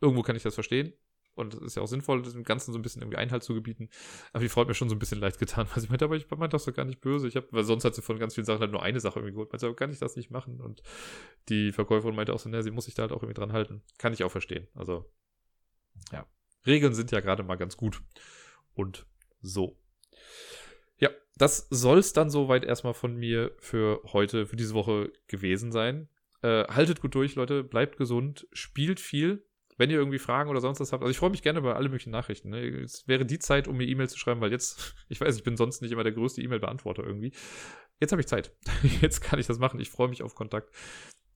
Irgendwo 0.00 0.22
kann 0.22 0.36
ich 0.36 0.42
das 0.42 0.54
verstehen. 0.54 0.94
Und 1.34 1.54
es 1.54 1.60
ist 1.60 1.76
ja 1.76 1.82
auch 1.82 1.86
sinnvoll, 1.86 2.22
dem 2.22 2.42
Ganzen 2.42 2.72
so 2.72 2.78
ein 2.78 2.82
bisschen 2.82 3.02
irgendwie 3.02 3.16
Einhalt 3.16 3.42
zu 3.42 3.54
gebieten. 3.54 3.88
Aber 4.32 4.42
die 4.42 4.48
Frau 4.48 4.62
hat 4.62 4.68
mir 4.68 4.74
schon 4.74 4.88
so 4.88 4.94
ein 4.94 4.98
bisschen 4.98 5.20
leid 5.20 5.38
getan, 5.38 5.66
weil 5.72 5.80
sie 5.80 5.88
meinte, 5.88 6.04
aber 6.04 6.16
ich 6.16 6.28
meinte 6.30 6.48
das 6.48 6.64
doch 6.64 6.74
gar 6.74 6.84
nicht 6.84 7.00
böse. 7.00 7.28
Ich 7.28 7.36
habe, 7.36 7.46
weil 7.50 7.64
sonst 7.64 7.84
hat 7.84 7.94
sie 7.94 8.02
von 8.02 8.18
ganz 8.18 8.34
vielen 8.34 8.44
Sachen 8.44 8.60
halt 8.60 8.72
nur 8.72 8.82
eine 8.82 9.00
Sache 9.00 9.20
irgendwie 9.20 9.32
geholt. 9.32 9.52
Meinte, 9.52 9.66
aber 9.66 9.76
kann 9.76 9.90
ich 9.90 9.98
das 9.98 10.16
nicht 10.16 10.30
machen? 10.30 10.60
Und 10.60 10.82
die 11.48 11.72
Verkäuferin 11.72 12.16
meinte 12.16 12.34
auch 12.34 12.40
so, 12.40 12.48
naja, 12.48 12.62
sie 12.62 12.70
muss 12.70 12.86
sich 12.86 12.94
da 12.94 13.02
halt 13.02 13.12
auch 13.12 13.22
irgendwie 13.22 13.38
dran 13.38 13.52
halten. 13.52 13.82
Kann 13.98 14.12
ich 14.12 14.24
auch 14.24 14.30
verstehen. 14.30 14.68
Also 14.74 15.10
ja, 16.12 16.26
Regeln 16.66 16.94
sind 16.94 17.10
ja 17.10 17.20
gerade 17.20 17.42
mal 17.42 17.56
ganz 17.56 17.76
gut. 17.76 18.02
Und 18.74 19.06
so. 19.42 19.76
Ja, 20.98 21.10
das 21.36 21.66
soll 21.70 21.98
es 21.98 22.12
dann 22.12 22.30
soweit 22.30 22.64
erstmal 22.64 22.94
von 22.94 23.16
mir 23.16 23.52
für 23.58 24.00
heute, 24.12 24.46
für 24.46 24.56
diese 24.56 24.74
Woche 24.74 25.12
gewesen 25.26 25.72
sein. 25.72 26.08
Äh, 26.42 26.64
haltet 26.68 27.00
gut 27.00 27.14
durch, 27.14 27.34
Leute, 27.34 27.62
bleibt 27.62 27.96
gesund, 27.96 28.46
spielt 28.52 29.00
viel. 29.00 29.44
Wenn 29.76 29.90
ihr 29.90 29.96
irgendwie 29.96 30.18
Fragen 30.18 30.50
oder 30.50 30.60
sonst 30.60 30.78
was 30.80 30.92
habt, 30.92 31.02
also 31.02 31.10
ich 31.10 31.16
freue 31.16 31.30
mich 31.30 31.42
gerne 31.42 31.58
über 31.58 31.76
alle 31.76 31.88
möglichen 31.88 32.10
Nachrichten. 32.10 32.50
Ne? 32.50 32.66
Es 32.82 33.08
wäre 33.08 33.24
die 33.24 33.38
Zeit, 33.38 33.66
um 33.66 33.78
mir 33.78 33.86
E-Mails 33.86 34.12
zu 34.12 34.18
schreiben, 34.18 34.40
weil 34.42 34.50
jetzt, 34.50 34.94
ich 35.08 35.20
weiß, 35.20 35.36
ich 35.36 35.42
bin 35.42 35.56
sonst 35.56 35.80
nicht 35.80 35.92
immer 35.92 36.04
der 36.04 36.12
größte 36.12 36.42
E-Mail-Beantworter 36.42 37.02
irgendwie. 37.02 37.32
Jetzt 37.98 38.12
habe 38.12 38.20
ich 38.20 38.28
Zeit. 38.28 38.52
Jetzt 39.02 39.20
kann 39.20 39.38
ich 39.38 39.46
das 39.46 39.58
machen. 39.58 39.78
Ich 39.78 39.90
freue 39.90 40.08
mich 40.08 40.22
auf 40.22 40.34
Kontakt. 40.34 40.74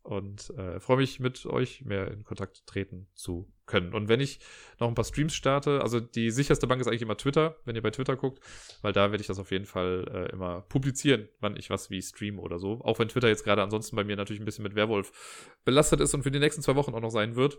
Und 0.05 0.51
äh, 0.51 0.79
freue 0.81 0.99
mich, 0.99 1.19
mit 1.19 1.47
euch 1.47 1.83
mehr 1.83 2.11
in 2.11 2.25
Kontakt 2.25 2.67
treten 2.67 3.09
zu 3.15 3.51
können. 3.65 3.95
Und 3.95 4.09
wenn 4.09 4.21
ich 4.21 4.39
noch 4.79 4.87
ein 4.87 4.95
paar 4.95 5.05
Streams 5.05 5.35
starte, 5.35 5.81
also 5.81 5.99
die 5.99 6.31
sicherste 6.31 6.67
Bank 6.67 6.81
ist 6.81 6.87
eigentlich 6.87 7.03
immer 7.03 7.17
Twitter, 7.17 7.57
wenn 7.65 7.75
ihr 7.75 7.81
bei 7.81 7.91
Twitter 7.91 8.15
guckt, 8.15 8.41
weil 8.83 8.93
da 8.93 9.11
werde 9.11 9.23
ich 9.23 9.27
das 9.27 9.39
auf 9.39 9.51
jeden 9.51 9.65
Fall 9.65 10.07
äh, 10.13 10.33
immer 10.33 10.61
publizieren, 10.61 11.29
wann 11.41 11.57
ich 11.57 11.71
was 11.71 11.89
wie 11.89 12.03
stream 12.03 12.39
oder 12.39 12.59
so. 12.59 12.83
Auch 12.83 12.99
wenn 12.99 13.09
Twitter 13.09 13.29
jetzt 13.29 13.45
gerade 13.45 13.63
ansonsten 13.63 13.97
bei 13.97 14.05
mir 14.05 14.17
natürlich 14.17 14.43
ein 14.43 14.45
bisschen 14.45 14.63
mit 14.65 14.75
Werwolf 14.75 15.51
belastet 15.65 16.01
ist 16.01 16.13
und 16.13 16.23
für 16.23 16.31
die 16.31 16.39
nächsten 16.39 16.61
zwei 16.61 16.77
Wochen 16.77 16.95
auch 16.95 17.01
noch 17.01 17.11
sein 17.11 17.35
wird. 17.35 17.59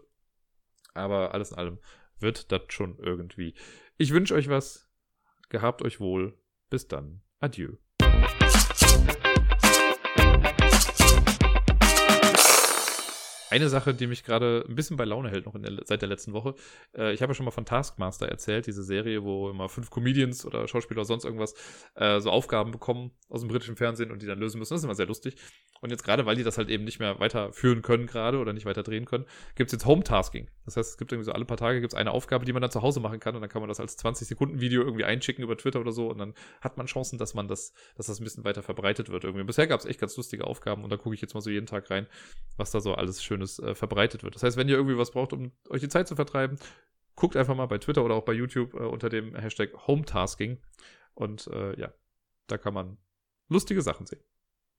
Aber 0.94 1.34
alles 1.34 1.52
in 1.52 1.58
allem 1.58 1.80
wird 2.20 2.52
das 2.52 2.62
schon 2.70 3.00
irgendwie. 3.00 3.56
Ich 3.98 4.14
wünsche 4.14 4.36
euch 4.36 4.50
was. 4.50 4.88
Gehabt 5.50 5.82
euch 5.82 6.00
wohl. 6.00 6.38
Bis 6.70 6.88
dann. 6.88 7.22
Adieu. 7.40 7.78
Eine 13.56 13.70
Sache, 13.70 13.94
die 13.94 14.08
mich 14.08 14.24
gerade 14.24 14.66
ein 14.68 14.76
bisschen 14.76 14.98
bei 14.98 15.06
Laune 15.06 15.30
hält, 15.30 15.46
noch 15.46 15.56
der, 15.58 15.80
seit 15.86 16.02
der 16.02 16.10
letzten 16.10 16.34
Woche. 16.34 16.56
Äh, 16.96 17.14
ich 17.14 17.22
habe 17.22 17.32
ja 17.32 17.36
schon 17.36 17.46
mal 17.46 17.52
von 17.52 17.66
Taskmaster 17.66 18.28
erzählt, 18.28 18.68
diese 18.68 18.84
Serie, 18.84 19.24
wo 19.24 19.50
immer 19.50 19.70
fünf 19.70 19.90
Comedians 19.90 20.46
oder 20.46 20.68
Schauspieler 20.68 21.00
oder 21.00 21.06
sonst 21.06 21.24
irgendwas 21.24 21.56
äh, 21.96 22.20
so 22.20 22.32
Aufgaben 22.32 22.72
bekommen 22.72 23.12
aus 23.30 23.42
dem 23.42 23.50
britischen 23.50 23.78
Fernsehen 23.78 24.12
und 24.12 24.22
die 24.22 24.28
dann 24.28 24.40
lösen 24.40 24.60
müssen. 24.60 24.74
Das 24.74 24.82
ist 24.82 24.86
immer 24.86 24.96
sehr 24.96 25.08
lustig. 25.08 25.36
Und 25.82 25.92
jetzt 25.92 26.04
gerade, 26.04 26.26
weil 26.26 26.36
die 26.36 26.44
das 26.44 26.58
halt 26.58 26.70
eben 26.70 26.84
nicht 26.84 27.00
mehr 27.00 27.20
weiterführen 27.20 27.82
können 27.82 28.08
gerade 28.08 28.40
oder 28.40 28.54
nicht 28.54 28.66
weiter 28.66 28.82
drehen 28.82 29.06
können, 29.06 29.26
gibt 29.56 29.68
es 29.68 29.74
jetzt 29.74 29.86
Home-Tasking. 29.86 30.50
Das 30.66 30.78
heißt, 30.78 30.92
es 30.92 30.98
gibt 30.98 31.12
irgendwie 31.12 31.26
so 31.26 31.34
alle 31.34 31.46
paar 31.46 31.58
Tage 31.58 31.82
gibt's 31.82 31.94
eine 31.94 32.12
Aufgabe, 32.12 32.46
die 32.46 32.54
man 32.54 32.62
dann 32.62 32.72
zu 32.72 32.82
Hause 32.82 33.02
machen 33.02 33.20
kann 33.20 33.36
und 33.36 33.42
dann 33.42 33.50
kann 33.50 33.62
man 33.62 33.70
das 33.70 33.80
als 33.80 33.98
20-Sekunden-Video 34.00 34.82
irgendwie 34.82 35.04
einschicken 35.04 35.44
über 35.44 35.58
Twitter 35.58 35.82
oder 35.82 35.92
so 35.92 36.10
und 36.10 36.18
dann 36.18 36.34
hat 36.62 36.78
man 36.78 36.88
Chancen, 36.88 37.20
dass 37.20 37.34
man 37.34 37.48
das, 37.48 37.74
dass 37.96 38.08
das 38.08 38.20
ein 38.20 38.24
bisschen 38.24 38.46
weiter 38.46 38.64
verbreitet 38.64 39.10
wird 39.10 39.26
irgendwie. 39.26 39.44
Bisher 39.44 39.68
gab 39.68 39.80
es 39.80 39.86
echt 39.86 40.00
ganz 40.00 40.16
lustige 40.16 40.48
Aufgaben 40.48 40.84
und 40.84 40.90
da 40.90 40.98
gucke 40.98 41.14
ich 41.14 41.22
jetzt 41.22 41.34
mal 41.34 41.42
so 41.42 41.50
jeden 41.50 41.68
Tag 41.68 41.90
rein, 41.92 42.08
was 42.58 42.72
da 42.72 42.80
so 42.80 42.96
alles 42.96 43.22
Schönes 43.22 43.60
äh, 43.60 43.76
verbreitet 43.76 44.24
wird. 44.24 44.34
Das 44.36 44.44
heißt, 44.44 44.58
wenn 44.58 44.70
ihr 44.70 44.76
irgendwie 44.76 44.98
was 44.98 45.12
braucht, 45.12 45.34
um 45.34 45.52
euch 45.70 45.82
die 45.82 45.90
Zeit 45.90 46.08
zu 46.08 46.16
vertreiben, 46.16 46.58
guckt 47.16 47.36
einfach 47.36 47.56
mal 47.56 47.66
bei 47.66 47.78
Twitter 47.78 48.04
oder 48.04 48.16
auch 48.16 48.26
bei 48.26 48.34
YouTube 48.34 48.74
äh, 48.76 48.84
unter 48.84 49.10
dem 49.10 49.36
Hashtag 49.36 49.88
Hometasking 49.88 50.58
und 51.14 51.48
äh, 51.48 51.80
ja, 51.80 51.94
da 52.48 52.58
kann 52.58 52.74
man 52.74 52.98
lustige 53.50 53.82
Sachen 53.82 54.06
sehen. 54.06 54.22